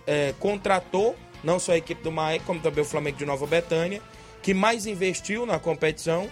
é, 0.08 0.34
contratou 0.40 1.16
não 1.44 1.60
só 1.60 1.74
a 1.74 1.78
equipe 1.78 2.04
do 2.04 2.12
Maé, 2.12 2.40
como 2.40 2.60
também 2.60 2.84
o 2.84 2.86
Flamengo 2.86 3.18
de 3.18 3.26
Nova 3.26 3.46
Betânia, 3.48 4.02
que 4.42 4.54
mais 4.54 4.86
investiu 4.86 5.46
na 5.46 5.60
competição. 5.60 6.30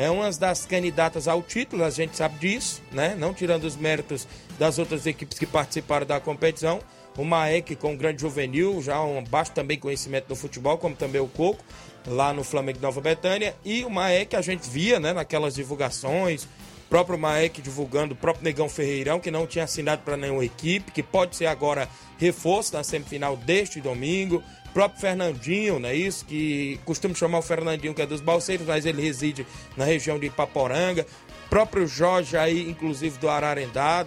É 0.00 0.08
uma 0.08 0.30
das 0.32 0.64
candidatas 0.64 1.28
ao 1.28 1.42
título, 1.42 1.84
a 1.84 1.90
gente 1.90 2.16
sabe 2.16 2.38
disso, 2.38 2.80
né? 2.90 3.14
Não 3.18 3.34
tirando 3.34 3.64
os 3.64 3.76
méritos 3.76 4.26
das 4.58 4.78
outras 4.78 5.04
equipes 5.04 5.38
que 5.38 5.44
participaram 5.44 6.06
da 6.06 6.18
competição. 6.18 6.80
O 7.18 7.22
Maek 7.22 7.76
com 7.76 7.94
grande 7.94 8.22
juvenil, 8.22 8.80
já 8.80 8.98
um 9.02 9.22
baixo 9.22 9.52
também 9.52 9.78
conhecimento 9.78 10.26
do 10.26 10.34
futebol, 10.34 10.78
como 10.78 10.96
também 10.96 11.20
o 11.20 11.28
Coco, 11.28 11.62
lá 12.06 12.32
no 12.32 12.42
Flamengo 12.42 12.78
de 12.78 12.82
Nova 12.82 12.98
Betânia. 13.02 13.54
E 13.62 13.84
o 13.84 13.90
Maek 13.90 14.34
a 14.34 14.40
gente 14.40 14.70
via, 14.70 14.98
né, 14.98 15.12
naquelas 15.12 15.54
divulgações, 15.54 16.48
próprio 16.88 17.18
Maek 17.18 17.60
divulgando, 17.60 18.14
o 18.14 18.16
próprio 18.16 18.42
Negão 18.42 18.70
Ferreirão, 18.70 19.20
que 19.20 19.30
não 19.30 19.46
tinha 19.46 19.64
assinado 19.64 20.00
para 20.02 20.16
nenhuma 20.16 20.44
equipe, 20.44 20.92
que 20.92 21.02
pode 21.02 21.36
ser 21.36 21.44
agora 21.44 21.86
reforço 22.16 22.74
na 22.74 22.82
semifinal 22.82 23.36
deste 23.36 23.82
domingo. 23.82 24.42
O 24.70 24.72
próprio 24.72 25.00
Fernandinho, 25.00 25.80
não 25.80 25.88
é 25.88 25.94
isso? 25.94 26.24
Que 26.24 26.78
costumo 26.84 27.14
chamar 27.14 27.38
o 27.38 27.42
Fernandinho, 27.42 27.92
que 27.92 28.02
é 28.02 28.06
dos 28.06 28.20
Balseiros, 28.20 28.66
mas 28.66 28.86
ele 28.86 29.02
reside 29.02 29.44
na 29.76 29.84
região 29.84 30.18
de 30.18 30.26
Ipaporanga. 30.26 31.04
O 31.46 31.50
próprio 31.50 31.88
Jorge 31.88 32.36
aí, 32.36 32.70
inclusive 32.70 33.18
do 33.18 33.28
Ararendá. 33.28 34.06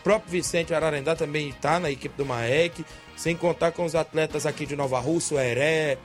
O 0.00 0.02
próprio 0.02 0.32
Vicente 0.32 0.74
Ararendá 0.74 1.14
também 1.14 1.50
está 1.50 1.78
na 1.78 1.88
equipe 1.88 2.16
do 2.16 2.26
Maek. 2.26 2.84
Sem 3.16 3.36
contar 3.36 3.70
com 3.70 3.84
os 3.84 3.94
atletas 3.94 4.44
aqui 4.44 4.66
de 4.66 4.74
Nova 4.74 4.98
Rússia, 4.98 5.36
o 5.36 5.40
Heré, 5.40 5.98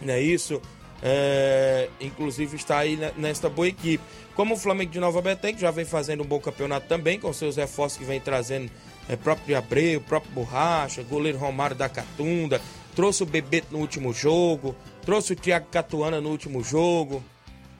não 0.00 0.14
é 0.14 0.20
isso? 0.22 0.62
É, 1.02 1.88
inclusive 2.00 2.56
está 2.56 2.78
aí 2.78 2.98
nesta 3.16 3.50
boa 3.50 3.68
equipe. 3.68 4.02
Como 4.34 4.54
o 4.54 4.56
Flamengo 4.56 4.90
de 4.90 5.00
Nova 5.00 5.20
Betém, 5.20 5.54
que 5.54 5.60
já 5.60 5.70
vem 5.70 5.84
fazendo 5.84 6.22
um 6.22 6.26
bom 6.26 6.40
campeonato 6.40 6.86
também, 6.86 7.20
com 7.20 7.30
seus 7.32 7.56
reforços 7.56 7.98
que 7.98 8.04
vem 8.04 8.20
trazendo 8.20 8.70
é, 9.08 9.16
próprio 9.16 9.58
Abreu, 9.58 10.00
próprio 10.00 10.32
Borracha, 10.32 11.02
goleiro 11.02 11.36
Romário 11.36 11.76
da 11.76 11.88
Catunda, 11.88 12.60
trouxe 13.00 13.22
o 13.22 13.26
Bebeto 13.26 13.68
no 13.70 13.78
último 13.78 14.12
jogo, 14.12 14.76
trouxe 15.06 15.32
o 15.32 15.36
Thiago 15.36 15.68
Catuana 15.70 16.20
no 16.20 16.28
último 16.28 16.62
jogo. 16.62 17.24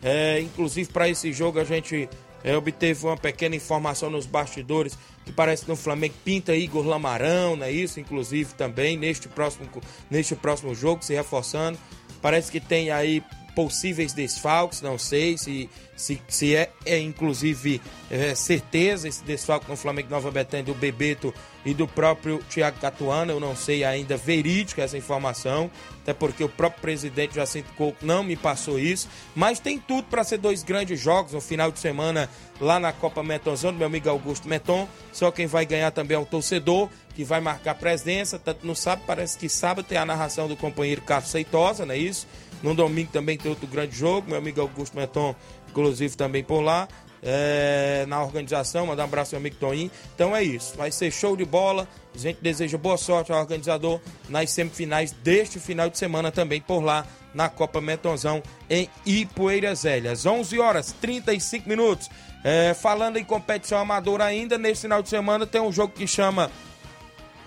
É, 0.03 0.41
inclusive 0.41 0.91
para 0.91 1.11
esse 1.11 1.31
jogo 1.31 1.61
a 1.61 1.65
gente 1.65 2.09
é, 2.43 2.57
obteve 2.57 3.05
uma 3.05 3.19
pequena 3.19 3.55
informação 3.55 4.09
nos 4.09 4.25
bastidores 4.25 4.97
que 5.27 5.31
parece 5.31 5.65
que 5.65 5.69
no 5.69 5.77
Flamengo 5.77 6.15
pinta 6.25 6.57
Igor 6.57 6.87
Lamarão, 6.87 7.55
não 7.55 7.67
é 7.67 7.71
isso? 7.71 8.01
Inclusive 8.01 8.55
também 8.55 8.97
neste 8.97 9.29
próximo, 9.29 9.69
neste 10.11 10.35
próximo 10.35 10.75
jogo, 10.75 11.05
se 11.05 11.13
reforçando. 11.13 11.79
Parece 12.23 12.51
que 12.51 12.59
tem 12.59 12.91
aí 12.91 13.23
possíveis 13.55 14.13
desfalques, 14.13 14.81
não 14.81 14.99
sei 14.99 15.37
se, 15.37 15.69
se, 15.97 16.21
se 16.29 16.55
é, 16.55 16.71
é 16.85 16.99
inclusive 16.99 17.81
é, 18.11 18.35
certeza 18.35 19.09
esse 19.09 19.23
desfalque 19.25 19.69
no 19.69 19.77
Flamengo 19.77 20.11
Nova 20.11 20.31
Betânia 20.31 20.65
do 20.65 20.75
Bebeto 20.75 21.35
e 21.65 21.75
do 21.75 21.87
próprio 21.87 22.39
Thiago 22.49 22.79
Catuano, 22.81 23.33
eu 23.33 23.41
não 23.41 23.55
sei 23.55 23.85
ainda 23.85 24.17
verídica 24.17 24.83
essa 24.83 24.97
informação, 24.97 25.71
até 26.03 26.15
porque 26.15 26.43
o 26.43 26.49
próprio 26.49 26.81
presidente 26.81 27.35
Jacinto 27.35 27.71
Couto 27.77 28.05
não 28.05 28.23
me 28.23 28.37
passou 28.37 28.79
isso, 28.79 29.09
mas 29.35 29.61
tem 29.61 29.79
tudo 29.79 30.05
para 30.05 30.25
ser 30.25 30.39
dois 30.39 30.63
grandes 30.63 30.99
jogos 30.99 31.33
no 31.33 31.41
final 31.41 31.71
de 31.71 31.79
semana 31.79 32.31
lá 32.61 32.79
na 32.79 32.93
Copa 32.93 33.23
Metonzão, 33.23 33.73
do 33.73 33.79
meu 33.79 33.87
amigo 33.87 34.09
Augusto 34.09 34.49
Meton, 34.49 34.87
só 35.13 35.31
quem 35.31 35.47
vai 35.47 35.65
ganhar 35.65 35.91
também 35.91 36.17
é 36.17 36.21
o 36.21 36.27
torcedor, 36.27 36.89
que 37.15 37.25
vai 37.25 37.41
marcar 37.41 37.75
presença, 37.75 38.39
tanto 38.39 38.67
no 38.67 38.77
sábado, 38.77 39.05
parece 39.07 39.39
que 39.39 39.49
sábado 39.49 39.85
tem 39.85 39.97
a 39.99 40.05
narração 40.05 40.47
do 40.47 40.57
companheiro 40.57 41.01
Carlos 41.03 41.31
Seitosa, 41.31 41.87
não 41.87 41.95
é 41.95 41.99
isso? 41.99 42.27
No 42.63 42.75
domingo 42.75 43.11
também 43.11 43.39
tem 43.39 43.51
outro 43.51 43.67
grande 43.67 43.97
jogo, 43.97 44.29
meu 44.29 44.39
amigo 44.39 44.61
Augusto 44.61 44.97
Meton, 44.97 45.35
inclusive 45.69 46.17
também 46.17 46.45
por 46.45 46.61
lá. 46.61 46.87
É, 47.23 48.07
na 48.09 48.23
organização, 48.23 48.87
mandar 48.87 49.03
um 49.03 49.07
abraço 49.07 49.35
ao 49.35 49.41
amigo 49.41 49.57
Toninho. 49.57 49.91
Então 50.15 50.35
é 50.35 50.43
isso, 50.43 50.75
vai 50.77 50.91
ser 50.91 51.11
show 51.11 51.37
de 51.37 51.45
bola. 51.45 51.87
A 52.15 52.19
gente 52.19 52.39
deseja 52.41 52.79
boa 52.79 52.97
sorte 52.97 53.31
ao 53.31 53.39
organizador 53.39 54.01
nas 54.29 54.51
semifinais 54.51 55.13
deste 55.13 55.61
final 55.61 55.91
de 55.91 55.99
semana 55.99 56.33
também 56.33 56.63
por 56.63 56.83
lá 56.83 57.07
na 57.35 57.49
Copa 57.49 57.81
Metonzão 57.81 58.43
em 58.69 58.89
Ipueiras 59.05 59.81
Zélias. 59.81 60.27
11 60.27 60.59
horas 60.59 60.95
35 61.01 61.69
minutos. 61.69 62.09
É, 62.43 62.73
falando 62.75 63.19
em 63.19 63.25
competição 63.25 63.79
amadora 63.79 64.25
ainda, 64.25 64.57
nesse 64.57 64.83
final 64.83 65.03
de 65.03 65.09
semana 65.09 65.47
tem 65.47 65.61
um 65.61 65.73
jogo 65.73 65.93
que 65.93 66.07
chama 66.07 66.51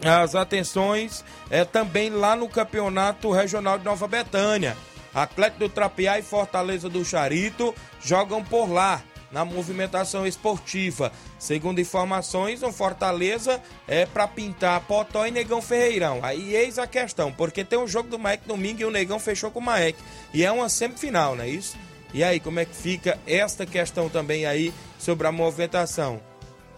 as 0.03 0.35
atenções 0.35 1.23
é, 1.49 1.63
também 1.65 2.09
lá 2.09 2.35
no 2.35 2.49
Campeonato 2.49 3.31
Regional 3.31 3.77
de 3.77 3.85
Nova 3.85 4.07
Betânia. 4.07 4.77
Atlético 5.13 5.59
do 5.59 5.69
Trapiá 5.69 6.17
e 6.17 6.23
Fortaleza 6.23 6.89
do 6.89 7.05
Charito 7.05 7.73
jogam 8.01 8.43
por 8.43 8.71
lá 8.71 9.01
na 9.31 9.43
movimentação 9.43 10.27
esportiva. 10.27 11.11
Segundo 11.39 11.81
informações, 11.81 12.61
o 12.61 12.71
Fortaleza 12.71 13.61
é 13.87 14.05
para 14.05 14.27
pintar 14.27 14.79
Potó 14.81 15.25
e 15.25 15.31
Negão 15.31 15.61
Ferreirão. 15.61 16.19
Aí 16.21 16.55
eis 16.55 16.77
a 16.77 16.85
questão, 16.85 17.31
porque 17.31 17.63
tem 17.63 17.79
um 17.79 17.87
jogo 17.87 18.09
do 18.09 18.19
Maek 18.19 18.47
domingo 18.47 18.81
e 18.81 18.85
o 18.85 18.91
Negão 18.91 19.19
fechou 19.19 19.49
com 19.49 19.59
o 19.59 19.63
Maek. 19.63 19.97
E 20.33 20.45
é 20.45 20.51
uma 20.51 20.69
semifinal, 20.69 21.35
não 21.35 21.43
é 21.43 21.49
isso? 21.49 21.75
E 22.13 22.23
aí, 22.23 22.39
como 22.39 22.59
é 22.59 22.65
que 22.65 22.75
fica 22.75 23.19
esta 23.25 23.65
questão 23.65 24.07
também 24.07 24.45
aí 24.45 24.73
sobre 24.99 25.27
a 25.27 25.31
movimentação, 25.31 26.21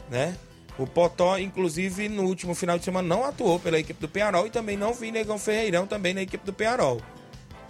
né? 0.10 0.38
O 0.78 0.86
Potó, 0.86 1.38
inclusive, 1.38 2.10
no 2.10 2.24
último 2.24 2.54
final 2.54 2.78
de 2.78 2.86
semana 2.86 3.08
não 3.08 3.24
atuou 3.24 3.60
pela 3.60 3.80
equipe 3.80 4.00
do 4.00 4.10
Penharol 4.10 4.48
e 4.48 4.50
também 4.50 4.76
não 4.76 4.94
vi 4.94 5.12
Negão 5.12 5.38
Ferreirão 5.38 5.88
também 5.88 6.14
na 6.14 6.22
equipe 6.22 6.46
do 6.46 6.54
Penharol, 6.54 7.02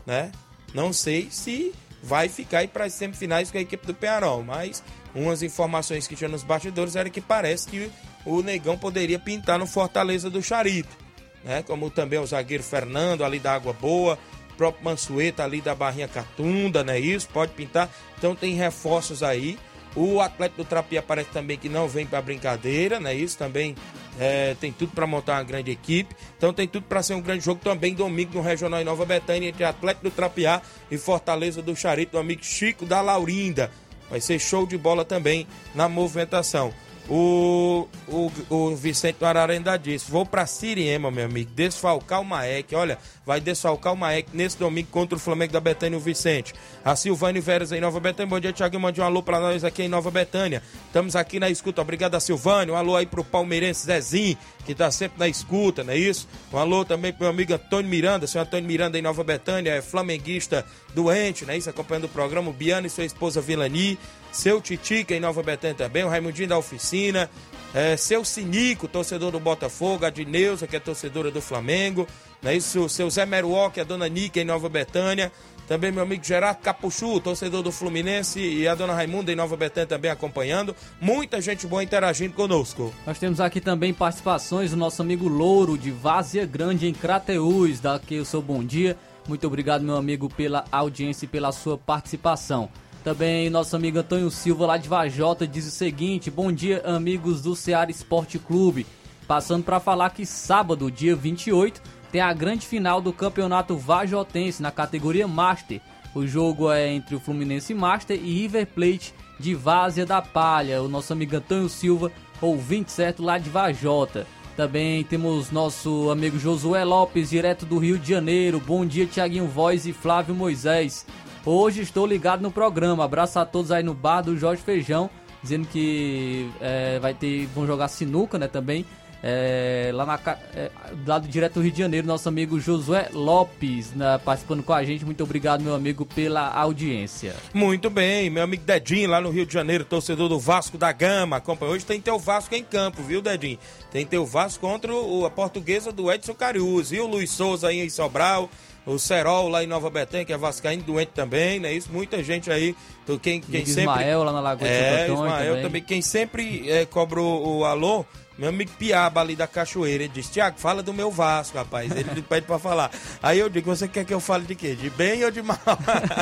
né? 0.05 0.31
Não 0.73 0.91
sei 0.91 1.29
se 1.31 1.73
vai 2.05 2.29
ficar 2.29 2.59
aí 2.59 2.67
para 2.67 2.85
as 2.85 2.93
semifinais 2.93 3.49
com 3.49 3.57
a 3.57 3.61
equipe 3.61 3.87
do 3.87 3.93
Penarol, 3.93 4.43
mas 4.43 4.83
umas 5.13 5.41
informações 5.41 6.07
que 6.07 6.15
tinha 6.15 6.29
nos 6.29 6.43
bastidores 6.43 6.95
era 6.95 7.09
que 7.09 7.21
parece 7.21 7.67
que 7.67 7.91
o 8.25 8.41
Negão 8.43 8.77
poderia 8.77 9.17
pintar 9.17 9.57
no 9.57 9.65
Fortaleza 9.65 10.29
do 10.29 10.41
Charito, 10.41 10.95
né? 11.43 11.63
Como 11.63 11.89
também 11.89 12.19
o 12.19 12.25
zagueiro 12.25 12.63
Fernando 12.63 13.23
ali 13.23 13.39
da 13.39 13.53
Água 13.53 13.73
Boa, 13.73 14.19
próprio 14.57 14.83
Mansueta 14.83 15.43
ali 15.43 15.61
da 15.61 15.75
Barrinha 15.75 16.07
Catunda, 16.07 16.83
né? 16.83 16.99
Isso 16.99 17.27
pode 17.29 17.51
pintar. 17.53 17.89
Então 18.17 18.35
tem 18.35 18.55
reforços 18.55 19.23
aí. 19.23 19.57
O 19.95 20.19
atleta 20.19 20.55
do 20.57 20.65
Trapiá 20.65 21.01
parece 21.01 21.29
também 21.29 21.57
que 21.57 21.69
não 21.69 21.87
vem 21.87 22.05
para 22.05 22.21
brincadeira, 22.21 22.99
né? 22.99 23.13
Isso 23.15 23.37
também 23.37 23.75
é, 24.19 24.53
tem 24.59 24.71
tudo 24.71 24.91
para 24.91 25.07
montar 25.07 25.33
uma 25.33 25.43
grande 25.43 25.71
equipe. 25.71 26.13
Então 26.37 26.53
tem 26.53 26.67
tudo 26.67 26.83
para 26.83 27.01
ser 27.01 27.13
um 27.13 27.21
grande 27.21 27.45
jogo 27.45 27.61
também 27.63 27.93
domingo 27.93 28.33
no 28.33 28.41
Regional 28.41 28.81
em 28.81 28.83
Nova 28.83 29.05
Betânia 29.05 29.47
entre 29.47 29.63
Atlético 29.63 30.09
do 30.09 30.11
Trapiá 30.11 30.61
e 30.91 30.97
Fortaleza 30.97 31.61
do 31.61 31.75
Charito, 31.75 32.13
do 32.13 32.17
amigo 32.17 32.43
Chico 32.43 32.85
da 32.85 32.99
Laurinda. 32.99 33.71
Vai 34.09 34.19
ser 34.19 34.37
show 34.37 34.67
de 34.67 34.77
bola 34.77 35.05
também 35.05 35.47
na 35.73 35.87
movimentação. 35.87 36.73
O, 37.07 37.87
o, 38.07 38.31
o 38.49 38.75
Vicente 38.75 39.17
do 39.19 39.25
Ararendá 39.27 39.77
disse: 39.77 40.09
Vou 40.09 40.25
para 40.25 40.47
Siriema, 40.47 41.11
meu 41.11 41.25
amigo, 41.25 41.51
desfalcar 41.53 42.19
o 42.19 42.25
Maek. 42.25 42.73
Olha, 42.73 42.97
vai 43.23 43.39
desfalcar 43.39 43.93
o 43.93 43.95
Maek 43.95 44.29
nesse 44.33 44.57
domingo 44.57 44.87
contra 44.89 45.15
o 45.15 45.19
Flamengo 45.19 45.53
da 45.53 45.59
Betânia, 45.59 45.97
o 45.97 46.01
Vicente. 46.01 46.53
A 46.83 46.95
Silvânia 46.95 47.39
Veras 47.39 47.71
em 47.71 47.79
Nova 47.79 47.99
Betânia. 47.99 48.27
Bom 48.27 48.39
dia, 48.39 48.51
Thiago. 48.51 48.79
Mande 48.79 48.99
um 49.01 49.03
alô 49.03 49.21
para 49.21 49.39
nós 49.39 49.63
aqui 49.63 49.83
em 49.83 49.87
Nova 49.87 50.09
Betânia. 50.09 50.63
Estamos 50.87 51.15
aqui 51.15 51.39
na 51.39 51.47
escuta. 51.47 51.79
Obrigado 51.79 52.15
a 52.15 52.19
Silvânia. 52.19 52.73
Um 52.73 52.77
alô 52.77 52.95
aí 52.95 53.05
pro 53.05 53.23
palmeirense 53.23 53.85
Zezinho, 53.85 54.35
que 54.65 54.73
tá 54.73 54.89
sempre 54.89 55.19
na 55.19 55.27
escuta, 55.27 55.83
não 55.83 55.93
é 55.93 55.97
isso? 55.97 56.27
Um 56.51 56.57
alô 56.57 56.83
também 56.83 57.11
pro 57.11 57.21
meu 57.21 57.29
amigo 57.29 57.53
Antônio 57.53 57.89
Miranda. 57.89 58.25
Senhor 58.25 58.45
Antônio 58.45 58.65
Miranda 58.65 58.97
em 58.97 59.03
Nova 59.03 59.23
Betânia, 59.23 59.75
é 59.75 59.81
flamenguista 59.81 60.65
doente, 60.95 61.45
né? 61.45 61.55
Isso, 61.55 61.69
acompanhando 61.69 62.05
o 62.05 62.09
programa. 62.09 62.49
O 62.49 62.53
Biano 62.53 62.87
e 62.87 62.89
sua 62.89 63.05
esposa 63.05 63.41
Vilani 63.41 63.95
seu 64.35 64.59
Titica 64.59 65.15
em 65.15 65.19
Nova 65.19 65.41
Betânia 65.41 65.75
também, 65.75 66.03
o 66.03 66.09
Raimundinho 66.09 66.49
da 66.49 66.57
Oficina, 66.57 67.29
é, 67.73 67.95
seu 67.95 68.25
Sinico, 68.25 68.85
torcedor 68.85 69.31
do 69.31 69.39
Botafogo, 69.39 70.05
a 70.05 70.09
Dineuza, 70.09 70.67
que 70.67 70.75
é 70.75 70.79
torcedora 70.79 71.31
do 71.31 71.41
Flamengo, 71.41 72.05
não 72.43 72.51
é 72.51 72.55
isso? 72.55 72.87
Seu 72.89 73.09
Zé 73.09 73.25
Meruó, 73.25 73.69
que 73.69 73.79
é 73.79 73.83
a 73.83 73.85
dona 73.85 74.09
Nica 74.09 74.39
em 74.39 74.45
Nova 74.45 74.67
Betânia, 74.67 75.31
Também 75.67 75.91
meu 75.91 76.03
amigo 76.03 76.23
Gerardo 76.23 76.61
Capuchu, 76.61 77.19
torcedor 77.19 77.63
do 77.63 77.71
Fluminense, 77.71 78.39
e 78.39 78.67
a 78.67 78.75
dona 78.75 78.93
Raimunda 78.93 79.31
em 79.31 79.35
Nova 79.35 79.57
Betânia 79.57 79.87
também 79.87 80.11
acompanhando. 80.11 80.75
Muita 81.01 81.41
gente 81.41 81.65
boa 81.65 81.83
interagindo 81.83 82.35
conosco. 82.35 82.93
Nós 83.05 83.17
temos 83.17 83.39
aqui 83.39 83.59
também 83.59 83.91
participações 83.93 84.71
do 84.71 84.77
nosso 84.77 85.01
amigo 85.01 85.27
Louro, 85.27 85.77
de 85.77 85.89
Várzea 85.89 86.45
Grande, 86.45 86.87
em 86.87 86.93
Crateús. 86.93 87.79
Daqui 87.79 88.19
o 88.19 88.25
seu 88.25 88.41
bom 88.43 88.63
dia. 88.63 88.95
Muito 89.27 89.47
obrigado, 89.47 89.83
meu 89.83 89.95
amigo, 89.97 90.29
pela 90.29 90.65
audiência 90.71 91.25
e 91.25 91.27
pela 91.27 91.51
sua 91.51 91.79
participação. 91.79 92.69
Também 93.05 93.51
nosso 93.51 93.75
amigo 93.75 93.99
Antônio 93.99 94.31
Silva, 94.31 94.65
lá 94.65 94.77
de 94.77 94.89
Vajota, 94.89 95.45
diz 95.45 95.67
o 95.67 95.69
seguinte: 95.69 96.31
Bom 96.31 96.51
dia, 96.51 96.81
amigos 96.83 97.39
do 97.39 97.55
Ceará 97.55 97.91
Esporte 97.91 98.39
Clube. 98.39 98.83
Passando 99.27 99.63
para 99.63 99.79
falar 99.79 100.09
que 100.09 100.25
sábado, 100.25 100.89
dia 100.89 101.15
28, 101.15 101.83
tem 102.11 102.19
a 102.19 102.33
grande 102.33 102.65
final 102.65 102.99
do 102.99 103.13
Campeonato 103.13 103.77
Vajotense 103.77 104.59
na 104.59 104.71
categoria 104.71 105.27
Master. 105.27 105.81
O 106.15 106.25
jogo 106.25 106.71
é 106.71 106.91
entre 106.91 107.15
o 107.15 107.19
Fluminense 107.19 107.75
Master 107.75 108.19
e 108.19 108.41
River 108.41 108.65
Plate 108.65 109.13
de 109.39 109.53
Várzea 109.53 110.03
da 110.03 110.19
Palha. 110.19 110.81
O 110.81 110.89
nosso 110.89 111.13
amigo 111.13 111.35
Antônio 111.35 111.69
Silva, 111.69 112.11
ouvinte 112.41 112.91
certo 112.91 113.21
lá 113.21 113.37
de 113.37 113.51
Vajota. 113.51 114.25
Também 114.57 115.03
temos 115.03 115.51
nosso 115.51 116.09
amigo 116.09 116.39
Josué 116.39 116.83
Lopes, 116.83 117.29
direto 117.29 117.67
do 117.67 117.77
Rio 117.77 117.99
de 117.99 118.09
Janeiro. 118.09 118.59
Bom 118.59 118.83
dia, 118.83 119.05
Tiaguinho 119.05 119.45
Voz 119.45 119.85
e 119.85 119.93
Flávio 119.93 120.33
Moisés. 120.33 121.05
Hoje 121.45 121.83
estou 121.83 122.07
ligado 122.07 122.41
no 122.41 122.49
programa. 122.49 123.05
Abraço 123.05 123.37
a 123.37 123.45
todos 123.45 123.71
aí 123.71 123.83
no 123.83 123.93
bar 123.93 124.21
do 124.21 124.35
Jorge 124.35 124.63
Feijão, 124.63 125.07
dizendo 125.43 125.67
que 125.67 126.49
é, 126.59 126.97
vai 126.97 127.13
ter, 127.13 127.45
vão 127.53 127.67
jogar 127.67 127.87
sinuca, 127.87 128.39
né, 128.39 128.47
também. 128.47 128.83
É, 129.21 129.91
lá 129.93 130.05
na, 130.05 130.19
é, 130.55 130.71
lado 131.05 131.27
direto 131.27 131.55
do 131.55 131.61
Rio 131.61 131.71
de 131.71 131.79
Janeiro, 131.79 132.05
nosso 132.05 132.27
amigo 132.29 132.59
Josué 132.59 133.09
Lopes 133.11 133.91
né, 133.93 134.19
participando 134.23 134.63
com 134.63 134.73
a 134.73 134.83
gente. 134.83 135.05
Muito 135.05 135.23
obrigado, 135.23 135.61
meu 135.61 135.75
amigo, 135.75 136.03
pela 136.03 136.49
audiência. 136.49 137.35
Muito 137.53 137.91
bem, 137.91 138.29
meu 138.29 138.43
amigo 138.43 138.63
Dedinho, 138.63 139.09
lá 139.09 139.21
no 139.21 139.29
Rio 139.29 139.45
de 139.45 139.53
Janeiro, 139.53 139.85
torcedor 139.85 140.27
do 140.29 140.39
Vasco 140.39 140.79
da 140.79 140.91
Gama. 140.91 141.41
Hoje 141.61 141.85
tem 141.85 142.01
teu 142.01 142.17
Vasco 142.17 142.55
em 142.55 142.63
campo, 142.63 143.03
viu, 143.03 143.21
Dedinho? 143.21 143.59
Tem 143.91 144.05
teu 144.05 144.25
Vasco 144.25 144.61
contra 144.67 144.93
o, 144.93 145.25
a 145.25 145.29
portuguesa 145.29 145.91
do 145.91 146.11
Edson 146.11 146.33
Cariús, 146.33 146.91
o 146.91 147.07
Luiz 147.07 147.29
Souza 147.29 147.67
aí 147.67 147.79
em 147.79 147.89
Sobral 147.89 148.49
o 148.85 148.99
Serol 148.99 149.49
lá 149.49 149.63
em 149.63 149.67
Nova 149.67 149.89
Betânia, 149.89 150.25
que 150.25 150.33
é 150.33 150.37
vascaíno 150.37 150.83
doente 150.83 151.11
também, 151.13 151.59
né? 151.59 151.73
Isso, 151.73 151.89
muita 151.91 152.23
gente 152.23 152.51
aí, 152.51 152.75
quem, 153.21 153.41
quem 153.41 153.65
sempre... 153.65 153.81
Ismael 153.81 154.23
lá 154.23 154.31
na 154.31 154.39
Lagoa 154.39 154.67
é, 154.67 155.05
de 155.05 155.13
Ismael 155.13 155.45
também. 155.47 155.63
também. 155.63 155.81
Quem 155.81 156.01
sempre 156.01 156.69
é, 156.69 156.85
cobra 156.85 157.19
o, 157.19 157.59
o 157.59 157.65
alô, 157.65 158.05
meu 158.37 158.49
amigo 158.49 158.71
Piaba 158.77 159.21
ali 159.21 159.35
da 159.35 159.47
Cachoeira, 159.47 160.03
ele 160.03 160.13
disse, 160.13 160.33
Tiago, 160.33 160.59
fala 160.59 160.83
do 160.83 160.93
meu 160.93 161.09
Vasco, 161.09 161.57
rapaz. 161.57 161.89
Ele 161.95 162.21
pede 162.27 162.45
pra 162.45 162.59
falar. 162.59 162.91
Aí 163.23 163.39
eu 163.39 163.49
digo, 163.49 163.73
você 163.73 163.87
quer 163.87 164.03
que 164.03 164.13
eu 164.13 164.19
fale 164.19 164.45
de 164.45 164.55
quê? 164.55 164.75
De 164.75 164.89
bem 164.89 165.23
ou 165.23 165.31
de 165.31 165.41
mal? 165.41 165.57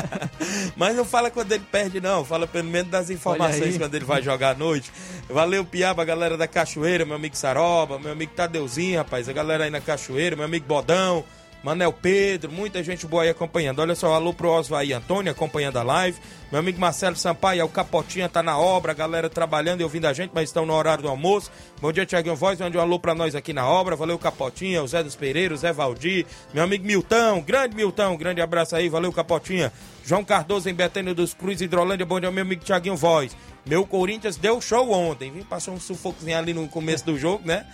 Mas 0.76 0.94
não 0.94 1.04
fala 1.04 1.30
quando 1.30 1.50
ele 1.50 1.64
perde, 1.70 2.00
não. 2.00 2.24
Fala 2.24 2.46
pelo 2.46 2.68
menos 2.68 2.90
das 2.90 3.10
informações 3.10 3.76
quando 3.76 3.94
ele 3.94 4.04
vai 4.04 4.22
jogar 4.22 4.50
à 4.50 4.54
noite. 4.54 4.92
Valeu, 5.28 5.64
Piaba, 5.64 6.04
galera 6.04 6.36
da 6.36 6.46
Cachoeira, 6.46 7.04
meu 7.04 7.16
amigo 7.16 7.36
Saroba, 7.36 7.98
meu 7.98 8.12
amigo 8.12 8.32
Tadeuzinho, 8.34 8.98
rapaz. 8.98 9.28
A 9.28 9.32
galera 9.32 9.64
aí 9.64 9.70
na 9.70 9.80
Cachoeira, 9.80 10.36
meu 10.36 10.44
amigo 10.44 10.66
Bodão. 10.66 11.24
Manel 11.64 11.94
Pedro, 11.94 12.52
muita 12.52 12.82
gente 12.82 13.06
boa 13.06 13.22
aí 13.22 13.30
acompanhando. 13.30 13.78
Olha 13.78 13.94
só, 13.94 14.12
alô 14.12 14.34
pro 14.34 14.50
Osvaí 14.50 14.92
Antônio 14.92 15.32
acompanhando 15.32 15.78
a 15.78 15.82
live. 15.82 16.18
Meu 16.52 16.60
amigo 16.60 16.78
Marcelo 16.78 17.16
Sampaio, 17.16 17.64
o 17.64 17.68
Capotinha 17.70 18.28
tá 18.28 18.42
na 18.42 18.58
obra, 18.58 18.92
a 18.92 18.94
galera 18.94 19.30
trabalhando 19.30 19.80
e 19.80 19.82
ouvindo 19.82 20.04
a 20.04 20.12
gente, 20.12 20.30
mas 20.34 20.50
estão 20.50 20.66
no 20.66 20.74
horário 20.74 21.04
do 21.04 21.08
almoço. 21.08 21.50
Bom 21.80 21.90
dia, 21.90 22.04
Tiaguinho 22.04 22.36
Voz, 22.36 22.60
mande 22.60 22.76
um 22.76 22.82
alô 22.82 22.98
pra 22.98 23.14
nós 23.14 23.34
aqui 23.34 23.54
na 23.54 23.66
obra. 23.66 23.96
Valeu, 23.96 24.18
Capotinha, 24.18 24.82
o 24.82 24.86
Zé 24.86 25.02
dos 25.02 25.16
Pereiros, 25.16 25.60
Zé 25.60 25.72
Valdir, 25.72 26.26
meu 26.52 26.62
amigo 26.62 26.84
Milton, 26.84 27.40
grande 27.40 27.74
Milton, 27.74 28.14
grande 28.18 28.42
abraço 28.42 28.76
aí, 28.76 28.90
valeu, 28.90 29.10
Capotinha. 29.10 29.72
João 30.04 30.22
Cardoso 30.22 30.68
em 30.68 30.74
Betânia 30.74 31.14
dos 31.14 31.32
Cruz, 31.32 31.62
Hidrolândia, 31.62 32.04
bom 32.04 32.20
dia, 32.20 32.30
meu 32.30 32.42
amigo 32.42 32.62
Tiaguinho 32.62 32.94
Voz. 32.94 33.34
Meu 33.64 33.86
Corinthians 33.86 34.36
deu 34.36 34.60
show 34.60 34.90
ontem, 34.90 35.32
viu? 35.32 35.46
Passou 35.46 35.72
um 35.72 35.80
sufocozinho 35.80 36.36
ali 36.36 36.52
no 36.52 36.68
começo 36.68 37.06
do 37.06 37.18
jogo, 37.18 37.42
né? 37.46 37.64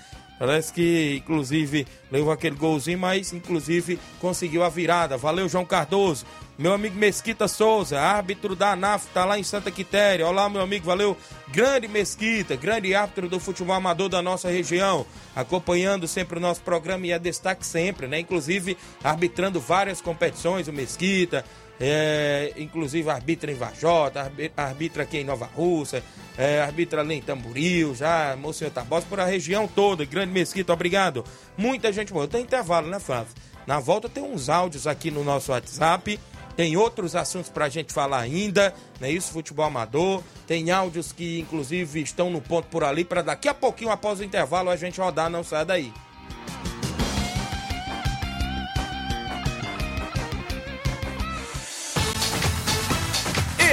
Parece 0.40 0.72
que, 0.72 1.16
inclusive, 1.18 1.86
levou 2.10 2.32
aquele 2.32 2.56
golzinho, 2.56 2.98
mas, 2.98 3.30
inclusive, 3.30 4.00
conseguiu 4.18 4.64
a 4.64 4.70
virada. 4.70 5.18
Valeu, 5.18 5.46
João 5.46 5.66
Cardoso. 5.66 6.24
Meu 6.60 6.74
amigo 6.74 6.94
Mesquita 6.94 7.48
Souza, 7.48 7.98
árbitro 7.98 8.54
da 8.54 8.72
ANAF, 8.72 9.06
tá 9.14 9.24
lá 9.24 9.38
em 9.38 9.42
Santa 9.42 9.70
Quitéria. 9.70 10.26
Olá, 10.26 10.46
meu 10.46 10.60
amigo, 10.60 10.84
valeu. 10.84 11.16
Grande 11.48 11.88
Mesquita, 11.88 12.54
grande 12.54 12.94
árbitro 12.94 13.30
do 13.30 13.40
futebol 13.40 13.74
amador 13.74 14.10
da 14.10 14.20
nossa 14.20 14.50
região. 14.50 15.06
Acompanhando 15.34 16.06
sempre 16.06 16.36
o 16.36 16.40
nosso 16.40 16.60
programa 16.60 17.06
e 17.06 17.12
é 17.12 17.18
destaque 17.18 17.64
sempre, 17.64 18.06
né? 18.06 18.20
Inclusive, 18.20 18.76
arbitrando 19.02 19.58
várias 19.58 20.02
competições, 20.02 20.68
o 20.68 20.72
Mesquita, 20.72 21.46
é, 21.80 22.52
inclusive 22.58 23.08
arbitra 23.08 23.50
em 23.50 23.54
Vajota, 23.54 24.30
arbitra 24.54 25.04
aqui 25.04 25.16
em 25.16 25.24
Nova 25.24 25.46
Rússia, 25.46 26.04
é, 26.36 26.60
arbitra 26.60 27.00
ali 27.00 27.14
em 27.14 27.22
Tamboril, 27.22 27.94
já, 27.94 28.36
Monsenhor 28.36 28.70
Tabosa, 28.70 29.06
por 29.08 29.18
a 29.18 29.24
região 29.24 29.66
toda, 29.66 30.04
Grande 30.04 30.34
Mesquita, 30.34 30.74
obrigado. 30.74 31.24
Muita 31.56 31.90
gente 31.90 32.12
boa. 32.12 32.28
Tem 32.28 32.42
intervalo, 32.42 32.86
né, 32.86 33.00
Flávio? 33.00 33.32
Na 33.66 33.78
volta 33.78 34.08
tem 34.08 34.22
uns 34.22 34.50
áudios 34.50 34.86
aqui 34.86 35.10
no 35.10 35.24
nosso 35.24 35.52
WhatsApp, 35.52 36.18
tem 36.56 36.76
outros 36.76 37.16
assuntos 37.16 37.50
para 37.50 37.66
a 37.66 37.68
gente 37.68 37.92
falar 37.92 38.20
ainda, 38.20 38.74
né? 39.00 39.10
Isso, 39.10 39.32
futebol 39.32 39.64
amador. 39.64 40.22
Tem 40.46 40.70
áudios 40.70 41.12
que, 41.12 41.40
inclusive, 41.40 42.02
estão 42.02 42.30
no 42.30 42.40
ponto 42.40 42.68
por 42.68 42.84
ali, 42.84 43.04
para 43.04 43.22
daqui 43.22 43.48
a 43.48 43.54
pouquinho, 43.54 43.90
após 43.90 44.20
o 44.20 44.24
intervalo, 44.24 44.70
a 44.70 44.76
gente 44.76 45.00
rodar, 45.00 45.30
não 45.30 45.44
sai 45.44 45.64
daí. 45.64 45.92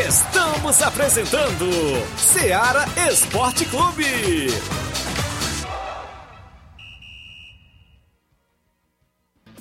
Estamos 0.07 0.81
apresentando 0.81 1.65
Seara 2.17 2.85
Esporte 3.09 3.65
Clube. 3.65 4.47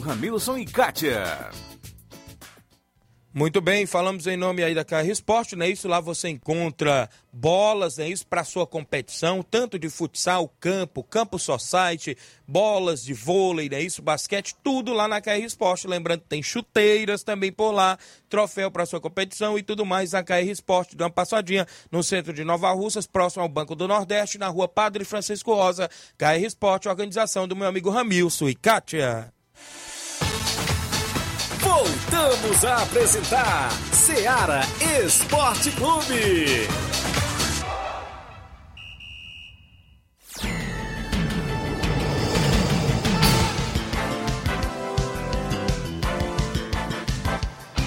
Ramilson 0.00 0.58
e 0.58 0.64
Kátia. 0.64 1.50
Muito 3.34 3.62
bem, 3.62 3.86
falamos 3.86 4.26
em 4.26 4.36
nome 4.36 4.62
aí 4.62 4.74
da 4.74 4.84
KR 4.84 5.08
Esporte, 5.08 5.56
né? 5.56 5.66
Isso 5.66 5.88
lá 5.88 6.00
você 6.00 6.28
encontra 6.28 7.08
bolas, 7.32 7.96
né? 7.96 8.06
Isso 8.06 8.26
para 8.26 8.44
sua 8.44 8.66
competição, 8.66 9.42
tanto 9.42 9.78
de 9.78 9.88
futsal, 9.88 10.52
campo, 10.60 11.02
campo 11.02 11.38
society, 11.38 12.14
bolas 12.46 13.02
de 13.02 13.14
vôlei, 13.14 13.70
né? 13.70 13.80
Isso, 13.80 14.02
basquete, 14.02 14.54
tudo 14.62 14.92
lá 14.92 15.08
na 15.08 15.18
KR 15.18 15.42
Esporte. 15.46 15.88
Lembrando 15.88 16.20
que 16.20 16.28
tem 16.28 16.42
chuteiras 16.42 17.22
também 17.22 17.50
por 17.50 17.72
lá, 17.72 17.98
troféu 18.28 18.70
para 18.70 18.84
sua 18.84 19.00
competição 19.00 19.58
e 19.58 19.62
tudo 19.62 19.86
mais 19.86 20.12
na 20.12 20.22
KR 20.22 20.50
Esporte. 20.50 20.94
Dá 20.94 21.06
uma 21.06 21.10
passadinha 21.10 21.66
no 21.90 22.02
centro 22.02 22.34
de 22.34 22.44
Nova 22.44 22.70
Russas, 22.72 23.06
próximo 23.06 23.42
ao 23.42 23.48
Banco 23.48 23.74
do 23.74 23.88
Nordeste, 23.88 24.36
na 24.36 24.48
rua 24.48 24.68
Padre 24.68 25.06
Francisco 25.06 25.54
Rosa. 25.54 25.88
KR 26.18 26.44
Esporte, 26.44 26.86
organização 26.86 27.48
do 27.48 27.56
meu 27.56 27.66
amigo 27.66 27.88
Ramilson 27.88 28.50
e 28.50 28.54
Kátia. 28.54 29.32
Voltamos 31.60 32.64
a 32.64 32.82
apresentar 32.82 33.70
Seara 33.92 34.60
Esporte 35.04 35.70
Clube. 35.72 36.68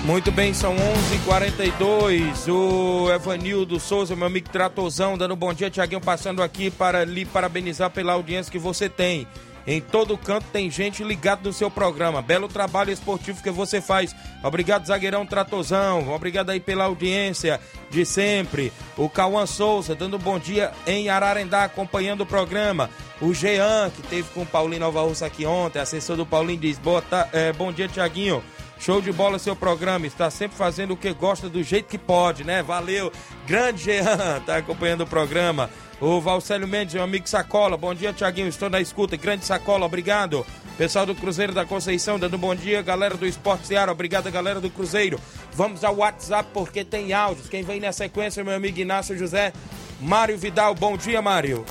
Muito 0.05 0.31
bem, 0.31 0.53
são 0.53 0.75
11:42. 0.75 2.47
O 2.47 3.11
Evanildo 3.11 3.79
Souza, 3.79 4.15
meu 4.15 4.27
amigo 4.27 4.47
Tratozão, 4.49 5.17
dando 5.17 5.33
um 5.33 5.37
bom 5.37 5.51
dia, 5.51 5.69
Tiaguinho, 5.69 5.99
passando 5.99 6.43
aqui 6.43 6.69
para 6.69 7.03
lhe 7.03 7.25
parabenizar 7.25 7.89
pela 7.89 8.13
audiência 8.13 8.51
que 8.51 8.59
você 8.59 8.87
tem. 8.87 9.27
Em 9.67 9.81
todo 9.81 10.17
canto 10.17 10.45
tem 10.51 10.69
gente 10.69 11.03
ligada 11.03 11.41
no 11.43 11.53
seu 11.53 11.71
programa. 11.71 12.21
Belo 12.21 12.47
trabalho 12.47 12.91
esportivo 12.91 13.41
que 13.41 13.49
você 13.49 13.81
faz. 13.81 14.15
Obrigado, 14.43 14.85
zagueirão 14.85 15.25
Tratozão. 15.25 16.13
Obrigado 16.13 16.51
aí 16.51 16.59
pela 16.59 16.83
audiência 16.83 17.59
de 17.89 18.05
sempre. 18.05 18.71
O 18.95 19.09
Cauã 19.09 19.45
Souza 19.45 19.95
dando 19.95 20.17
um 20.17 20.19
bom 20.19 20.37
dia 20.37 20.71
em 20.85 21.09
Ararendá, 21.09 21.63
acompanhando 21.63 22.21
o 22.21 22.25
programa. 22.25 22.89
O 23.19 23.33
Jean, 23.33 23.89
que 23.89 24.03
teve 24.03 24.29
com 24.33 24.43
o 24.43 24.45
Paulinho 24.45 24.81
Nova 24.81 25.01
Russa 25.01 25.25
aqui 25.25 25.45
ontem, 25.45 25.79
assessor 25.79 26.15
do 26.15 26.25
Paulinho, 26.25 26.59
diz: 26.59 26.77
Boa 26.77 27.03
é, 27.33 27.51
Bom 27.51 27.71
dia, 27.71 27.87
Tiaguinho. 27.87 28.43
Show 28.77 29.01
de 29.01 29.11
bola 29.11 29.39
seu 29.39 29.55
programa, 29.55 30.05
está 30.05 30.29
sempre 30.29 30.57
fazendo 30.57 30.91
o 30.91 30.97
que 30.97 31.11
gosta 31.13 31.47
do 31.47 31.63
jeito 31.63 31.87
que 31.87 31.97
pode, 31.97 32.43
né? 32.43 32.61
Valeu, 32.61 33.11
grande 33.47 33.85
Jean, 33.85 34.41
tá 34.45 34.57
acompanhando 34.57 35.01
o 35.01 35.07
programa. 35.07 35.69
O 36.01 36.19
Valcélio 36.19 36.67
Mendes, 36.67 36.93
meu 36.93 37.03
amigo 37.03 37.27
Sacola, 37.27 37.77
bom 37.77 37.93
dia 37.93 38.11
Tiaguinho, 38.11 38.49
estou 38.49 38.69
na 38.69 38.81
escuta, 38.81 39.15
grande 39.15 39.45
Sacola, 39.45 39.85
obrigado. 39.85 40.45
Pessoal 40.77 41.05
do 41.05 41.15
Cruzeiro 41.15 41.53
da 41.53 41.65
Conceição, 41.65 42.19
dando 42.19 42.37
bom 42.37 42.53
dia, 42.53 42.81
galera 42.81 43.15
do 43.15 43.25
Esporte 43.25 43.65
Seara, 43.65 43.93
obrigado 43.93 44.29
galera 44.29 44.59
do 44.59 44.69
Cruzeiro. 44.69 45.17
Vamos 45.53 45.85
ao 45.85 45.95
WhatsApp 45.95 46.49
porque 46.53 46.83
tem 46.83 47.13
áudios, 47.13 47.47
quem 47.47 47.63
vem 47.63 47.79
na 47.79 47.93
sequência, 47.93 48.43
meu 48.43 48.55
amigo 48.55 48.77
Inácio 48.77 49.17
José, 49.17 49.53
Mário 50.01 50.37
Vidal, 50.37 50.75
bom 50.75 50.97
dia 50.97 51.21
Mário. 51.21 51.63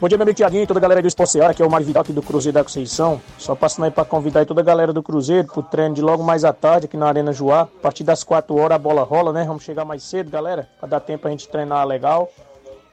Bom 0.00 0.06
dia, 0.06 0.16
meu 0.16 0.22
amigo 0.22 0.36
Tiaguinho, 0.36 0.64
toda 0.64 0.78
a 0.78 0.82
galera 0.82 1.02
do 1.02 1.08
Esporte 1.08 1.32
Seara, 1.32 1.52
que 1.52 1.60
é 1.60 1.66
o 1.66 1.70
Mário 1.70 1.86
Vidal 1.86 2.02
aqui 2.02 2.12
do 2.12 2.22
Cruzeiro 2.22 2.54
da 2.54 2.62
Conceição. 2.62 3.20
Só 3.36 3.56
passando 3.56 3.86
aí 3.86 3.90
para 3.90 4.04
convidar 4.04 4.46
toda 4.46 4.60
a 4.60 4.64
galera 4.64 4.92
do 4.92 5.02
Cruzeiro 5.02 5.48
pro 5.48 5.62
treino 5.62 5.96
de 5.96 6.02
logo 6.02 6.22
mais 6.22 6.44
à 6.44 6.52
tarde 6.52 6.86
aqui 6.86 6.96
na 6.96 7.08
Arena 7.08 7.32
Joá. 7.32 7.62
A 7.62 7.66
partir 7.66 8.04
das 8.04 8.22
4 8.22 8.54
horas 8.54 8.76
a 8.76 8.78
bola 8.78 9.02
rola, 9.02 9.32
né? 9.32 9.44
Vamos 9.44 9.64
chegar 9.64 9.84
mais 9.84 10.04
cedo, 10.04 10.30
galera, 10.30 10.68
para 10.78 10.88
dar 10.88 11.00
tempo 11.00 11.26
a 11.26 11.30
gente 11.32 11.48
treinar 11.48 11.84
legal, 11.84 12.30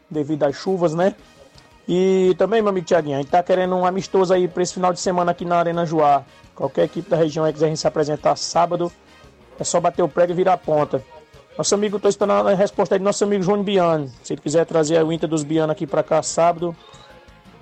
devido 0.09 0.43
às 0.43 0.55
chuvas, 0.55 0.93
né? 0.93 1.15
E 1.87 2.33
também, 2.37 2.61
meu 2.61 2.69
amigo 2.69 2.85
Tiaguinho, 2.85 3.17
a 3.17 3.21
gente 3.21 3.29
tá 3.29 3.43
querendo 3.43 3.75
um 3.75 3.85
amistoso 3.85 4.33
aí 4.33 4.47
para 4.47 4.63
esse 4.63 4.73
final 4.73 4.93
de 4.93 4.99
semana 4.99 5.31
aqui 5.31 5.43
na 5.43 5.57
Arena 5.57 5.85
Joá. 5.85 6.23
Qualquer 6.55 6.85
equipe 6.85 7.09
da 7.09 7.17
região 7.17 7.43
aí 7.43 7.51
quiser 7.51 7.65
a 7.65 7.69
gente 7.69 7.79
se 7.79 7.87
apresentar 7.87 8.35
sábado, 8.37 8.91
é 9.59 9.63
só 9.63 9.81
bater 9.81 10.01
o 10.01 10.07
prego 10.07 10.31
e 10.31 10.35
virar 10.35 10.53
a 10.53 10.57
ponta. 10.57 11.03
Nosso 11.57 11.75
amigo, 11.75 11.99
tô 11.99 12.07
esperando 12.07 12.47
a 12.47 12.55
resposta 12.55 12.95
aí 12.95 12.99
do 12.99 13.03
nosso 13.03 13.23
amigo 13.23 13.43
João 13.43 13.61
Biano. 13.61 14.09
Se 14.23 14.33
ele 14.33 14.41
quiser 14.41 14.65
trazer 14.65 15.03
o 15.03 15.11
Inter 15.11 15.29
dos 15.29 15.43
Biano 15.43 15.71
aqui 15.71 15.85
para 15.85 16.01
cá 16.01 16.23
sábado, 16.23 16.75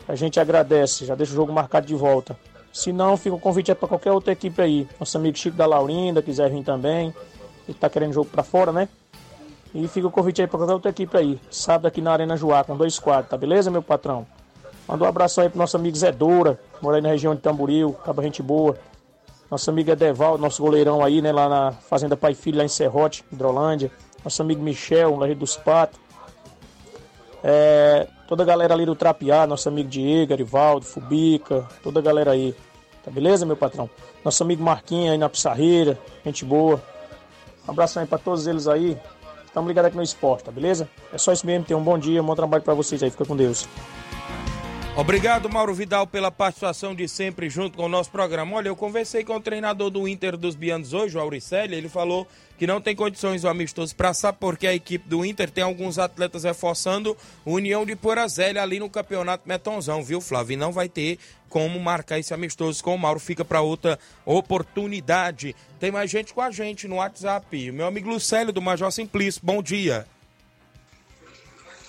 a 0.08 0.16
gente 0.16 0.40
agradece, 0.40 1.06
já 1.06 1.16
deixa 1.16 1.34
o 1.34 1.36
jogo 1.36 1.52
marcado 1.52 1.88
de 1.88 1.96
volta. 1.96 2.38
Se 2.72 2.94
não, 2.94 3.18
fica 3.18 3.36
o 3.36 3.40
convite 3.40 3.74
para 3.76 3.88
qualquer 3.88 4.12
outra 4.12 4.32
equipe 4.32 4.62
aí. 4.62 4.88
Nosso 5.00 5.18
amigo 5.18 5.38
Chico 5.38 5.58
da 5.58 5.66
Laurinda 5.66 6.22
quiser 6.22 6.50
vir 6.50 6.64
também. 6.64 7.14
Ele 7.68 7.78
tá 7.78 7.90
querendo 7.90 8.14
jogo 8.14 8.30
para 8.30 8.44
fora, 8.44 8.72
né? 8.72 8.88
E 9.74 9.88
fica 9.88 10.08
o 10.08 10.12
convite 10.12 10.42
aí 10.42 10.48
para 10.48 10.58
qualquer 10.58 10.74
outra 10.74 10.92
equipe 10.92 11.16
aí. 11.18 11.40
Sábado 11.50 11.88
aqui 11.88 12.02
na 12.02 12.12
Arena 12.12 12.36
dois 12.78 13.00
quadros, 13.00 13.30
tá 13.30 13.38
beleza, 13.38 13.72
meu 13.72 13.82
patrão? 13.82 14.28
Manda 14.88 15.06
um 15.06 15.08
abraço 15.08 15.40
aí 15.40 15.50
pro 15.50 15.58
nosso 15.58 15.78
amigo 15.78 15.96
Zé 15.96 16.12
Doura, 16.12 16.60
mora 16.82 16.98
aí 16.98 17.02
na 17.02 17.10
região 17.10 17.34
de 17.34 17.42
Tamboril, 17.42 17.96
acaba 18.02 18.22
gente 18.22 18.44
boa. 18.44 18.76
Nosso 19.50 19.70
amigo 19.70 19.92
Edeval, 19.92 20.38
nosso 20.38 20.62
goleirão 20.62 21.04
aí, 21.04 21.22
né, 21.22 21.32
lá 21.32 21.48
na 21.48 21.72
Fazenda 21.72 22.16
Pai 22.16 22.34
Filho, 22.34 22.58
lá 22.58 22.64
em 22.64 22.70
Serrote, 22.70 23.24
Hidrolândia. 23.32 23.92
Nosso 24.24 24.42
amigo 24.42 24.62
Michel, 24.62 25.18
lá 25.18 25.28
dos 25.34 25.58
Patos. 25.58 26.00
É, 27.44 28.08
toda 28.28 28.44
a 28.44 28.46
galera 28.46 28.74
ali 28.74 28.86
do 28.86 28.96
Trapiá, 28.96 29.48
nosso 29.48 29.68
amigo 29.68 29.90
Diego, 29.90 30.32
Arivaldo, 30.32 30.86
Fubica, 30.86 31.68
toda 31.84 32.00
a 32.00 32.04
galera 32.04 32.32
aí. 32.32 32.56
Tá 33.04 33.10
beleza, 33.10 33.46
meu 33.46 33.58
patrão? 33.58 33.90
Nosso 34.24 34.44
amigo 34.44 34.64
Marquinhos 34.64 35.12
aí 35.12 35.18
na 35.18 35.28
Pissarreira, 35.28 35.98
gente 36.24 36.46
boa. 36.46 36.82
Um 37.68 37.72
abraço 37.72 38.00
aí 38.00 38.06
pra 38.06 38.18
todos 38.18 38.48
eles 38.48 38.68
aí. 38.68 38.98
Estamos 39.52 39.68
ligados 39.68 39.90
aqui 39.90 39.98
no 39.98 40.04
esporte, 40.04 40.46
tá 40.46 40.52
beleza? 40.52 40.88
É 41.12 41.18
só 41.18 41.34
isso 41.34 41.46
mesmo, 41.46 41.66
tenham 41.66 41.82
um 41.82 41.84
bom 41.84 42.00
dia, 42.00 42.24
um 42.24 42.26
bom 42.26 42.36
trabalho 42.36 42.64
para 42.64 42.74
vocês 42.74 43.04
aí, 43.04 43.12
fica 43.12 43.26
com 43.26 43.36
Deus. 43.36 43.68
Obrigado, 44.94 45.50
Mauro 45.50 45.74
Vidal, 45.74 46.06
pela 46.06 46.30
participação 46.30 46.94
de 46.94 47.08
sempre 47.08 47.50
junto 47.50 47.78
com 47.78 47.86
o 47.86 47.90
nosso 47.90 48.12
programa. 48.12 48.58
Olha, 48.58 48.68
eu 48.68 48.76
conversei 48.76 49.24
com 49.24 49.36
o 49.36 49.40
treinador 49.40 49.90
do 49.90 50.06
Inter 50.06 50.36
dos 50.36 50.54
Bianos 50.54 50.92
hoje, 50.94 51.18
o 51.18 51.22
Auricelli, 51.22 51.76
ele 51.76 51.88
falou 51.88 52.28
que 52.60 52.68
não 52.68 52.82
tem 52.82 52.94
condições 52.94 53.46
o 53.46 53.48
amistoso 53.48 53.96
para 53.96 54.14
saber 54.14 54.38
porque 54.40 54.68
a 54.68 54.76
equipe 54.76 55.08
do 55.08 55.26
Inter 55.26 55.50
tem 55.50 55.64
alguns 55.64 55.98
atletas 55.98 56.44
reforçando 56.44 57.16
União 57.46 57.86
de 57.86 57.96
Porazélia 57.96 58.62
ali 58.62 58.80
no 58.80 58.90
Campeonato 58.90 59.48
Metonzão, 59.48 60.04
viu, 60.04 60.20
Flávio? 60.20 60.54
E 60.54 60.58
não 60.58 60.74
vai 60.74 60.90
ter 60.90 61.18
como 61.50 61.80
marcar 61.80 62.20
esse 62.20 62.34
amistoso 62.34 62.84
com 62.84 62.94
o 62.94 63.00
Mauro, 63.00 63.20
fica 63.20 63.46
para 63.46 63.62
outra 63.62 63.98
oportunidade. 64.26 65.56
Tem 65.80 65.90
mais 65.90 66.12
gente 66.12 66.34
com 66.34 66.42
a 66.42 66.52
gente 66.52 66.88
no 66.88 66.98
WhatsApp. 66.98 67.72
Meu 67.72 67.88
amigo 67.88 68.10
Lucélio 68.10 68.52
do 68.52 68.62
Major 68.62 68.92
Simplício, 68.92 69.42
bom 69.42 69.64
dia. 69.64 70.06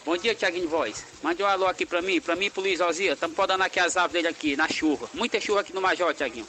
Bom 0.04 0.16
dia, 0.16 0.34
Tiaguinho 0.34 0.68
Voz. 0.68 1.04
Mande 1.22 1.42
um 1.42 1.46
alô 1.46 1.66
aqui 1.66 1.86
pra 1.86 2.02
mim, 2.02 2.20
pra 2.20 2.34
mim 2.34 2.46
e 2.46 2.50
pro 2.50 2.60
Luiz 2.60 2.80
Ozia. 2.80 3.12
Estamos 3.12 3.36
podando 3.36 3.62
aqui 3.62 3.78
as 3.78 3.96
árvores 3.96 4.14
dele 4.14 4.28
aqui, 4.28 4.56
na 4.56 4.68
chuva. 4.68 5.08
Muita 5.14 5.40
chuva 5.40 5.60
aqui 5.60 5.72
no 5.72 5.80
Major, 5.80 6.12
Tiaguinho. 6.12 6.46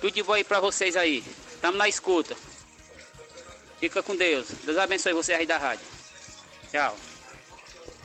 Tudo 0.00 0.14
de 0.14 0.22
bom 0.22 0.32
aí 0.32 0.42
pra 0.42 0.58
vocês 0.58 0.96
aí. 0.96 1.22
Estamos 1.54 1.76
na 1.76 1.86
escuta. 1.88 2.34
Fica 3.78 4.02
com 4.02 4.16
Deus. 4.16 4.46
Deus 4.64 4.78
abençoe 4.78 5.12
vocês 5.12 5.38
aí 5.38 5.46
da 5.46 5.58
rádio. 5.58 5.84
Tchau. 6.70 6.96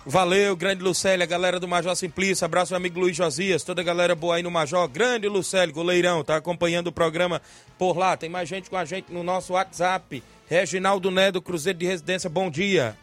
Valeu, 0.06 0.56
grande 0.56 0.84
Lucélia, 0.84 1.26
galera 1.26 1.60
do 1.60 1.68
Major 1.68 1.96
Simplício. 1.96 2.46
Abraço, 2.46 2.74
meu 2.74 2.78
amigo 2.78 3.00
Luiz 3.00 3.16
Josias, 3.16 3.64
toda 3.64 3.82
a 3.82 3.84
galera 3.84 4.14
boa 4.14 4.36
aí 4.36 4.44
no 4.44 4.52
Major. 4.52 4.88
Grande 4.88 5.28
Lucélio, 5.28 5.74
goleirão, 5.74 6.24
tá 6.24 6.36
acompanhando 6.36 6.88
o 6.88 6.92
programa 6.92 7.42
por 7.78 7.98
lá. 7.98 8.16
Tem 8.16 8.30
mais 8.30 8.48
gente 8.48 8.70
com 8.70 8.78
a 8.78 8.86
gente 8.86 9.12
no 9.12 9.24
nosso 9.24 9.54
WhatsApp. 9.54 10.22
Reginaldo 10.48 11.10
Né, 11.10 11.32
do 11.32 11.42
Cruzeiro 11.42 11.80
de 11.80 11.88
Residência, 11.88 12.30
bom 12.30 12.52
dia. 12.52 12.96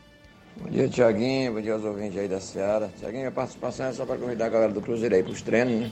Bom 0.54 0.68
dia, 0.68 0.86
Tiaguinho. 0.86 1.54
Bom 1.54 1.60
dia 1.62 1.72
aos 1.72 1.82
ouvintes 1.82 2.18
aí 2.18 2.28
da 2.28 2.38
Seara. 2.38 2.90
Tiaguinho, 2.98 3.26
a 3.26 3.30
participação 3.30 3.86
é 3.86 3.92
só 3.92 4.04
para 4.04 4.18
convidar 4.18 4.46
a 4.46 4.48
galera 4.50 4.70
do 4.70 4.82
Cruzeiro 4.82 5.14
aí 5.14 5.22
para 5.22 5.32
os 5.32 5.40
treinos, 5.40 5.80
né? 5.80 5.90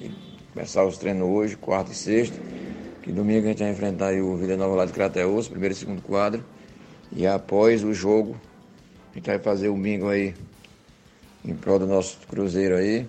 E 0.00 0.10
começar 0.52 0.84
os 0.84 0.98
treinos 0.98 1.28
hoje, 1.28 1.56
quarta 1.56 1.92
e 1.92 1.94
sexta. 1.94 2.36
Que 3.00 3.12
domingo 3.12 3.46
a 3.46 3.50
gente 3.50 3.62
vai 3.62 3.70
enfrentar 3.70 4.08
aí 4.08 4.20
o 4.20 4.36
Vila 4.36 4.56
Nova 4.56 4.74
lá 4.74 4.86
de 4.86 4.92
Crateus, 4.92 5.46
primeiro 5.46 5.72
e 5.72 5.76
segundo 5.76 6.02
quadro. 6.02 6.44
E 7.12 7.24
após 7.28 7.84
o 7.84 7.94
jogo, 7.94 8.36
a 9.12 9.14
gente 9.14 9.26
vai 9.26 9.38
fazer 9.38 9.68
o 9.68 9.76
bingo 9.76 10.08
aí 10.08 10.34
em 11.44 11.54
prol 11.54 11.78
do 11.78 11.86
nosso 11.86 12.18
Cruzeiro 12.26 12.74
aí. 12.74 13.08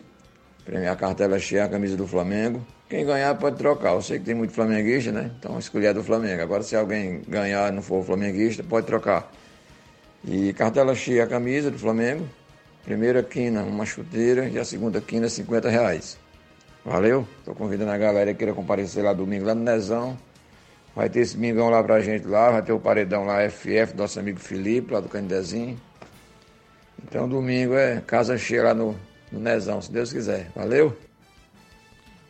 Premiar 0.64 0.94
a 0.94 0.96
cartela 0.96 1.40
cheia, 1.40 1.66
a 1.66 1.70
camisa 1.70 1.98
do 1.98 2.08
Flamengo. 2.08 2.64
Quem 2.88 3.04
ganhar 3.04 3.34
pode 3.36 3.58
trocar. 3.58 3.94
Eu 3.94 4.02
sei 4.04 4.20
que 4.20 4.26
tem 4.26 4.36
muito 4.36 4.54
flamenguista, 4.54 5.12
né? 5.12 5.32
Então 5.40 5.58
escolher 5.58 5.96
do 5.96 6.04
Flamengo. 6.04 6.40
Agora 6.40 6.62
se 6.62 6.76
alguém 6.76 7.24
ganhar 7.28 7.74
e 7.74 7.76
não 7.76 7.82
for 7.82 8.06
flamenguista, 8.06 8.64
pode 8.64 8.86
trocar. 8.86 9.32
E 10.26 10.54
cartela 10.54 10.96
cheia 10.96 11.26
a 11.26 11.28
camisa 11.28 11.70
do 11.70 11.78
Flamengo. 11.78 12.28
Primeira 12.84 13.24
quina, 13.24 13.64
uma 13.64 13.86
chuteira 13.86 14.48
e 14.48 14.58
a 14.58 14.66
segunda 14.66 15.02
quina, 15.02 15.28
50 15.28 15.70
reais. 15.70 16.18
Valeu? 16.86 17.28
Tô 17.46 17.54
convidando 17.54 17.92
a 17.92 17.98
galera 17.98 18.32
que 18.34 18.40
queira 18.40 18.54
comparecer 18.54 19.04
lá 19.04 19.14
domingo, 19.14 19.46
lá 19.46 19.56
no 19.56 19.64
Nezão. 19.64 20.18
Vai 20.96 21.10
ter 21.10 21.22
esse 21.22 21.38
mingão 21.38 21.70
lá 21.70 21.82
pra 21.84 22.02
gente 22.02 22.28
lá, 22.28 22.52
vai 22.52 22.62
ter 22.62 22.72
o 22.72 22.80
paredão 22.80 23.26
lá 23.26 23.50
FF, 23.50 23.96
nosso 23.96 24.20
amigo 24.20 24.40
Felipe, 24.40 24.94
lá 24.94 25.00
do 25.00 25.10
Candezinho. 25.10 25.80
Então 27.04 27.28
domingo 27.28 27.74
é 27.74 28.02
casa 28.02 28.38
cheia 28.38 28.64
lá 28.64 28.74
no, 28.74 28.96
no 29.32 29.40
Nezão, 29.40 29.82
se 29.82 29.92
Deus 29.92 30.12
quiser. 30.12 30.52
Valeu? 30.56 30.96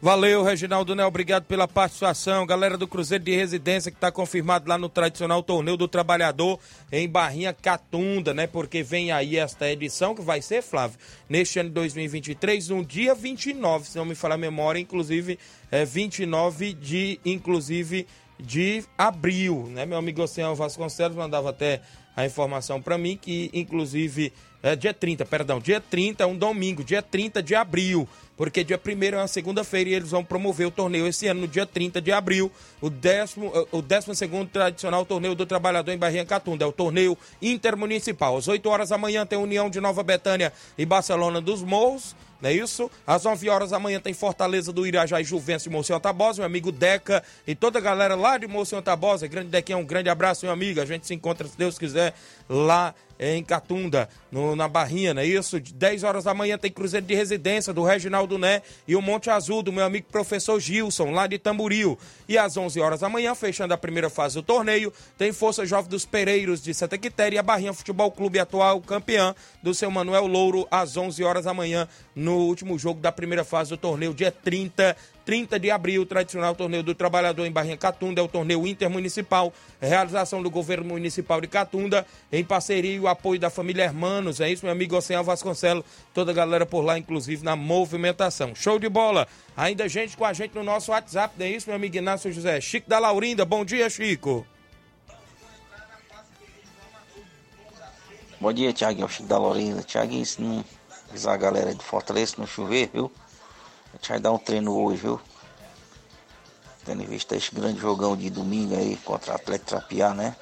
Valeu, 0.04 0.44
Reginaldo 0.44 0.94
Né, 0.94 1.06
obrigado 1.06 1.46
pela 1.46 1.66
participação. 1.66 2.46
Galera 2.46 2.78
do 2.78 2.86
Cruzeiro 2.86 3.24
de 3.24 3.34
Residência 3.34 3.90
que 3.90 3.96
está 3.96 4.12
confirmado 4.12 4.68
lá 4.68 4.78
no 4.78 4.90
tradicional 4.90 5.42
Torneio 5.42 5.78
do 5.78 5.88
Trabalhador 5.88 6.60
em 6.92 7.08
Barrinha 7.08 7.54
Catunda, 7.54 8.34
né? 8.34 8.46
Porque 8.46 8.84
vem 8.84 9.14
aí 9.14 9.38
esta 9.38 9.72
edição 9.72 10.14
que 10.14 10.22
vai 10.22 10.42
ser, 10.42 10.62
Flávio, 10.62 11.00
neste 11.30 11.58
ano 11.58 11.70
de 11.70 11.76
2023, 11.76 12.68
no 12.68 12.84
dia 12.84 13.16
29, 13.16 13.88
se 13.88 13.98
não 13.98 14.04
me 14.04 14.14
falar 14.14 14.36
a 14.36 14.38
memória, 14.38 14.78
inclusive 14.78 15.40
é 15.72 15.86
29 15.86 16.74
de, 16.74 17.18
inclusive, 17.24 18.06
de 18.38 18.84
abril, 18.98 19.70
né? 19.72 19.86
Meu 19.86 19.98
amigo 19.98 20.22
Oceano 20.22 20.54
Vasconcelos 20.54 21.16
mandava 21.16 21.50
até 21.50 21.80
a 22.14 22.26
informação 22.26 22.82
para 22.82 22.98
mim 22.98 23.18
que, 23.20 23.50
inclusive, 23.54 24.34
é 24.62 24.76
dia 24.76 24.94
30, 24.94 25.26
perdão, 25.26 25.62
dia 25.62 25.80
30 25.80 26.26
é 26.26 26.28
um 26.28 26.38
domingo, 26.38 26.84
dia 26.84 27.02
30 27.02 27.42
de 27.42 27.56
abril 27.56 28.06
porque 28.36 28.64
dia 28.64 28.80
1 28.84 29.04
é 29.04 29.18
uma 29.18 29.28
segunda-feira 29.28 29.90
e 29.90 29.94
eles 29.94 30.12
vão 30.12 30.24
promover 30.24 30.68
o 30.68 30.72
torneio 30.72 31.08
esse 31.08 31.28
ano, 31.28 31.42
no 31.42 31.48
dia 31.48 31.66
30 31.66 32.02
de 32.02 32.12
abril, 32.12 32.52
o 32.82 32.90
12 32.90 33.36
o 33.72 33.82
12 33.82 34.12
tradicional 34.52 35.06
torneio 35.06 35.36
do 35.36 35.46
trabalhador 35.46 35.92
em 35.92 35.98
Barrinha 35.98 36.26
Catunda. 36.26 36.66
É 36.66 36.68
o 36.68 36.72
torneio 36.72 37.18
intermunicipal. 37.42 38.38
Às 38.38 38.48
8 38.48 38.68
horas 38.70 38.90
da 38.90 38.98
manhã 38.98 39.26
tem 39.26 39.38
União 39.38 39.70
de 39.70 39.80
Nova 39.80 40.04
Betânia 40.04 40.52
e 40.78 40.86
Barcelona 40.86 41.40
dos 41.40 41.62
Morros. 41.62 42.16
Não 42.44 42.50
é 42.50 42.54
isso? 42.54 42.92
Às 43.08 43.24
9 43.24 43.48
horas 43.48 43.70
da 43.70 43.80
manhã 43.80 44.02
tem 44.02 44.14
Fortaleza 44.14 44.74
do 44.74 44.86
Irajá 44.86 45.22
e 45.22 45.24
Juventus 45.24 45.64
de 45.64 45.70
Monsenhor 45.70 46.02
Tabosa, 46.02 46.40
meu 46.40 46.46
amigo 46.46 46.74
Deca 46.74 47.24
e 47.48 47.56
toda 47.56 47.80
a 47.80 47.82
galera 47.82 48.16
lá 48.16 48.38
de 48.38 48.48
Monsenhor 48.48 48.84
Tabosa. 48.84 49.26
Grande 49.28 49.48
Dequinha, 49.48 49.78
um 49.78 49.86
grande 49.86 50.10
abraço, 50.10 50.46
meu 50.46 50.52
amigo. 50.52 50.82
A 50.82 50.86
gente 50.86 51.08
se 51.08 51.14
encontra, 51.14 51.48
se 51.48 51.58
Deus 51.58 51.80
quiser, 51.80 52.14
lá 52.50 52.94
em 53.20 53.44
Catunda, 53.44 54.10
no, 54.32 54.56
na 54.56 54.68
Barrinha, 54.68 55.14
não 55.14 55.22
é 55.22 55.26
isso? 55.26 55.60
10 55.60 56.04
horas 56.04 56.24
da 56.24 56.34
manhã 56.34 56.58
tem 56.58 56.72
Cruzeiro 56.72 57.06
de 57.06 57.14
Residência 57.14 57.72
do 57.72 57.84
Reginaldo 57.84 58.38
Né 58.38 58.62
e 58.88 58.96
o 58.96 59.02
Monte 59.02 59.30
Azul 59.30 59.62
do 59.62 59.72
meu 59.72 59.86
amigo 59.86 60.08
professor 60.12 60.60
Gilson, 60.60 61.12
lá 61.12 61.28
de 61.28 61.38
Tamburil. 61.38 61.98
E 62.28 62.38
às 62.38 62.58
11 62.58 62.80
horas 62.82 63.00
da 63.02 63.10
manhã, 63.10 63.36
fechando 63.36 63.74
a 63.74 63.78
primeira 63.78 64.10
fase 64.10 64.36
do 64.36 64.44
torneio, 64.44 64.92
tem 65.18 65.32
Força 65.32 65.66
Jovem 65.66 65.90
dos 65.90 66.06
Pereiros 66.06 66.62
de 66.62 66.74
Santa 66.74 66.98
Quitéria 66.98 67.38
e 67.38 67.40
a 67.40 67.44
Barrinha 67.44 67.74
Futebol 67.74 68.12
Clube 68.12 68.40
atual 68.40 68.82
campeã 68.82 69.34
do 69.62 69.74
seu 69.74 69.90
Manuel 69.90 70.28
Louro 70.28 70.68
às 70.70 70.98
11 70.98 71.24
horas 71.24 71.46
da 71.46 71.54
manhã 71.54 71.88
no 72.16 72.33
no 72.34 72.48
último 72.48 72.78
jogo 72.80 73.00
da 73.00 73.12
primeira 73.12 73.44
fase 73.44 73.70
do 73.70 73.78
torneio, 73.78 74.14
dia 74.14 74.32
30, 74.32 74.96
30 75.24 75.60
de 75.60 75.70
abril, 75.70 76.06
tradicional 76.06 76.56
torneio 76.56 76.82
do 76.82 76.96
trabalhador 76.96 77.46
em 77.46 77.52
Barrinha 77.52 77.78
Catunda, 77.78 78.20
é 78.20 78.24
o 78.24 78.28
torneio 78.28 78.66
intermunicipal, 78.66 79.54
realização 79.80 80.42
do 80.42 80.50
governo 80.50 80.86
municipal 80.86 81.40
de 81.40 81.48
Catunda, 81.48 82.06
em 82.32 82.44
parceria 82.44 82.96
e 82.96 83.00
o 83.00 83.08
apoio 83.08 83.40
da 83.40 83.50
família 83.50 83.84
Hermanos, 83.84 84.42
é 84.42 84.50
isso, 84.50 84.66
meu 84.66 84.72
amigo 84.72 84.96
Oceano 84.96 85.24
Vasconcelos, 85.24 85.86
toda 86.14 86.32
a 86.32 86.34
galera 86.34 86.66
por 86.66 86.82
lá, 86.82 86.98
inclusive 86.98 87.44
na 87.44 87.56
movimentação. 87.56 88.56
Show 88.56 88.80
de 88.80 88.90
bola! 88.90 89.28
Ainda 89.56 89.88
gente 89.88 90.18
com 90.18 90.26
a 90.26 90.34
gente 90.34 90.56
no 90.56 90.64
nosso 90.64 90.92
WhatsApp, 90.92 91.36
não 91.38 91.46
é 91.46 91.50
isso, 91.50 91.68
meu 91.68 91.76
amigo 91.76 91.96
Inácio 91.96 92.32
José? 92.32 92.60
Chico 92.60 92.90
da 92.90 92.98
Laurinda, 93.00 93.46
bom 93.46 93.64
dia, 93.64 93.90
Chico! 93.90 94.46
Bom 98.42 98.52
dia, 98.52 98.74
Tiaguinho, 98.74 99.08
Chico 99.08 99.30
da 99.30 99.38
Laurinda. 99.38 99.82
Tiaguinho, 99.84 100.26
se 100.26 100.42
não 100.42 100.66
avisar 101.14 101.36
a 101.36 101.38
galera 101.38 101.76
de 101.76 101.84
Fortaleza, 101.84 102.34
não 102.40 102.48
chover, 102.48 102.90
viu? 102.92 103.12
A 103.94 103.98
gente 103.98 104.10
vai 104.10 104.20
dar 104.20 104.32
um 104.32 104.40
treino 104.40 104.76
hoje, 104.76 105.04
viu? 105.04 105.22
Tendo 106.84 107.04
em 107.04 107.06
vista 107.06 107.36
esse 107.36 107.54
grande 107.54 107.80
jogão 107.80 108.18
de 108.18 108.32
domingo 108.32 108.76
aí 108.76 108.98
contra 108.98 109.34
o 109.34 109.36
Atlético 109.36 109.70
Trapiá, 109.70 110.12
né? 110.16 110.36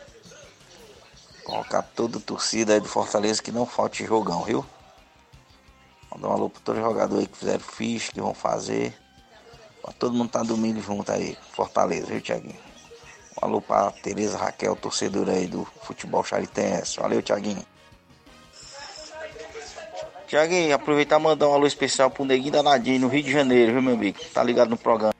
Colocar 1.43 1.81
toda 1.81 2.19
a 2.19 2.21
torcida 2.21 2.73
aí 2.73 2.79
do 2.79 2.87
Fortaleza 2.87 3.43
que 3.43 3.51
não 3.51 3.65
falte 3.65 4.05
jogão, 4.05 4.43
viu? 4.45 4.65
Mandar 6.09 6.29
um 6.29 6.31
alô 6.31 6.49
para 6.49 6.61
todos 6.61 6.81
os 6.81 6.87
jogadores 6.87 7.27
que 7.27 7.37
fizeram 7.37 7.59
ficha, 7.59 8.11
que 8.13 8.21
vão 8.21 8.33
fazer. 8.33 8.97
Pra 9.81 9.91
todo 9.91 10.15
mundo 10.15 10.29
tá 10.29 10.41
domingo 10.41 10.79
junto 10.81 11.11
aí, 11.11 11.37
Fortaleza, 11.51 12.07
viu, 12.07 12.21
Tiaguinho? 12.21 12.59
Um 13.41 13.45
alô 13.45 13.61
pra 13.61 13.91
Tereza 13.91 14.37
Raquel, 14.37 14.75
torcedora 14.77 15.33
aí 15.33 15.47
do 15.47 15.67
futebol 15.83 16.23
charitense. 16.23 16.97
Valeu, 16.97 17.21
Tiaguinho. 17.21 17.65
Tiaguinho, 20.31 20.73
aproveitar 20.73 21.19
e 21.19 21.23
mandar 21.23 21.49
um 21.49 21.53
alô 21.53 21.67
especial 21.67 22.09
pro 22.09 22.23
Neguinho 22.23 22.53
Danadinho, 22.53 23.01
no 23.01 23.09
Rio 23.09 23.21
de 23.21 23.33
Janeiro, 23.33 23.73
viu, 23.73 23.81
meu 23.81 23.95
amigo? 23.95 24.17
Tá 24.33 24.41
ligado 24.41 24.69
no 24.69 24.77
programa. 24.77 25.10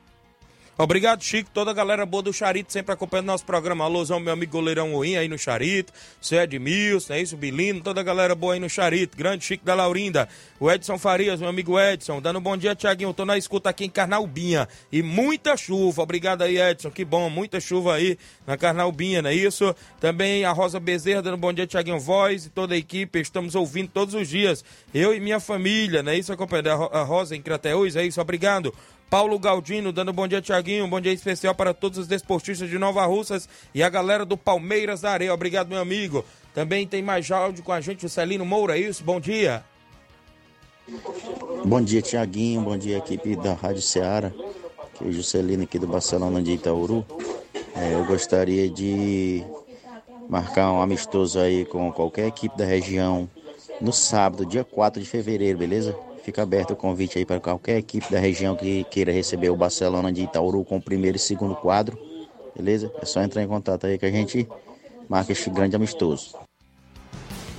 Obrigado, 0.78 1.24
Chico. 1.24 1.49
Toda 1.53 1.69
a 1.69 1.74
galera 1.74 2.05
boa 2.05 2.24
do 2.24 2.34
Charito 2.34 2.72
sempre 2.74 2.93
acompanhando 2.93 3.28
nosso 3.28 3.45
programa. 3.45 3.84
Alôzão, 3.84 4.19
meu 4.19 4.34
amigo 4.34 4.51
goleirão 4.51 4.93
Ruim 4.93 5.15
aí 5.15 5.28
no 5.28 5.38
Charito. 5.38 5.93
Seu 6.19 6.41
Edmilson, 6.41 7.13
é 7.13 7.22
isso, 7.22 7.38
Bilino. 7.38 7.82
Toda 7.82 8.01
a 8.01 8.03
galera 8.03 8.34
boa 8.34 8.53
aí 8.53 8.59
no 8.59 8.69
Charito. 8.69 9.15
Grande 9.15 9.45
Chico 9.45 9.63
da 9.63 9.76
Laurinda. 9.76 10.28
O 10.59 10.72
Edson 10.72 10.97
Farias, 10.97 11.39
meu 11.39 11.49
amigo 11.49 11.80
Edson. 11.80 12.22
Dando 12.22 12.39
um 12.39 12.41
bom 12.41 12.57
dia, 12.57 12.74
Tiaguinho. 12.74 13.13
Tô 13.13 13.26
na 13.26 13.38
escuta 13.38 13.69
aqui 13.69 13.86
em 13.86 13.89
Carnaubinha. 13.89 14.67
E 14.91 15.03
muita 15.03 15.55
chuva. 15.55 16.01
Obrigado 16.01 16.41
aí, 16.41 16.59
Edson. 16.59 16.89
Que 16.89 17.05
bom. 17.05 17.30
Muita 17.30 17.59
chuva 17.59 17.95
aí 17.95 18.17
na 18.47 18.57
Carnaubinha, 18.57 19.22
não 19.22 19.30
é 19.30 19.36
isso? 19.36 19.76
Também 19.99 20.45
a 20.45 20.51
Rosa 20.51 20.80
Bezerra 20.80 21.22
dando 21.22 21.36
um 21.36 21.39
bom 21.39 21.53
dia, 21.53 21.67
Tiaguinho 21.67 21.99
Voz. 21.99 22.45
E 22.45 22.49
toda 22.49 22.74
a 22.74 22.78
equipe. 22.78 23.19
Estamos 23.19 23.53
ouvindo 23.55 23.89
todos 23.89 24.15
os 24.15 24.28
dias. 24.28 24.63
Eu 24.93 25.13
e 25.13 25.19
minha 25.19 25.39
família, 25.39 26.01
não 26.01 26.11
é 26.11 26.17
isso? 26.17 26.34
Acompanhando 26.34 26.69
a 26.69 27.03
Rosa 27.03 27.36
em 27.36 27.41
Crateús. 27.41 27.95
É 27.95 28.03
isso. 28.03 28.19
Obrigado. 28.19 28.74
Paulo 29.12 29.38
Galdino 29.38 29.91
dando 29.91 30.14
bom 30.14 30.26
dia, 30.26 30.41
Tiaguinho. 30.41 30.88
Bom 30.88 31.01
dia 31.01 31.12
especial 31.12 31.53
para 31.53 31.74
todos 31.74 31.97
os 31.97 32.07
desportistas 32.07 32.70
de 32.70 32.80
Nova 32.80 33.05
Russas 33.05 33.49
e 33.76 33.84
a 33.84 33.89
galera 33.89 34.24
do 34.24 34.38
Palmeiras 34.38 35.01
da 35.01 35.12
Areia. 35.12 35.34
Obrigado, 35.34 35.68
meu 35.68 35.80
amigo. 35.80 36.24
Também 36.53 36.88
tem 36.88 37.03
mais 37.03 37.30
áudio 37.30 37.62
com 37.62 37.74
a 37.74 37.82
gente, 37.82 38.05
o 38.05 38.09
Celino 38.09 38.45
Moura, 38.45 38.78
é 38.78 38.80
isso? 38.80 39.03
Bom 39.03 39.20
dia. 39.20 39.66
Bom 41.66 41.82
dia, 41.82 42.01
Tiaguinho. 42.01 42.62
Bom 42.62 42.78
dia, 42.78 42.99
equipe 42.99 43.36
da 43.36 43.53
Rádio 43.53 43.82
Ceará. 43.82 44.32
Que 44.93 45.03
é 45.03 45.07
o 45.07 45.12
Juscelino 45.12 45.64
aqui 45.64 45.78
do 45.78 45.88
Barcelona 45.88 46.41
de 46.41 46.53
Itaúru. 46.53 47.05
É, 47.76 47.93
eu 47.93 48.05
gostaria 48.05 48.70
de 48.70 49.43
marcar 50.30 50.72
um 50.72 50.82
amistoso 50.82 51.38
aí 51.38 51.66
com 51.66 51.91
qualquer 51.91 52.28
equipe 52.28 52.57
da 52.57 52.64
região 52.64 53.30
no 53.82 53.91
sábado, 53.91 54.45
dia 54.45 54.64
4 54.64 55.01
de 55.01 55.09
fevereiro, 55.09 55.59
beleza? 55.59 55.93
Fica 56.24 56.43
aberto 56.43 56.72
o 56.72 56.76
convite 56.76 57.17
aí 57.17 57.26
para 57.26 57.39
qualquer 57.39 57.78
equipe 57.78 58.11
da 58.11 58.19
região 58.19 58.55
que 58.55 58.84
queira 58.86 59.11
receber 59.11 59.49
o 59.49 59.55
Barcelona 59.55 60.11
de 60.11 60.24
Itaúru 60.24 60.63
com 60.63 60.78
o 60.78 60.82
primeiro 60.82 61.17
e 61.17 61.19
segundo 61.19 61.55
quadro. 61.55 61.97
Beleza? 62.55 62.91
É 63.01 63.05
só 63.05 63.22
entrar 63.22 63.41
em 63.41 63.47
contato 63.47 63.88
aí 63.88 63.97
que 63.97 64.05
a 64.05 64.11
gente 64.11 64.47
marca 65.09 65.32
este 65.32 65.49
grande 65.49 65.76
amistoso. 65.76 66.38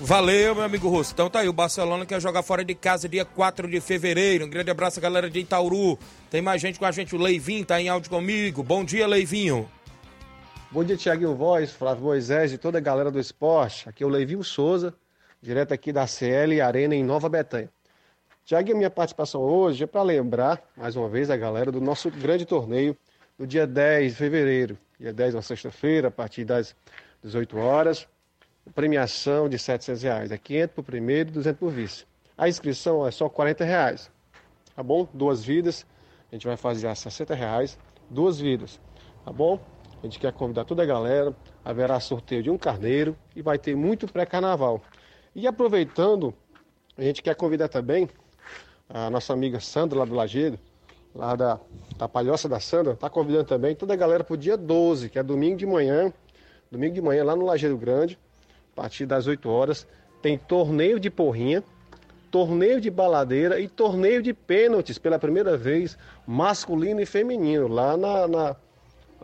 Valeu, 0.00 0.54
meu 0.54 0.64
amigo 0.64 0.88
Russo. 0.88 1.12
Então 1.12 1.30
tá 1.30 1.40
aí, 1.40 1.48
o 1.48 1.52
Barcelona 1.52 2.04
quer 2.04 2.20
jogar 2.20 2.42
fora 2.42 2.64
de 2.64 2.74
casa 2.74 3.08
dia 3.08 3.24
4 3.24 3.68
de 3.68 3.80
fevereiro. 3.80 4.46
Um 4.46 4.50
grande 4.50 4.70
abraço, 4.70 5.00
galera 5.00 5.30
de 5.30 5.40
Itaúru. 5.40 5.98
Tem 6.30 6.42
mais 6.42 6.60
gente 6.60 6.78
com 6.78 6.84
a 6.84 6.90
gente, 6.90 7.14
o 7.14 7.18
Leivinho 7.18 7.64
tá 7.64 7.80
em 7.80 7.88
áudio 7.88 8.10
comigo. 8.10 8.62
Bom 8.62 8.84
dia, 8.84 9.06
Leivinho. 9.06 9.68
Bom 10.72 10.82
dia, 10.82 10.96
Tiaguinho 10.96 11.34
Voz, 11.34 11.70
Flávio 11.70 12.04
Moisés 12.04 12.52
e 12.52 12.58
toda 12.58 12.78
a 12.78 12.80
galera 12.80 13.10
do 13.10 13.20
esporte. 13.20 13.88
Aqui 13.88 14.02
é 14.02 14.06
o 14.06 14.08
Leivinho 14.08 14.42
Souza, 14.42 14.94
direto 15.40 15.72
aqui 15.72 15.92
da 15.92 16.06
CL 16.06 16.60
Arena 16.60 16.94
em 16.94 17.04
Nova 17.04 17.28
Betânia. 17.28 17.70
Tiago, 18.44 18.72
a 18.72 18.74
minha 18.74 18.90
participação 18.90 19.40
hoje 19.40 19.84
é 19.84 19.86
para 19.86 20.02
lembrar, 20.02 20.60
mais 20.76 20.96
uma 20.96 21.08
vez, 21.08 21.30
a 21.30 21.36
galera 21.36 21.70
do 21.70 21.80
nosso 21.80 22.10
grande 22.10 22.44
torneio 22.44 22.96
do 23.38 23.46
dia 23.46 23.68
10 23.68 24.12
de 24.12 24.18
fevereiro. 24.18 24.76
Dia 24.98 25.12
10, 25.12 25.36
uma 25.36 25.42
sexta-feira, 25.42 26.08
a 26.08 26.10
partir 26.10 26.44
das 26.44 26.74
18 27.22 27.56
horas. 27.56 28.08
Premiação 28.74 29.48
de 29.48 29.56
700 29.58 30.02
reais. 30.02 30.32
É 30.32 30.38
500 30.38 30.74
para 30.74 30.80
o 30.80 30.84
primeiro 30.84 31.30
e 31.30 31.32
200 31.34 31.58
para 31.58 31.68
o 31.68 31.70
vice. 31.70 32.04
A 32.36 32.48
inscrição 32.48 33.06
é 33.06 33.12
só 33.12 33.28
40 33.28 33.64
reais. 33.64 34.10
Tá 34.74 34.82
bom? 34.82 35.06
Duas 35.14 35.44
vidas. 35.44 35.86
A 36.30 36.34
gente 36.34 36.46
vai 36.46 36.56
fazer 36.56 36.88
a 36.88 36.96
60 36.96 37.34
reais. 37.36 37.78
Duas 38.10 38.40
vidas. 38.40 38.80
Tá 39.24 39.32
bom? 39.32 39.60
A 40.02 40.06
gente 40.06 40.18
quer 40.18 40.32
convidar 40.32 40.64
toda 40.64 40.82
a 40.82 40.86
galera. 40.86 41.34
Haverá 41.64 42.00
sorteio 42.00 42.42
de 42.42 42.50
um 42.50 42.58
carneiro 42.58 43.16
e 43.36 43.42
vai 43.42 43.56
ter 43.56 43.76
muito 43.76 44.08
pré-carnaval. 44.12 44.82
E 45.32 45.46
aproveitando, 45.46 46.34
a 46.96 47.02
gente 47.02 47.22
quer 47.22 47.36
convidar 47.36 47.68
também 47.68 48.08
a 48.92 49.08
nossa 49.08 49.32
amiga 49.32 49.58
Sandra 49.58 50.00
lá 50.00 50.04
do 50.04 50.14
Lagedo, 50.14 50.58
lá 51.14 51.34
da, 51.34 51.58
da 51.96 52.08
Palhoça 52.08 52.48
da 52.48 52.60
Sandra, 52.60 52.92
está 52.92 53.08
convidando 53.08 53.44
também 53.44 53.74
toda 53.74 53.94
a 53.94 53.96
galera 53.96 54.22
para 54.22 54.34
o 54.34 54.36
dia 54.36 54.56
12, 54.56 55.08
que 55.08 55.18
é 55.18 55.22
domingo 55.22 55.56
de 55.56 55.66
manhã, 55.66 56.12
domingo 56.70 56.94
de 56.94 57.00
manhã 57.00 57.24
lá 57.24 57.34
no 57.34 57.46
Lagedo 57.46 57.76
Grande, 57.76 58.18
a 58.72 58.76
partir 58.76 59.06
das 59.06 59.26
8 59.26 59.48
horas, 59.48 59.86
tem 60.20 60.36
torneio 60.36 61.00
de 61.00 61.10
porrinha, 61.10 61.64
torneio 62.30 62.80
de 62.80 62.90
baladeira 62.90 63.58
e 63.60 63.68
torneio 63.68 64.22
de 64.22 64.32
pênaltis 64.32 64.98
pela 64.98 65.18
primeira 65.18 65.56
vez, 65.56 65.96
masculino 66.26 67.00
e 67.00 67.06
feminino, 67.06 67.68
lá 67.68 67.96
na, 67.96 68.28
na 68.28 68.56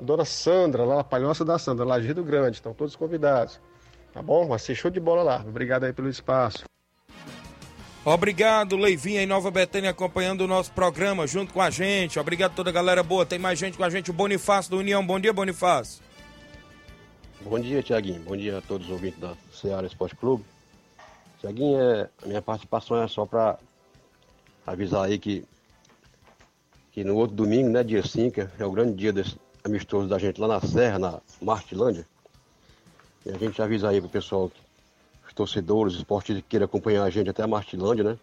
Dona 0.01 0.25
Sandra, 0.25 0.85
lá 0.85 0.97
na 0.97 1.05
Palhoça 1.05 1.45
da 1.45 1.59
Sandra, 1.59 1.85
Lagedo 1.85 2.25
Grande, 2.25 2.57
estão 2.57 2.73
todos 2.73 2.97
convidados. 2.97 3.61
Tá 4.12 4.23
bom? 4.23 4.47
Vai 4.49 4.59
ser 4.59 4.75
show 4.75 4.91
de 4.91 4.99
bola 4.99 5.23
lá. 5.23 5.45
Obrigado 5.47 5.85
aí 5.85 5.93
pelo 5.93 6.09
espaço. 6.09 6.64
Obrigado, 8.05 8.76
Leivinha 8.76 9.22
em 9.22 9.26
Nova 9.26 9.51
Betânia 9.51 9.90
acompanhando 9.90 10.42
o 10.42 10.46
nosso 10.46 10.72
programa 10.72 11.26
junto 11.26 11.53
com 11.53 11.61
a 11.61 11.68
gente. 11.68 12.18
Obrigado 12.18 12.55
toda 12.55 12.70
a 12.70 12.72
galera 12.72 13.03
boa. 13.03 13.26
Tem 13.26 13.38
mais 13.38 13.59
gente 13.59 13.76
com 13.76 13.84
a 13.84 13.90
gente, 13.90 14.11
o 14.11 14.14
Bonifácio 14.14 14.70
do 14.70 14.78
União. 14.78 15.05
Bom 15.05 15.20
dia, 15.20 15.32
Bonifácio. 15.32 16.03
Bom 17.40 17.59
dia, 17.59 17.82
Tiaguinho. 17.82 18.20
Bom 18.20 18.36
dia 18.36 18.59
a 18.59 18.62
todos 18.62 18.86
os 18.86 18.92
ouvintes 18.92 19.20
da 19.20 19.34
Ceará 19.53 19.86
Esporte 19.86 20.16
Clube. 20.16 20.44
Tiaguinho, 21.40 21.78
é, 21.80 22.09
a 22.22 22.26
minha 22.26 22.42
participação 22.42 23.03
é 23.03 23.07
só 23.09 23.26
para 23.26 23.59
avisar 24.66 25.05
aí 25.05 25.18
que, 25.18 25.44
que 26.92 27.05
no 27.05 27.16
outro 27.16 27.36
domingo, 27.36 27.68
né, 27.68 27.82
dia 27.84 28.03
5, 28.03 28.49
é 28.59 28.64
o 28.64 28.72
grande 28.72 28.94
dia 28.94 29.12
desse 29.12 29.36
amistoso 29.64 30.09
da 30.09 30.18
gente 30.18 30.40
lá 30.40 30.49
na 30.49 30.61
Serra, 30.61 30.99
na 30.99 31.20
Martilândia. 31.40 32.07
E 33.26 33.30
a 33.30 33.38
gente 33.38 33.61
avisa 33.61 33.90
aí 33.90 34.01
pro 34.01 34.09
pessoal 34.09 34.49
que 34.49 34.61
torcedores, 35.39 35.95
esportistas 35.95 36.43
que 36.43 36.49
queiram 36.49 36.64
acompanhar 36.64 37.05
a 37.05 37.11
gente 37.11 37.30
até 37.30 37.45
a 37.45 37.47
Martilândia, 37.47 38.03
né? 38.03 38.18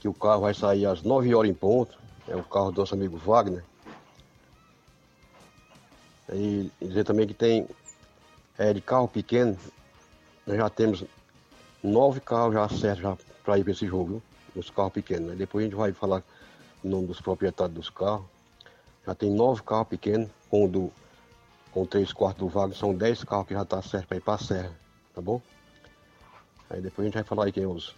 Que 0.00 0.08
o 0.08 0.12
carro 0.12 0.40
vai 0.40 0.52
sair 0.52 0.84
às 0.84 1.00
9 1.02 1.32
horas 1.32 1.48
em 1.48 1.54
ponto. 1.54 1.96
É 2.26 2.34
o 2.34 2.42
carro 2.42 2.72
do 2.72 2.80
nosso 2.80 2.94
amigo 2.94 3.16
Wagner. 3.16 3.64
E 6.32 6.70
dizer 6.80 7.04
também 7.04 7.26
que 7.26 7.34
tem 7.34 7.68
é, 8.58 8.72
de 8.72 8.80
carro 8.80 9.06
pequeno, 9.06 9.56
nós 10.44 10.56
já 10.56 10.68
temos 10.68 11.04
nove 11.82 12.18
carros 12.18 12.54
já 12.54 12.68
certos 12.68 13.02
já 13.02 13.16
para 13.44 13.58
ir 13.58 13.62
para 13.62 13.72
esse 13.72 13.86
jogo, 13.86 14.04
viu? 14.04 14.22
Os 14.56 14.70
carros 14.70 14.92
pequenos. 14.92 15.28
Né? 15.28 15.34
Depois 15.36 15.62
a 15.62 15.68
gente 15.68 15.76
vai 15.76 15.92
falar 15.92 16.24
o 16.82 16.88
nome 16.88 17.06
dos 17.06 17.20
proprietários 17.20 17.76
dos 17.76 17.90
carros. 17.90 18.24
Já 19.06 19.14
tem 19.14 19.30
nove 19.30 19.62
carros 19.62 19.86
pequenos, 19.86 20.28
com 20.50 20.68
do 20.68 20.92
com 21.70 21.86
três 21.86 22.12
quartos 22.12 22.40
do 22.40 22.48
Wagner, 22.48 22.76
são 22.76 22.94
dez 22.94 23.24
carros 23.24 23.46
que 23.46 23.54
já 23.54 23.64
tá 23.64 23.80
certo 23.80 24.08
para 24.08 24.16
ir 24.18 24.20
para 24.20 24.34
a 24.34 24.38
serra, 24.38 24.72
tá 25.14 25.22
bom? 25.22 25.40
Aí 26.72 26.80
depois 26.80 27.04
a 27.04 27.08
gente 27.08 27.14
vai 27.14 27.22
falar 27.22 27.44
aí 27.44 27.52
quem 27.52 27.64
é 27.64 27.66
os 27.66 27.94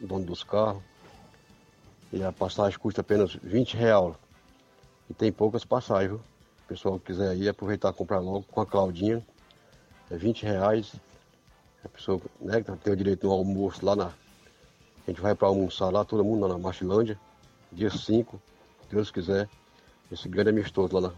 donos 0.00 0.26
dos 0.26 0.42
carros. 0.42 0.82
E 2.10 2.24
a 2.24 2.32
passagem 2.32 2.78
custa 2.78 3.02
apenas 3.02 3.34
20 3.42 3.76
reais. 3.76 4.14
E 5.10 5.14
tem 5.14 5.30
poucas 5.30 5.66
passagens, 5.66 6.12
viu? 6.12 6.20
O 6.64 6.68
pessoal 6.68 6.98
que 6.98 7.06
quiser 7.06 7.36
ir, 7.36 7.46
aproveitar 7.46 7.90
e 7.90 7.92
comprar 7.92 8.18
logo 8.18 8.44
com 8.44 8.60
a 8.62 8.66
Claudinha. 8.66 9.22
É 10.10 10.16
20 10.16 10.44
reais. 10.44 10.94
A 11.84 11.88
pessoa 11.90 12.18
né, 12.40 12.64
tem 12.82 12.92
o 12.92 12.96
direito 12.96 13.26
no 13.26 13.34
almoço 13.34 13.84
lá 13.84 13.94
na. 13.94 14.06
A 14.06 15.10
gente 15.10 15.20
vai 15.20 15.34
para 15.34 15.48
almoçar 15.48 15.90
lá, 15.90 16.02
todo 16.02 16.24
mundo 16.24 16.40
lá 16.40 16.48
na 16.48 16.58
Marchilândia. 16.58 17.20
Dia 17.70 17.90
5, 17.90 18.40
Deus 18.90 19.10
quiser. 19.10 19.46
Esse 20.10 20.26
grande 20.26 20.50
amistoso 20.50 20.94
lá 20.94 21.08
na, 21.08 21.14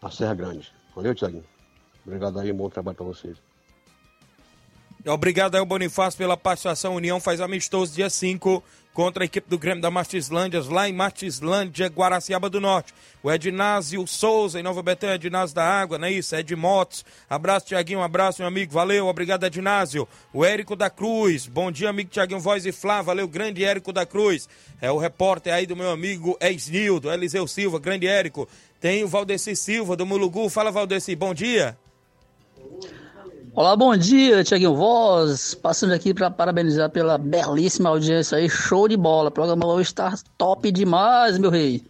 na 0.00 0.10
Serra 0.10 0.34
Grande. 0.34 0.72
Valeu, 0.94 1.14
Tiaguinho. 1.16 1.44
Obrigado 2.06 2.38
aí, 2.38 2.52
um 2.52 2.56
bom 2.56 2.70
trabalho 2.70 2.96
para 2.96 3.06
vocês. 3.06 3.36
Obrigado 5.08 5.54
aí, 5.54 5.64
Bonifácio, 5.64 6.18
pela 6.18 6.36
participação. 6.36 6.94
União 6.94 7.18
faz 7.18 7.40
amistoso 7.40 7.94
dia 7.94 8.10
5 8.10 8.62
contra 8.92 9.22
a 9.22 9.26
equipe 9.26 9.48
do 9.48 9.58
Grêmio 9.58 9.80
da 9.80 9.90
Martislândia, 9.90 10.60
lá 10.68 10.88
em 10.88 10.92
Martislândia, 10.92 11.86
Guaraciaba 11.86 12.50
do 12.50 12.60
Norte. 12.60 12.92
O 13.22 13.30
Ednásio 13.30 14.04
Souza, 14.06 14.58
em 14.58 14.62
Nova 14.62 14.82
Betânia, 14.82 15.14
Ednásio 15.14 15.54
da 15.54 15.64
Água, 15.64 15.98
não 15.98 16.08
é 16.08 16.12
isso? 16.12 16.34
Ed 16.34 16.54
Motos. 16.56 17.04
Abraço, 17.30 17.66
Tiaguinho, 17.66 18.00
um 18.00 18.02
abraço, 18.02 18.42
meu 18.42 18.48
amigo. 18.48 18.72
Valeu, 18.72 19.06
obrigado, 19.06 19.46
Ednásio. 19.46 20.06
O 20.32 20.44
Érico 20.44 20.76
da 20.76 20.90
Cruz. 20.90 21.46
Bom 21.46 21.70
dia, 21.70 21.88
amigo 21.88 22.10
Tiaguinho 22.10 22.40
Voz 22.40 22.66
e 22.66 22.72
Flá. 22.72 23.00
Valeu, 23.00 23.26
grande 23.28 23.64
Érico 23.64 23.92
da 23.92 24.04
Cruz. 24.04 24.48
É 24.80 24.90
o 24.90 24.98
repórter 24.98 25.54
aí 25.54 25.64
do 25.64 25.76
meu 25.76 25.90
amigo 25.90 26.36
Eisnildo, 26.40 27.10
Eliseu 27.10 27.46
Silva, 27.46 27.78
grande 27.78 28.06
Érico. 28.06 28.48
Tem 28.80 29.04
o 29.04 29.08
Valdeci 29.08 29.56
Silva, 29.56 29.96
do 29.96 30.04
Mulugu. 30.04 30.50
Fala, 30.50 30.70
Valdeci, 30.70 31.14
bom 31.14 31.32
dia. 31.32 31.78
Olá, 33.58 33.74
bom 33.74 33.96
dia, 33.96 34.44
Tiaguinho 34.44 34.76
Voz. 34.76 35.52
Passando 35.52 35.92
aqui 35.92 36.14
para 36.14 36.30
parabenizar 36.30 36.88
pela 36.90 37.18
belíssima 37.18 37.88
audiência 37.88 38.38
aí. 38.38 38.48
Show 38.48 38.86
de 38.86 38.96
bola. 38.96 39.30
O 39.30 39.32
programa 39.32 39.66
hoje 39.66 39.88
está 39.88 40.14
top 40.36 40.70
demais, 40.70 41.36
meu 41.38 41.50
rei. 41.50 41.82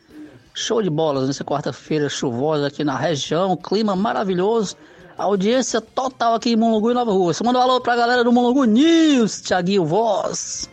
Show 0.54 0.80
de 0.80 0.88
bola 0.88 1.26
nessa 1.26 1.44
quarta-feira 1.44 2.08
chuvosa 2.08 2.68
aqui 2.68 2.82
na 2.82 2.96
região. 2.96 3.54
Clima 3.54 3.94
maravilhoso. 3.94 4.76
Audiência 5.18 5.78
total 5.82 6.36
aqui 6.36 6.52
em 6.52 6.56
Mulungu 6.56 6.90
e 6.90 6.94
Nova 6.94 7.12
Rua. 7.12 7.34
Manda 7.44 7.58
um 7.58 7.62
alô 7.62 7.82
pra 7.82 7.96
galera 7.96 8.24
do 8.24 8.32
Mulungu 8.32 8.64
News, 8.64 9.42
Tiaguinho 9.42 9.84
Voz. 9.84 10.70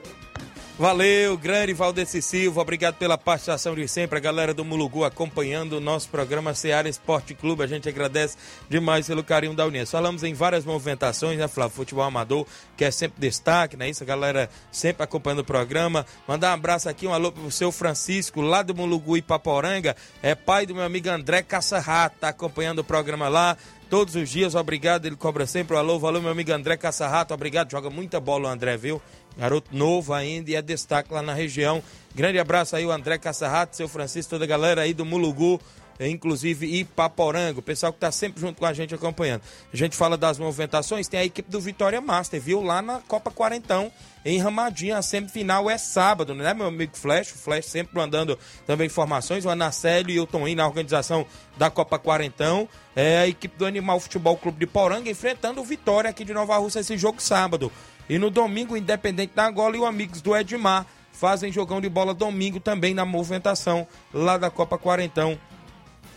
Valeu, 0.78 1.38
grande 1.38 1.72
Valdeci 1.72 2.22
Silva, 2.22 2.60
obrigado 2.60 2.96
pela 2.96 3.18
participação 3.18 3.74
de 3.74 3.88
sempre, 3.88 4.18
a 4.18 4.22
galera 4.22 4.54
do 4.54 4.66
Mulugu 4.66 5.06
acompanhando 5.06 5.78
o 5.78 5.80
nosso 5.80 6.10
programa 6.10 6.54
Seara 6.54 6.90
Esporte 6.90 7.34
Clube, 7.34 7.64
a 7.64 7.68
gente 7.68 7.88
agradece 7.88 8.36
demais 8.70 9.08
pelo 9.08 9.24
carinho 9.24 9.54
da 9.54 9.64
audiência. 9.64 9.98
Falamos 9.98 10.22
em 10.22 10.34
várias 10.34 10.66
movimentações, 10.66 11.38
né, 11.38 11.48
Flávio? 11.48 11.78
Futebol 11.78 12.04
amador, 12.04 12.46
que 12.76 12.84
é 12.84 12.92
sempre 12.92 13.22
destaque, 13.22 13.78
né? 13.78 13.90
Isso, 13.90 14.04
a 14.04 14.06
galera 14.06 14.50
sempre 14.70 15.02
acompanhando 15.02 15.40
o 15.40 15.46
programa. 15.46 16.06
Mandar 16.28 16.52
um 16.52 16.56
abraço 16.56 16.90
aqui, 16.90 17.08
um 17.08 17.14
alô 17.14 17.32
pro 17.32 17.50
seu 17.50 17.72
Francisco, 17.72 18.42
lá 18.42 18.62
do 18.62 18.76
Mulugu 18.76 19.16
e 19.16 19.22
Paporanga, 19.22 19.96
é 20.22 20.36
pai 20.36 20.66
do 20.66 20.76
meu 20.76 20.84
amigo 20.84 21.10
André 21.10 21.42
Caçarrato, 21.42 22.18
tá 22.20 22.28
acompanhando 22.28 22.80
o 22.80 22.84
programa 22.84 23.30
lá 23.30 23.56
todos 23.90 24.16
os 24.16 24.30
dias, 24.30 24.56
obrigado, 24.56 25.06
ele 25.06 25.16
cobra 25.16 25.46
sempre 25.46 25.76
o 25.76 25.80
alô, 25.80 26.00
valeu 26.00 26.22
meu 26.22 26.32
amigo 26.32 26.52
André 26.52 26.76
Caçarrato, 26.76 27.34
obrigado, 27.34 27.72
joga 27.72 27.90
muita 27.90 28.20
bola 28.20 28.50
o 28.50 28.52
André, 28.52 28.76
viu? 28.76 29.02
Garoto 29.38 29.76
novo 29.76 30.14
ainda 30.14 30.50
e 30.50 30.56
é 30.56 30.62
destaque 30.62 31.14
lá 31.14 31.22
na 31.22 31.34
região. 31.34 31.84
Grande 32.14 32.40
abraço 32.40 32.76
aí, 32.76 32.86
o 32.86 32.92
André 32.92 33.18
Caçarrato, 33.18 33.76
seu 33.76 33.88
Francisco, 33.88 34.30
toda 34.30 34.46
a 34.46 34.48
galera 34.48 34.82
aí 34.82 34.94
do 34.94 35.04
Mulugu, 35.04 35.60
inclusive 36.00 36.80
Ipaporango, 36.80 37.60
o 37.60 37.64
pessoal 37.64 37.92
que 37.92 37.98
está 37.98 38.12
sempre 38.12 38.40
junto 38.42 38.60
com 38.60 38.66
a 38.66 38.74
gente 38.74 38.96
acompanhando. 38.96 39.42
A 39.74 39.78
gente 39.78 39.96
fala 39.96 40.18
das 40.18 40.38
movimentações, 40.38 41.08
tem 41.08 41.20
a 41.20 41.26
equipe 41.26 41.50
do 41.50 41.60
Vitória 41.60 42.00
Master, 42.00 42.40
viu? 42.40 42.62
Lá 42.62 42.82
na 42.82 43.00
Copa 43.02 43.32
Quarentão, 43.32 43.92
em 44.24 44.40
Ramadinha, 44.40 44.98
a 44.98 45.02
semifinal 45.02 45.70
é 45.70 45.78
sábado, 45.78 46.34
né, 46.34 46.54
meu 46.54 46.68
amigo 46.68 46.96
Flash? 46.96 47.32
O 47.34 47.38
Flash 47.38 47.66
sempre 47.66 47.96
mandando 47.96 48.40
também 48.66 48.88
informações, 48.88 49.46
o 49.46 49.50
Anacélio 49.50 50.16
e 50.16 50.20
o 50.20 50.26
Toninho 50.26 50.58
na 50.58 50.66
organização 50.66 51.26
da 51.58 51.70
Copa 51.70 52.00
Quarentão. 52.00 52.68
É 52.96 53.20
a 53.20 53.28
equipe 53.28 53.58
do 53.58 53.66
Animal 53.66 54.00
Futebol 54.00 54.38
Clube 54.38 54.60
de 54.60 54.66
Poranga 54.66 55.10
enfrentando 55.10 55.62
o 55.62 55.66
Vitória 55.66 56.10
aqui 56.10 56.24
de 56.24 56.34
Nova 56.34 56.58
Rússia 56.58 56.80
esse 56.80 56.98
jogo 56.98 57.22
sábado. 57.22 57.72
E 58.10 58.18
no 58.18 58.30
domingo, 58.30 58.74
o 58.74 58.78
Independente 58.78 59.34
da 59.36 59.48
Angola 59.48 59.76
e 59.76 59.80
o 59.80 59.86
Amigos 59.86 60.22
do 60.22 60.36
Edmar 60.36 60.86
fazem 61.12 61.52
jogão 61.52 61.80
de 61.80 61.90
bola 61.90 62.14
domingo 62.14 62.60
também 62.60 62.94
na 62.94 63.06
movimentação 63.06 63.88
lá 64.14 64.38
da 64.38 64.50
Copa 64.50 64.78
Quarentão 64.78 65.40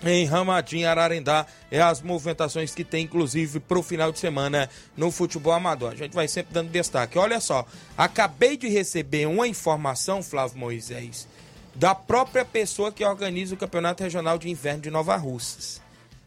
em 0.05 0.24
Ramadinho, 0.24 0.89
Ararendá. 0.89 1.47
É 1.70 1.80
as 1.80 2.01
movimentações 2.01 2.74
que 2.74 2.84
tem, 2.84 3.05
inclusive, 3.05 3.61
para 3.61 3.78
o 3.78 3.82
final 3.82 4.12
de 4.12 4.18
semana 4.18 4.68
no 4.97 5.11
futebol 5.11 5.53
amador. 5.53 5.93
A 5.93 5.97
gente 5.97 6.14
vai 6.14 6.28
sempre 6.28 6.53
dando 6.53 6.70
destaque. 6.70 7.18
Olha 7.18 7.41
só, 7.41 7.66
acabei 7.97 8.57
de 8.57 8.68
receber 8.68 9.26
uma 9.26 9.49
informação, 9.49 10.22
Flávio 10.22 10.59
Moisés, 10.59 11.26
da 11.74 11.95
própria 11.95 12.45
pessoa 12.45 12.93
que 12.93 13.05
organiza 13.05 13.55
o 13.55 13.59
Campeonato 13.59 14.03
Regional 14.03 14.39
de 14.39 14.51
Inverno 14.51 14.82
de 14.82 14.91
Nova 14.91 15.16
Russas, 15.16 15.80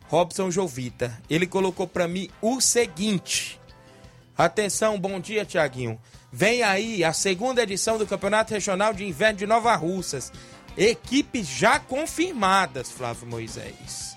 Robson 0.08 0.52
Jovita. 0.52 1.18
Ele 1.30 1.48
colocou 1.48 1.88
para 1.88 2.08
mim 2.08 2.30
o 2.42 2.60
seguinte. 2.60 3.61
Atenção, 4.46 5.00
bom 5.00 5.20
dia, 5.20 5.46
Tiaguinho. 5.46 6.00
Vem 6.32 6.64
aí 6.64 7.04
a 7.04 7.14
segunda 7.14 7.62
edição 7.62 8.00
do 8.00 8.08
Campeonato 8.08 8.52
Regional 8.52 8.92
de 8.92 9.06
Inverno 9.06 9.38
de 9.38 9.46
Nova 9.46 9.76
Russas. 9.76 10.34
Equipes 10.76 11.48
já 11.48 11.78
confirmadas, 11.78 12.90
Flávio 12.90 13.28
Moisés. 13.28 14.16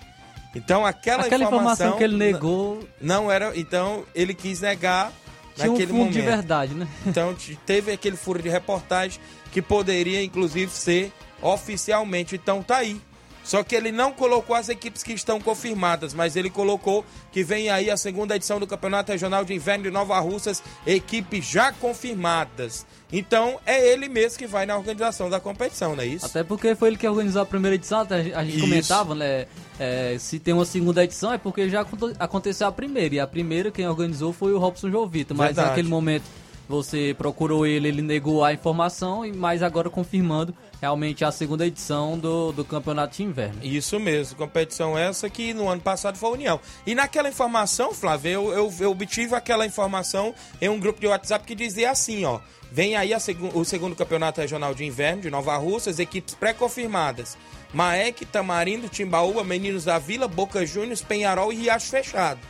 Então 0.55 0.87
aquela, 0.87 1.25
Aquela 1.25 1.45
informação, 1.45 1.89
informação 1.89 1.99
que 1.99 2.05
ele 2.05 2.17
negou. 2.17 2.89
Não 2.99 3.31
era. 3.31 3.53
Então 3.55 4.05
ele 4.15 4.33
quis 4.33 4.63
negar 4.63 5.13
Tinha 5.55 5.69
um 5.69 5.73
naquele 5.73 5.89
fundo 5.89 5.99
momento. 5.99 6.15
de 6.15 6.23
verdade, 6.23 6.75
né? 6.75 6.89
Então 7.05 7.37
teve 7.67 7.93
aquele 7.93 8.17
furo 8.17 8.41
de 8.41 8.49
reportagem 8.49 9.21
que 9.53 9.61
poderia, 9.61 10.23
inclusive, 10.25 10.73
ser 10.73 11.13
oficialmente. 11.43 12.35
Então 12.35 12.63
tá 12.63 12.79
aí. 12.79 12.99
Só 13.45 13.63
que 13.63 13.75
ele 13.77 13.93
não 13.93 14.11
colocou 14.11 14.57
as 14.57 14.71
equipes 14.71 15.03
que 15.03 15.13
estão 15.13 15.39
confirmadas, 15.39 16.15
mas 16.15 16.35
ele 16.35 16.49
colocou 16.49 17.05
que 17.31 17.45
vem 17.45 17.69
aí 17.69 17.91
a 17.91 17.97
segunda 17.97 18.35
edição 18.35 18.59
do 18.59 18.67
Campeonato 18.67 19.13
Regional 19.13 19.45
de 19.45 19.53
Inverno 19.53 19.85
de 19.85 19.91
Nova 19.91 20.19
Russas, 20.19 20.63
equipes 20.87 21.45
já 21.45 21.71
confirmadas. 21.71 22.87
Então 23.13 23.61
é 23.67 23.93
ele 23.93 24.09
mesmo 24.09 24.39
que 24.39 24.47
vai 24.47 24.67
na 24.67 24.77
organização 24.77 25.29
da 25.31 25.39
competição, 25.39 25.95
não 25.95 26.03
é 26.03 26.07
isso? 26.07 26.27
Até 26.27 26.43
porque 26.43 26.75
foi 26.75 26.89
ele 26.89 26.97
que 26.97 27.07
organizou 27.07 27.43
a 27.43 27.47
primeira 27.47 27.75
edição, 27.75 28.01
a 28.01 28.45
gente 28.45 28.57
Isso. 28.57 28.61
comentava, 28.61 29.15
né? 29.15 29.47
é, 29.79 30.17
se 30.19 30.39
tem 30.39 30.55
uma 30.55 30.65
segunda 30.65 31.05
edição 31.05 31.33
é 31.33 31.39
porque 31.39 31.69
já 31.69 31.83
aconte- 31.83 32.17
aconteceu 32.19 32.67
a 32.67 32.73
primeira. 32.73 33.15
E 33.15 33.21
a 33.21 33.27
primeira 33.27 33.71
quem 33.71 33.87
organizou 33.87 34.33
foi 34.33 34.53
o 34.53 34.59
Robson 34.59 34.91
Jovita. 34.91 35.35
Mas 35.35 35.49
Verdade. 35.49 35.69
naquele 35.69 35.89
momento 35.89 36.25
você 36.69 37.15
procurou 37.19 37.67
ele, 37.67 37.89
ele 37.89 38.01
negou 38.03 38.43
a 38.43 38.53
informação, 38.53 39.23
mas 39.37 39.63
agora 39.63 39.91
confirmando 39.91 40.55
realmente 40.85 41.25
a 41.25 41.33
segunda 41.33 41.67
edição 41.67 42.19
do, 42.19 42.53
do 42.53 42.63
Campeonato 42.63 43.17
de 43.17 43.23
Inverno. 43.23 43.59
Isso 43.63 43.99
mesmo, 43.99 44.37
competição 44.37 44.99
essa 44.99 45.31
que 45.31 45.55
no 45.55 45.67
ano 45.67 45.81
passado 45.81 46.19
foi 46.19 46.29
a 46.29 46.33
União. 46.33 46.61
E 46.87 46.95
naquela 46.95 47.27
informação, 47.27 47.95
Flávio, 47.95 48.31
eu, 48.31 48.53
eu, 48.53 48.75
eu 48.81 48.91
obtive 48.91 49.35
aquela 49.35 49.65
informação 49.65 50.35
em 50.61 50.69
um 50.69 50.79
grupo 50.79 51.01
de 51.01 51.07
WhatsApp 51.07 51.47
que 51.47 51.55
dizia 51.55 51.91
assim, 51.91 52.27
ó. 52.27 52.39
Vem 52.71 52.97
aí 52.97 53.15
a 53.15 53.19
segu- 53.19 53.51
o 53.59 53.65
segundo 53.65 53.97
campeonato 53.97 54.43
regional 54.43 54.75
de 54.75 54.85
inverno 54.85 55.23
de 55.23 55.31
Nova 55.31 55.57
Russas, 55.57 55.99
equipes 55.99 56.35
pré-confirmadas. 56.35 57.39
Maek, 57.73 58.27
Tamarindo, 58.27 58.87
Timbaúba, 58.91 59.43
Meninos 59.43 59.85
da 59.85 59.99
Vila, 59.99 60.29
Boca 60.29 60.67
Juniors, 60.67 61.01
Penharol 61.01 61.51
e 61.51 61.57
Riacho 61.57 61.87
Fechado. 61.87 62.41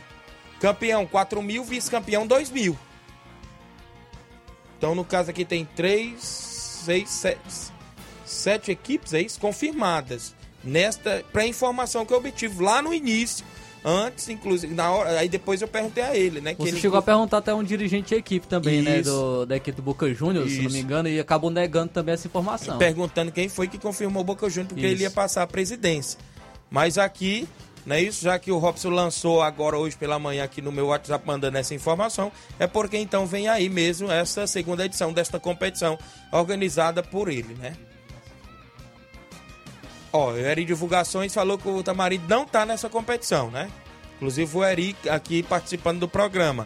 Campeão 0.59 1.05
4 1.05 1.41
mil, 1.41 1.63
vice-campeão 1.63 2.27
2 2.27 2.49
mil. 2.51 2.77
Então, 4.77 4.93
no 4.93 5.05
caso 5.05 5.29
aqui 5.29 5.45
tem 5.45 5.63
três, 5.63 6.21
seis, 6.21 7.09
sete, 7.09 7.73
sete 8.25 8.71
equipes 8.71 9.13
isso, 9.13 9.39
confirmadas. 9.39 10.35
Nesta 10.63 11.23
pré-informação 11.31 12.05
que 12.05 12.13
eu 12.13 12.17
obtive 12.17 12.63
lá 12.63 12.81
no 12.81 12.93
início, 12.93 13.45
antes, 13.85 14.27
inclusive, 14.29 14.73
na 14.73 14.91
hora, 14.91 15.19
aí 15.19 15.29
depois 15.29 15.61
eu 15.61 15.67
perguntei 15.67 16.03
a 16.03 16.17
ele, 16.17 16.41
né? 16.41 16.55
Que 16.55 16.63
Você 16.63 16.69
ele 16.69 16.81
chegou 16.81 16.97
a 16.97 17.03
perguntar 17.03 17.37
até 17.37 17.53
um 17.53 17.63
dirigente 17.63 18.09
de 18.09 18.15
equipe 18.15 18.47
também, 18.47 18.81
né? 18.81 18.99
Isso. 18.99 19.11
Do, 19.11 19.45
da 19.45 19.55
equipe 19.55 19.75
do 19.75 19.83
Boca 19.83 20.11
Juniors, 20.11 20.51
se 20.51 20.63
não 20.63 20.71
me 20.71 20.79
engano, 20.79 21.07
e 21.07 21.19
acabou 21.19 21.51
negando 21.51 21.89
também 21.89 22.15
essa 22.15 22.25
informação. 22.25 22.79
perguntando 22.79 23.31
quem 23.31 23.47
foi 23.47 23.67
que 23.67 23.77
confirmou 23.77 24.21
o 24.21 24.25
Boca 24.25 24.49
Juniors, 24.49 24.69
porque 24.69 24.87
Isso. 24.87 24.95
ele 24.95 25.03
ia 25.03 25.11
passar 25.11 25.43
a 25.43 25.47
presidência. 25.47 26.19
Mas 26.71 26.97
aqui, 26.97 27.47
não 27.85 27.95
é 27.95 28.01
isso? 28.01 28.23
Já 28.23 28.39
que 28.39 28.51
o 28.51 28.57
Robson 28.57 28.89
lançou 28.89 29.43
agora 29.43 29.77
hoje 29.77 29.95
pela 29.95 30.17
manhã 30.17 30.43
aqui 30.43 30.63
no 30.63 30.71
meu 30.71 30.87
WhatsApp 30.87 31.25
mandando 31.25 31.55
essa 31.55 31.75
informação, 31.75 32.31
é 32.57 32.65
porque 32.65 32.97
então 32.97 33.27
vem 33.27 33.47
aí 33.47 33.69
mesmo 33.69 34.11
essa 34.11 34.47
segunda 34.47 34.83
edição 34.83 35.13
desta 35.13 35.39
competição 35.39 35.97
organizada 36.31 37.03
por 37.03 37.29
ele, 37.29 37.53
né? 37.53 37.75
Ó, 40.15 40.31
o 40.31 40.37
Eri 40.37 40.63
Divulgações 40.63 41.33
falou 41.33 41.57
que 41.57 41.67
o 41.67 41.83
Tamarindo 41.83 42.23
não 42.29 42.45
tá 42.45 42.65
nessa 42.65 42.87
competição, 42.87 43.51
né? 43.51 43.69
Inclusive 44.15 44.57
o 44.57 44.63
Eri 44.63 44.95
aqui 45.09 45.43
participando 45.43 45.99
do 45.99 46.07
programa. 46.07 46.65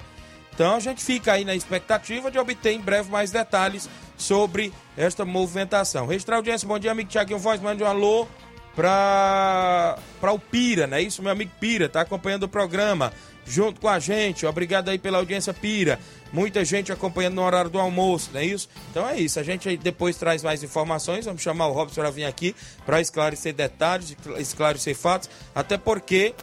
Então 0.53 0.75
a 0.75 0.79
gente 0.79 1.03
fica 1.03 1.33
aí 1.33 1.43
na 1.43 1.55
expectativa 1.55 2.29
de 2.29 2.37
obter 2.37 2.73
em 2.73 2.79
breve 2.79 3.09
mais 3.09 3.31
detalhes 3.31 3.89
sobre 4.15 4.71
esta 4.95 5.25
movimentação. 5.25 6.05
Registrar 6.05 6.35
audiência, 6.35 6.67
bom 6.67 6.77
dia, 6.77 6.91
amigo 6.91 7.09
Tiaguinho 7.09 7.39
Voz, 7.39 7.59
mande 7.59 7.81
um 7.81 7.87
alô 7.87 8.27
para 8.75 9.97
para 10.21 10.31
o 10.31 10.37
Pira, 10.37 10.85
não 10.85 10.97
é 10.97 11.01
isso? 11.01 11.23
Meu 11.23 11.31
amigo 11.31 11.51
Pira, 11.59 11.89
tá 11.89 12.01
acompanhando 12.01 12.43
o 12.43 12.47
programa 12.47 13.11
junto 13.49 13.81
com 13.81 13.89
a 13.89 13.99
gente. 13.99 14.45
Obrigado 14.45 14.89
aí 14.89 14.99
pela 14.99 15.17
audiência, 15.17 15.53
Pira. 15.53 15.99
Muita 16.31 16.63
gente 16.63 16.91
acompanhando 16.91 17.33
no 17.35 17.41
horário 17.41 17.69
do 17.69 17.79
almoço, 17.79 18.29
não 18.31 18.39
é 18.39 18.45
isso? 18.45 18.69
Então 18.91 19.09
é 19.09 19.19
isso. 19.19 19.39
A 19.39 19.43
gente 19.43 19.67
aí 19.67 19.75
depois 19.75 20.15
traz 20.15 20.43
mais 20.43 20.63
informações. 20.63 21.25
Vamos 21.25 21.41
chamar 21.41 21.67
o 21.67 21.73
Robson 21.73 22.01
para 22.01 22.11
vir 22.11 22.25
aqui 22.25 22.55
para 22.85 23.01
esclarecer 23.01 23.53
detalhes, 23.53 24.15
esclarecer 24.37 24.95
fatos, 24.95 25.29
até 25.55 25.77
porque 25.77 26.35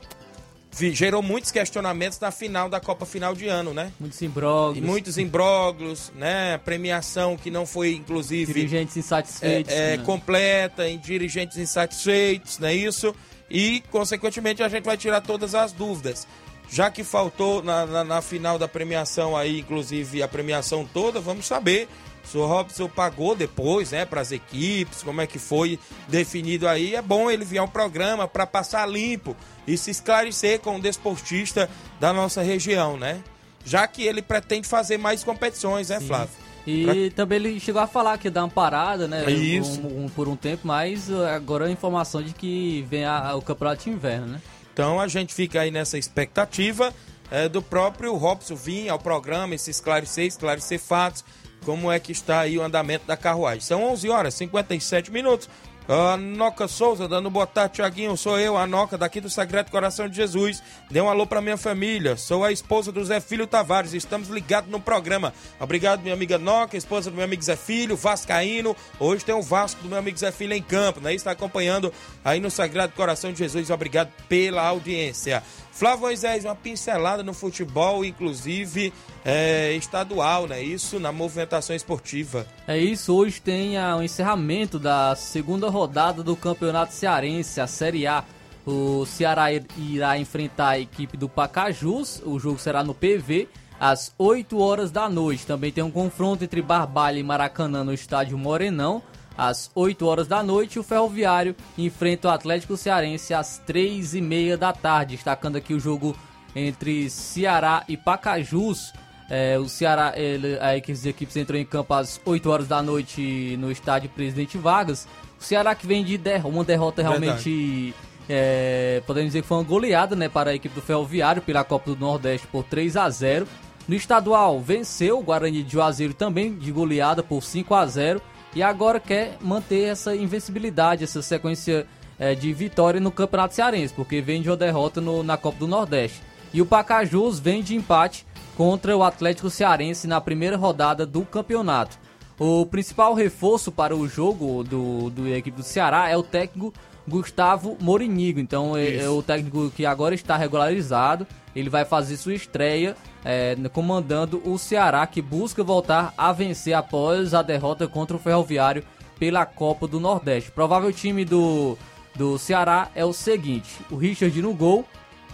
gerou 0.93 1.23
muitos 1.23 1.51
questionamentos 1.51 2.19
na 2.19 2.31
final 2.31 2.69
da 2.69 2.81
Copa 2.81 3.07
Final 3.07 3.35
de 3.35 3.47
ano, 3.47 3.73
né? 3.73 3.93
Muitos 3.99 4.21
imbróglios. 4.21 4.85
E 4.85 4.87
muitos 4.87 5.17
imbróglios, 5.17 6.13
né? 6.17 6.59
Premiação 6.59 7.37
que 7.37 7.51
não 7.51 7.65
foi, 7.65 7.95
inclusive. 7.95 8.53
Dirigentes 8.53 8.97
insatisfeitos. 8.97 9.73
É, 9.73 9.95
é, 9.95 9.97
né? 9.97 10.05
completa, 10.05 10.89
em 10.89 10.99
dirigentes 10.99 11.57
insatisfeitos, 11.57 12.59
não 12.59 12.69
é 12.69 12.75
isso? 12.75 13.15
E, 13.49 13.83
consequentemente, 13.91 14.63
a 14.63 14.69
gente 14.69 14.85
vai 14.85 14.97
tirar 14.97 15.21
todas 15.21 15.55
as 15.55 15.73
dúvidas. 15.73 16.27
Já 16.71 16.91
que 16.91 17.05
faltou 17.05 17.63
na, 17.63 17.87
na, 17.87 18.05
na 18.05 18.23
final 18.23 18.59
da 18.59 18.67
premiação 18.69 19.37
aí, 19.37 19.61
inclusive 19.61 20.23
a 20.23 20.29
premiação 20.29 20.85
toda, 20.93 21.21
vamos 21.21 21.47
saber 21.47 21.89
se 22.25 22.37
o 22.37 22.45
Robson 22.45 22.89
pagou 22.89 23.37
depois, 23.37 23.93
né, 23.93 24.05
para 24.05 24.21
as 24.21 24.33
equipes, 24.33 25.01
como 25.03 25.21
é 25.21 25.29
que 25.29 25.39
foi 25.39 25.79
definido 26.09 26.67
aí. 26.67 26.97
É 26.97 27.01
bom 27.03 27.31
ele 27.31 27.45
vir 27.45 27.59
ao 27.59 27.69
programa 27.69 28.27
para 28.27 28.45
passar 28.45 28.85
limpo 28.89 29.37
e 29.67 29.79
se 29.79 29.93
esclarecer 29.93 30.59
com 30.59 30.77
o 30.77 30.81
desportista 30.81 31.71
da 32.01 32.13
nossa 32.13 32.43
região, 32.43 32.97
né? 32.97 33.23
Já 33.65 33.87
que 33.87 34.03
ele 34.03 34.23
pretende 34.23 34.67
fazer 34.67 34.97
mais 34.99 35.23
competições, 35.23 35.89
né, 35.89 36.01
Sim. 36.01 36.07
Flávio? 36.09 36.35
E 36.67 36.85
Pra- 36.85 36.95
também 37.15 37.37
ele 37.37 37.61
chegou 37.61 37.81
a 37.81 37.87
falar 37.87 38.19
que 38.19 38.29
dá 38.29 38.43
uma 38.43 38.51
parada, 38.51 39.07
né? 39.07 39.31
Isso. 39.31 39.81
um- 39.81 40.07
um- 40.07 40.09
por 40.09 40.27
um 40.27 40.35
tempo, 40.35 40.67
mas 40.67 41.09
agora 41.13 41.67
a 41.67 41.71
informação 41.71 42.21
de 42.21 42.33
que 42.33 42.85
vem 42.91 43.05
a- 43.05 43.37
o 43.37 43.41
campeonato 43.43 43.85
de 43.85 43.91
inverno, 43.91 44.27
né? 44.27 44.41
Então 44.77 45.01
a 45.01 45.09
gente 45.09 45.33
fica 45.33 45.63
aí 45.63 45.71
nessa 45.71 45.97
expectativa 45.97 46.93
eh, 47.31 47.49
do 47.49 47.63
próprio 47.63 48.15
Robson 48.15 48.55
vir 48.55 48.91
ao 48.91 48.99
programa 48.99 49.55
e 49.55 49.59
se 49.59 49.71
esclarecer, 49.71 50.27
esclarecer 50.27 50.79
fatos, 50.79 51.25
como 51.65 51.91
é 51.91 51.99
que 51.99 52.13
está 52.13 52.41
aí 52.41 52.59
o 52.59 52.63
andamento 52.63 53.07
da 53.07 53.17
carruagem. 53.17 53.63
São 53.63 53.83
11 53.83 54.11
horas 54.11 54.35
e 54.35 54.37
57 54.37 55.11
minutos. 55.11 55.49
A 55.89 56.17
Noca 56.17 56.67
Souza 56.67 57.07
dando 57.07 57.31
boa 57.31 57.47
tarde, 57.47 57.75
Tiaguinho. 57.75 58.17
Sou 58.17 58.41
eu, 58.41 58.57
a 58.57 58.67
Noca, 58.67 58.99
daqui 58.99 59.21
do 59.21 59.31
Sagrado 59.31 59.71
Coração 59.71 60.09
de 60.09 60.17
Jesus. 60.17 60.61
Dê 60.91 61.01
um 61.01 61.09
alô 61.09 61.25
pra 61.29 61.41
minha 61.41 61.57
família. 61.57 62.17
Sou 62.17 62.43
a 62.43 62.51
esposa 62.51 62.91
do 62.91 63.05
Zé 63.05 63.21
Filho 63.21 63.47
Tavares. 63.47 63.95
Estamos 63.95 64.29
ligados 64.29 64.69
no 64.69 64.81
programa. 64.81 65.33
Obrigado, 65.61 66.03
minha 66.03 66.15
amiga 66.15 66.39
Noca, 66.39 66.77
esposa 66.77 67.09
do 67.09 67.15
meu 67.15 67.25
amigo 67.25 67.41
Zé 67.41 67.55
Filho, 67.55 67.95
Vascaíno. 67.95 68.75
Hoje 68.99 69.25
tem 69.25 69.35
o 69.35 69.41
Vasco 69.41 69.81
do 69.81 69.89
meu 69.89 69.99
amigo 69.99 70.19
Zé 70.19 70.33
Filho 70.33 70.55
em 70.55 70.63
campo, 70.63 71.01
né? 71.01 71.15
Está 71.15 71.31
acompanhando 71.31 71.93
aí 72.25 72.41
no 72.41 72.51
Sagrado 72.51 72.93
Coração 72.93 73.31
de 73.33 73.39
Jesus. 73.39 73.71
Obrigado 73.71 74.11
pela 74.29 74.67
audiência. 74.67 75.41
Flávio 75.77 76.01
Moisés, 76.01 76.45
uma 76.47 76.55
pincelada 76.55 77.23
no 77.23 77.35
futebol, 77.35 78.03
inclusive 78.03 78.95
é, 79.23 79.73
estadual, 79.75 80.47
né? 80.47 80.63
Isso 80.63 80.99
na 80.99 81.13
movimentação 81.13 81.77
esportiva. 81.77 82.47
É 82.67 82.79
isso, 82.79 83.15
hoje 83.15 83.43
tem 83.43 83.77
ah, 83.77 83.95
o 83.97 84.03
encerramento 84.03 84.79
da 84.79 85.15
segunda 85.15 85.69
rodada 85.69 86.23
do 86.23 86.35
Campeonato 86.35 86.95
Cearense, 86.95 87.61
a 87.61 87.67
Série 87.67 88.07
A. 88.07 88.25
O 88.67 89.05
Ceará 89.05 89.53
ir- 89.53 89.67
irá 89.77 90.19
enfrentar 90.19 90.71
a 90.71 90.79
equipe 90.79 91.17
do 91.17 91.29
Pacajus, 91.29 92.23
o 92.25 92.39
jogo 92.39 92.59
será 92.59 92.83
no 92.83 92.95
PV, 92.95 93.47
às 93.79 94.13
8 94.19 94.59
horas 94.59 94.91
da 94.91 95.11
noite. 95.11 95.47
Também 95.47 95.71
tem 95.71 95.85
um 95.85 95.91
confronto 95.91 96.43
entre 96.43 96.63
Barbalha 96.63 97.19
e 97.19 97.23
Maracanã 97.23 97.85
no 97.85 97.93
estádio 97.93 98.39
Morenão, 98.39 99.03
às 99.37 99.71
8 99.75 100.07
horas 100.07 100.27
da 100.27 100.43
noite. 100.43 100.79
O 100.79 100.83
Ferroviário 100.83 101.55
enfrenta 101.77 102.29
o 102.29 102.31
Atlético 102.31 102.77
Cearense 102.77 103.35
às 103.35 103.59
3 103.59 104.15
e 104.15 104.21
meia 104.21 104.57
da 104.57 104.73
tarde, 104.73 105.17
destacando 105.17 105.57
aqui 105.57 105.75
o 105.75 105.81
jogo 105.81 106.17
entre 106.55 107.11
Ceará 107.11 107.85
e 107.89 107.97
Pacajus. 107.97 108.93
É, 109.29 109.59
o 109.59 109.69
Ceará, 109.69 110.13
ele, 110.17 110.57
a 110.61 110.77
equipe- 110.77 110.93
as 110.93 111.05
equipes 111.05 111.37
entram 111.37 111.59
em 111.59 111.65
campo 111.65 111.93
às 111.95 112.21
8 112.25 112.49
horas 112.49 112.69
da 112.69 112.81
noite 112.83 113.57
no 113.59 113.71
estádio 113.73 114.09
Presidente 114.09 114.57
Vargas. 114.57 115.07
O 115.41 115.43
Ceará 115.45 115.75
que 115.75 115.87
vem 115.87 116.05
de 116.05 116.17
der- 116.17 116.47
uma 116.47 116.63
derrota 116.65 117.03
realmente, 117.03 117.93
é, 118.29 119.03
podemos 119.07 119.31
dizer 119.31 119.43
que 119.43 119.49
foi 119.49 119.57
uma 119.59 119.65
goleada 119.65 120.15
né, 120.17 120.29
para 120.29 120.51
a 120.51 120.55
equipe 120.55 120.75
do 120.75 120.81
Ferroviário 120.81 121.43
pela 121.43 121.63
Copa 121.65 121.91
do 121.91 121.97
Nordeste 121.97 122.47
por 122.47 122.65
3 122.65 122.97
a 122.97 123.09
0 123.11 123.47
No 123.89 123.95
estadual, 123.95 124.61
venceu 124.61 125.19
o 125.19 125.23
Guarani 125.23 125.63
de 125.63 125.73
Juazeiro 125.73 126.13
também 126.15 126.55
de 126.57 126.73
goleada 126.73 127.23
por 127.23 127.43
5 127.43 127.73
a 127.75 127.87
0 127.87 128.21
e 128.57 128.63
agora 128.63 128.99
quer 128.99 129.37
manter 129.41 129.83
essa 129.85 130.17
invencibilidade, 130.17 131.05
essa 131.05 131.21
sequência 131.21 131.87
é, 132.19 132.35
de 132.35 132.51
vitória 132.55 132.99
no 132.99 133.11
Campeonato 133.11 133.55
Cearense, 133.55 133.93
porque 133.93 134.23
vem 134.23 134.41
de 134.41 134.49
uma 134.49 134.57
derrota 134.57 134.99
no- 134.99 135.23
na 135.23 135.37
Copa 135.37 135.59
do 135.59 135.69
Nordeste. 135.69 136.23
E 136.55 136.63
o 136.63 136.67
Pacajus 136.67 137.39
vem 137.39 137.63
de 137.63 137.77
empate 137.77 138.25
contra 138.57 138.97
o 138.97 139.03
Atlético 139.03 139.51
Cearense 139.51 140.07
na 140.09 140.19
primeira 140.23 140.57
rodada 140.57 141.05
do 141.05 141.21
campeonato. 141.27 141.99
O 142.39 142.65
principal 142.65 143.13
reforço 143.13 143.71
para 143.71 143.95
o 143.95 144.09
jogo 144.09 144.65
do, 144.65 145.11
do 145.11 145.29
equipe 145.29 145.59
do 145.59 145.63
Ceará 145.63 146.09
é 146.09 146.17
o 146.17 146.23
técnico 146.23 146.73
Gustavo 147.09 147.77
Morinigo. 147.81 148.41
Então 148.41 148.77
é, 148.77 148.97
é 148.97 149.09
o 149.09 149.23
técnico 149.23 149.71
que 149.71 149.87
agora 149.87 150.15
está 150.15 150.37
regularizado. 150.37 151.27
Ele 151.55 151.71
vai 151.71 151.85
fazer 151.85 152.17
sua 152.17 152.35
estreia 152.35 152.97
é, 153.25 153.57
comandando 153.73 154.43
o 154.45 154.59
Ceará, 154.59 155.07
que 155.07 155.23
busca 155.23 155.65
voltar 155.65 156.13
a 156.17 156.33
vencer 156.33 156.75
após 156.75 157.35
a 157.35 157.43
derrota 157.43 157.89
contra 157.89 158.17
o 158.17 158.21
Ferroviário 158.21 158.85
pela 159.19 159.47
Copa 159.47 159.87
do 159.87 159.99
Nordeste. 159.99 160.51
Provável 160.51 160.93
time 160.93 161.25
do, 161.25 161.77
do 162.15 162.39
Ceará 162.39 162.91
é 162.95 163.05
o 163.05 163.13
seguinte: 163.13 163.71
o 163.91 163.97
Richard 163.97 164.41
no 164.43 164.53
gol, 164.53 164.85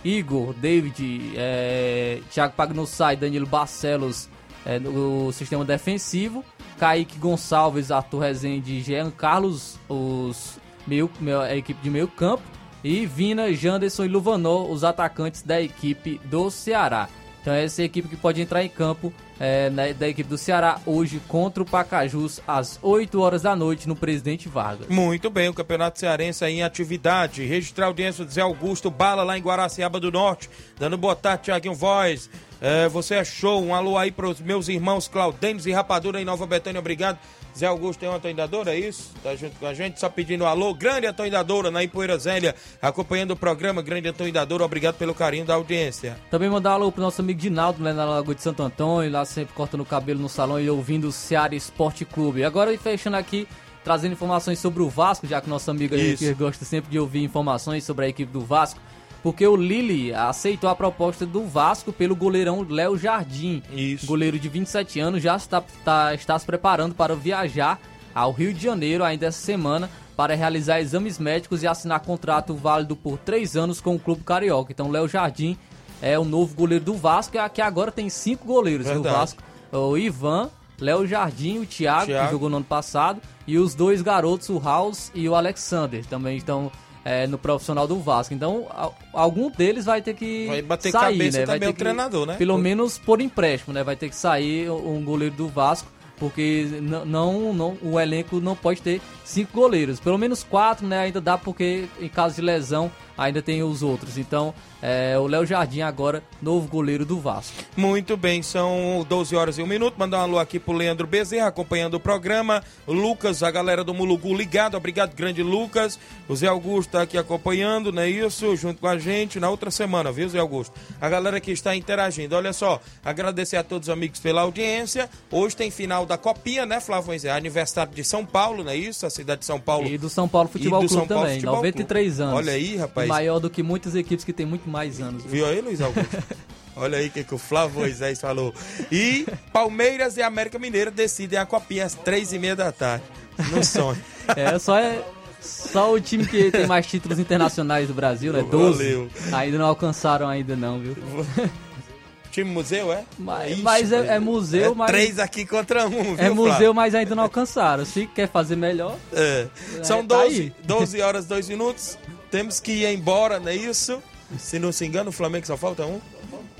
Igor, 0.04 0.54
David, 0.54 1.32
é, 1.36 2.20
Thiago 2.30 2.54
Pagnussai, 2.54 3.16
Danilo 3.16 3.46
Barcelos 3.46 4.28
é, 4.64 4.78
no 4.78 5.32
sistema 5.32 5.64
defensivo, 5.64 6.44
Kaique 6.78 7.18
Gonçalves, 7.18 7.90
Arthur 7.90 8.20
Rezende 8.20 8.74
e 8.74 8.82
Jean 8.82 9.10
Carlos, 9.10 9.78
os 9.88 10.58
meio, 10.86 11.10
a 11.40 11.54
equipe 11.56 11.80
de 11.82 11.90
meio 11.90 12.08
campo, 12.08 12.42
e 12.84 13.06
Vina, 13.06 13.52
Janderson 13.52 14.04
e 14.04 14.08
Luvanor, 14.08 14.70
os 14.70 14.82
atacantes 14.84 15.42
da 15.42 15.60
equipe 15.60 16.20
do 16.24 16.50
Ceará. 16.50 17.08
Então 17.40 17.52
essa 17.52 17.80
é 17.80 17.84
a 17.84 17.86
equipe 17.86 18.08
que 18.08 18.16
pode 18.16 18.40
entrar 18.40 18.62
em 18.64 18.68
campo 18.68 19.12
é, 19.40 19.68
na- 19.70 19.90
da 19.92 20.08
equipe 20.08 20.28
do 20.30 20.38
Ceará 20.38 20.78
hoje 20.86 21.20
contra 21.26 21.60
o 21.60 21.66
Pacajus 21.66 22.40
às 22.46 22.78
8 22.80 23.20
horas 23.20 23.42
da 23.42 23.56
noite 23.56 23.88
no 23.88 23.96
Presidente 23.96 24.48
Vargas. 24.48 24.86
Muito 24.88 25.28
bem, 25.28 25.48
o 25.48 25.54
Campeonato 25.54 25.98
Cearense 25.98 26.44
aí 26.44 26.54
em 26.58 26.62
atividade. 26.62 27.44
Registrar 27.44 27.86
a 27.86 27.88
audiência 27.88 28.24
do 28.24 28.30
Zé 28.30 28.42
Augusto 28.42 28.88
Bala 28.92 29.24
lá 29.24 29.36
em 29.36 29.42
Guaraciaba 29.42 29.98
do 29.98 30.12
Norte. 30.12 30.48
Dando 30.78 30.96
boa 30.96 31.16
tarde, 31.16 31.44
Tiaguinho 31.44 31.74
Voz. 31.74 32.30
É, 32.60 32.88
você 32.88 33.16
é 33.16 33.24
show. 33.24 33.60
Um 33.60 33.74
alô 33.74 33.98
aí 33.98 34.12
para 34.12 34.28
os 34.28 34.40
meus 34.40 34.68
irmãos 34.68 35.08
Claudênis 35.08 35.66
e 35.66 35.72
Rapadura 35.72 36.20
em 36.20 36.24
Nova 36.24 36.46
Betânia. 36.46 36.78
Obrigado. 36.78 37.18
Zé 37.56 37.66
Augusto 37.66 38.00
tem 38.00 38.08
uma 38.08 38.16
atoindadora, 38.16 38.74
é 38.74 38.78
isso? 38.78 39.12
Tá 39.22 39.34
junto 39.36 39.58
com 39.58 39.66
a 39.66 39.74
gente, 39.74 40.00
só 40.00 40.08
pedindo 40.08 40.44
um 40.44 40.46
alô. 40.46 40.72
Grande 40.72 41.06
atoindadora 41.06 41.70
na 41.70 41.82
Ipoeira 41.84 42.18
Zélia, 42.18 42.54
acompanhando 42.80 43.32
o 43.32 43.36
programa. 43.36 43.82
Grande 43.82 44.08
atoindadora, 44.08 44.64
obrigado 44.64 44.96
pelo 44.96 45.14
carinho 45.14 45.44
da 45.44 45.54
audiência. 45.54 46.18
Também 46.30 46.48
mandar 46.48 46.70
um 46.70 46.74
alô 46.74 46.92
pro 46.92 47.02
nosso 47.02 47.20
amigo 47.20 47.38
Dinaldo, 47.38 47.82
lá 47.82 47.92
na 47.92 48.04
Lagoa 48.04 48.34
de 48.34 48.42
Santo 48.42 48.62
Antônio, 48.62 49.10
lá 49.10 49.24
sempre 49.24 49.54
cortando 49.54 49.82
o 49.82 49.86
cabelo 49.86 50.20
no 50.20 50.28
salão 50.28 50.60
e 50.60 50.68
ouvindo 50.70 51.08
o 51.08 51.12
Ceará 51.12 51.54
Esporte 51.54 52.04
Clube. 52.04 52.42
Agora, 52.44 52.76
fechando 52.78 53.16
aqui, 53.16 53.46
trazendo 53.84 54.12
informações 54.12 54.58
sobre 54.58 54.82
o 54.82 54.88
Vasco, 54.88 55.26
já 55.26 55.40
que 55.40 55.50
nosso 55.50 55.70
amigo 55.70 55.94
aí 55.94 56.16
gosta 56.34 56.64
sempre 56.64 56.90
de 56.90 56.98
ouvir 56.98 57.22
informações 57.22 57.84
sobre 57.84 58.06
a 58.06 58.08
equipe 58.08 58.32
do 58.32 58.40
Vasco, 58.40 58.80
porque 59.22 59.46
o 59.46 59.54
Lili 59.56 60.12
aceitou 60.12 60.68
a 60.68 60.74
proposta 60.74 61.24
do 61.24 61.44
Vasco 61.46 61.92
pelo 61.92 62.16
goleirão 62.16 62.66
Léo 62.68 62.96
Jardim. 62.98 63.62
Isso. 63.72 64.06
Goleiro 64.06 64.38
de 64.38 64.48
27 64.48 64.98
anos 65.00 65.22
já 65.22 65.36
está, 65.36 65.62
tá- 65.84 66.14
está 66.14 66.38
se 66.38 66.44
preparando 66.46 66.94
para 66.94 67.14
viajar 67.14 67.78
ao 68.14 68.32
Rio 68.32 68.52
de 68.52 68.62
Janeiro 68.62 69.04
ainda 69.04 69.26
essa 69.26 69.40
semana 69.40 69.88
para 70.16 70.34
realizar 70.34 70.80
exames 70.80 71.18
médicos 71.18 71.62
e 71.62 71.66
assinar 71.66 72.00
contrato 72.00 72.54
válido 72.54 72.94
por 72.94 73.16
três 73.18 73.56
anos 73.56 73.80
com 73.80 73.94
o 73.94 73.98
Clube 73.98 74.22
Carioca. 74.24 74.70
Então, 74.72 74.90
Léo 74.90 75.08
Jardim 75.08 75.56
é 76.02 76.18
o 76.18 76.24
novo 76.24 76.54
goleiro 76.54 76.84
do 76.84 76.94
Vasco, 76.94 77.36
e 77.38 77.48
que 77.48 77.62
agora 77.62 77.90
tem 77.90 78.08
cinco 78.10 78.44
goleiros 78.44 78.86
no 78.88 78.94
Verdade. 78.94 79.16
Vasco. 79.16 79.42
O 79.72 79.96
Ivan, 79.96 80.50
Léo 80.78 81.06
Jardim, 81.06 81.60
o 81.60 81.66
Thiago, 81.66 82.06
Thiago. 82.06 82.26
que 82.26 82.32
jogou 82.32 82.50
no 82.50 82.56
ano 82.56 82.64
passado, 82.66 83.20
e 83.46 83.58
os 83.58 83.74
dois 83.74 84.02
garotos, 84.02 84.48
o 84.48 84.58
House 84.58 85.10
e 85.14 85.28
o 85.28 85.34
Alexander, 85.34 86.04
também 86.06 86.36
estão 86.36 86.70
é, 87.04 87.26
no 87.26 87.36
profissional 87.36 87.86
do 87.88 87.98
Vasco. 87.98 88.32
Então, 88.32 88.66
al- 88.70 88.94
algum 89.12 89.50
deles 89.50 89.84
vai 89.84 90.00
ter 90.00 90.14
que 90.14 90.46
Vai 90.46 90.62
bater 90.62 90.92
sair, 90.92 91.18
cabeça 91.18 91.38
né? 91.40 91.46
Vai 91.46 91.58
ter 91.58 91.66
o 91.68 91.72
que- 91.72 91.78
treinador, 91.78 92.26
né? 92.26 92.36
Pelo 92.36 92.56
menos 92.58 92.96
por 92.98 93.20
empréstimo, 93.20 93.74
né? 93.74 93.82
Vai 93.82 93.96
ter 93.96 94.08
que 94.08 94.14
sair 94.16 94.70
um 94.70 95.02
goleiro 95.04 95.34
do 95.34 95.48
Vasco, 95.48 95.90
porque 96.16 96.68
não, 97.04 97.52
não, 97.52 97.76
o 97.82 97.98
elenco 97.98 98.38
não 98.40 98.54
pode 98.54 98.80
ter 98.80 99.00
cinco 99.24 99.50
goleiros. 99.52 99.98
Pelo 99.98 100.16
menos 100.16 100.44
quatro, 100.44 100.86
né? 100.86 101.00
Ainda 101.00 101.20
dá, 101.20 101.36
porque 101.36 101.86
em 102.00 102.08
caso 102.08 102.36
de 102.36 102.40
lesão 102.42 102.90
ainda 103.18 103.42
tem 103.42 103.62
os 103.64 103.82
outros. 103.82 104.16
Então, 104.16 104.54
é, 104.82 105.16
o 105.16 105.28
Léo 105.28 105.46
Jardim 105.46 105.80
agora, 105.80 106.24
novo 106.42 106.66
goleiro 106.66 107.06
do 107.06 107.20
Vasco. 107.20 107.54
Muito 107.76 108.16
bem, 108.16 108.42
são 108.42 109.06
12 109.08 109.36
horas 109.36 109.58
e 109.58 109.62
um 109.62 109.66
minuto. 109.66 109.94
Mandar 109.96 110.18
um 110.18 110.22
alô 110.22 110.38
aqui 110.40 110.58
pro 110.58 110.72
Leandro 110.72 111.06
Bezerra, 111.06 111.46
acompanhando 111.46 111.94
o 111.94 112.00
programa. 112.00 112.64
O 112.84 112.92
Lucas, 112.92 113.44
a 113.44 113.50
galera 113.50 113.84
do 113.84 113.94
Mulugu 113.94 114.34
ligado. 114.34 114.76
Obrigado, 114.76 115.14
grande 115.14 115.40
Lucas. 115.40 116.00
O 116.28 116.34
Zé 116.34 116.48
Augusto 116.48 116.90
tá 116.90 117.02
aqui 117.02 117.16
acompanhando, 117.16 117.92
não 117.92 118.02
é 118.02 118.10
isso? 118.10 118.56
Junto 118.56 118.80
com 118.80 118.88
a 118.88 118.98
gente 118.98 119.38
na 119.38 119.48
outra 119.48 119.70
semana, 119.70 120.10
viu, 120.10 120.28
Zé 120.28 120.40
Augusto? 120.40 120.74
A 121.00 121.08
galera 121.08 121.40
que 121.40 121.52
está 121.52 121.76
interagindo. 121.76 122.34
Olha 122.34 122.52
só, 122.52 122.80
agradecer 123.04 123.56
a 123.58 123.62
todos 123.62 123.86
os 123.86 123.92
amigos 123.92 124.18
pela 124.18 124.40
audiência. 124.40 125.08
Hoje 125.30 125.54
tem 125.54 125.70
final 125.70 126.04
da 126.04 126.18
Copinha, 126.18 126.66
né, 126.66 126.80
Flávio 126.80 127.06
Moisés? 127.06 127.32
Aniversário 127.32 127.92
de 127.94 128.02
São 128.02 128.26
Paulo, 128.26 128.64
não 128.64 128.72
é 128.72 128.76
isso? 128.76 129.06
A 129.06 129.10
cidade 129.10 129.40
de 129.40 129.46
São 129.46 129.60
Paulo. 129.60 129.86
E 129.86 129.96
do 129.96 130.08
São 130.08 130.26
Paulo 130.26 130.48
Futebol 130.48 130.80
Clube 130.80 131.06
também, 131.06 131.34
Futebol 131.34 131.56
93 131.56 132.06
Clube. 132.08 132.22
anos. 132.22 132.36
Olha 132.36 132.52
aí, 132.52 132.76
rapaz. 132.76 133.08
Maior 133.08 133.38
do 133.38 133.48
que 133.48 133.62
muitas 133.62 133.94
equipes 133.94 134.24
que 134.24 134.32
tem 134.32 134.44
muito 134.44 134.71
mais 134.72 135.00
anos. 135.00 135.22
Viu 135.24 135.46
aí, 135.46 135.60
Luiz 135.60 135.80
Augusto? 135.80 136.18
Olha 136.74 136.96
aí 136.96 137.08
o 137.08 137.10
que, 137.10 137.22
que 137.22 137.34
o 137.34 137.38
Flávio 137.38 137.80
Moisés 137.80 138.18
falou. 138.18 138.52
E 138.90 139.26
Palmeiras 139.52 140.16
e 140.16 140.22
América 140.22 140.58
Mineira 140.58 140.90
decidem 140.90 141.38
a 141.38 141.44
copinha 141.44 141.84
às 141.84 141.94
três 141.94 142.32
e 142.32 142.38
meia 142.38 142.56
da 142.56 142.72
tarde. 142.72 143.04
No 143.50 143.62
sonho. 143.64 144.00
É, 144.36 144.56
só 144.56 144.78
é, 144.78 145.02
Só 145.40 145.92
o 145.92 146.00
time 146.00 146.24
que 146.24 146.48
tem 146.52 146.64
mais 146.64 146.86
títulos 146.86 147.18
internacionais 147.18 147.88
do 147.88 147.94
Brasil, 147.94 148.32
né? 148.32 148.40
12. 148.48 148.78
Valeu. 148.78 149.10
Ainda 149.32 149.58
não 149.58 149.66
alcançaram 149.66 150.28
ainda 150.28 150.54
não, 150.54 150.78
viu? 150.78 150.96
Time 152.30 152.50
museu, 152.50 152.90
é? 152.92 153.04
Mas, 153.18 153.58
mas 153.58 153.92
é, 153.92 154.14
é 154.14 154.18
museu, 154.18 154.72
é 154.72 154.74
mas... 154.74 154.90
Três 154.90 155.18
aqui 155.18 155.44
contra 155.44 155.86
um, 155.86 156.14
viu, 156.14 156.16
É 156.18 156.30
museu, 156.30 156.50
Flávio? 156.52 156.74
mas 156.74 156.94
ainda 156.94 157.14
não 157.14 157.24
alcançaram. 157.24 157.84
Se 157.84 158.06
quer 158.06 158.26
fazer 158.28 158.56
melhor... 158.56 158.96
É. 159.12 159.48
São 159.82 159.98
É, 159.98 160.02
tá 160.04 160.16
12, 160.22 160.40
aí. 160.40 160.52
12 160.64 161.00
horas, 161.02 161.26
2 161.26 161.48
minutos. 161.50 161.98
Temos 162.30 162.58
que 162.58 162.72
ir 162.72 162.94
embora, 162.94 163.38
não 163.38 163.48
é 163.48 163.56
isso? 163.56 164.02
Se 164.38 164.58
não 164.58 164.72
se 164.72 164.84
engano, 164.84 165.10
o 165.10 165.12
Flamengo 165.12 165.46
só 165.46 165.56
falta 165.56 165.84
um. 165.84 166.00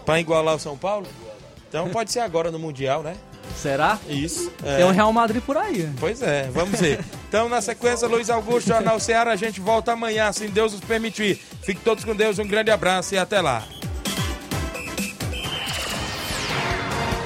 Pra 0.05 0.21
igualar 0.21 0.57
o 0.57 0.59
São 0.59 0.77
Paulo. 0.77 1.07
Então 1.69 1.89
pode 1.89 2.13
ser 2.13 2.21
agora 2.21 2.51
no 2.51 2.59
Mundial, 2.59 3.03
né? 3.03 3.17
Será? 3.57 3.99
Isso. 4.09 4.51
Tem 4.63 4.85
um 4.85 4.91
Real 4.91 5.13
Madrid 5.13 5.43
por 5.43 5.57
aí. 5.57 5.89
Pois 5.99 6.23
é, 6.23 6.49
vamos 6.53 6.79
ver. 6.79 7.05
Então, 7.29 7.49
na 7.49 7.61
sequência, 7.63 8.07
Luiz 8.07 8.29
Augusto, 8.29 8.69
Jornal 8.69 9.01
Ceará, 9.01 9.33
a 9.33 9.37
gente 9.37 9.61
volta 9.61 9.93
amanhã, 9.93 10.31
se 10.33 10.49
Deus 10.49 10.73
nos 10.73 10.83
permitir. 10.83 11.37
Fiquem 11.63 11.83
todos 11.83 12.05
com 12.05 12.15
Deus, 12.15 12.39
um 12.39 12.47
grande 12.47 12.71
abraço 12.71 13.15
e 13.15 13.19
até 13.19 13.41
lá. 13.41 13.65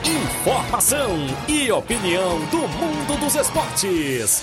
Informação 0.04 1.26
e 1.48 1.72
opinião 1.72 2.38
do 2.46 2.68
mundo 2.68 3.18
dos 3.18 3.34
esportes. 3.34 4.42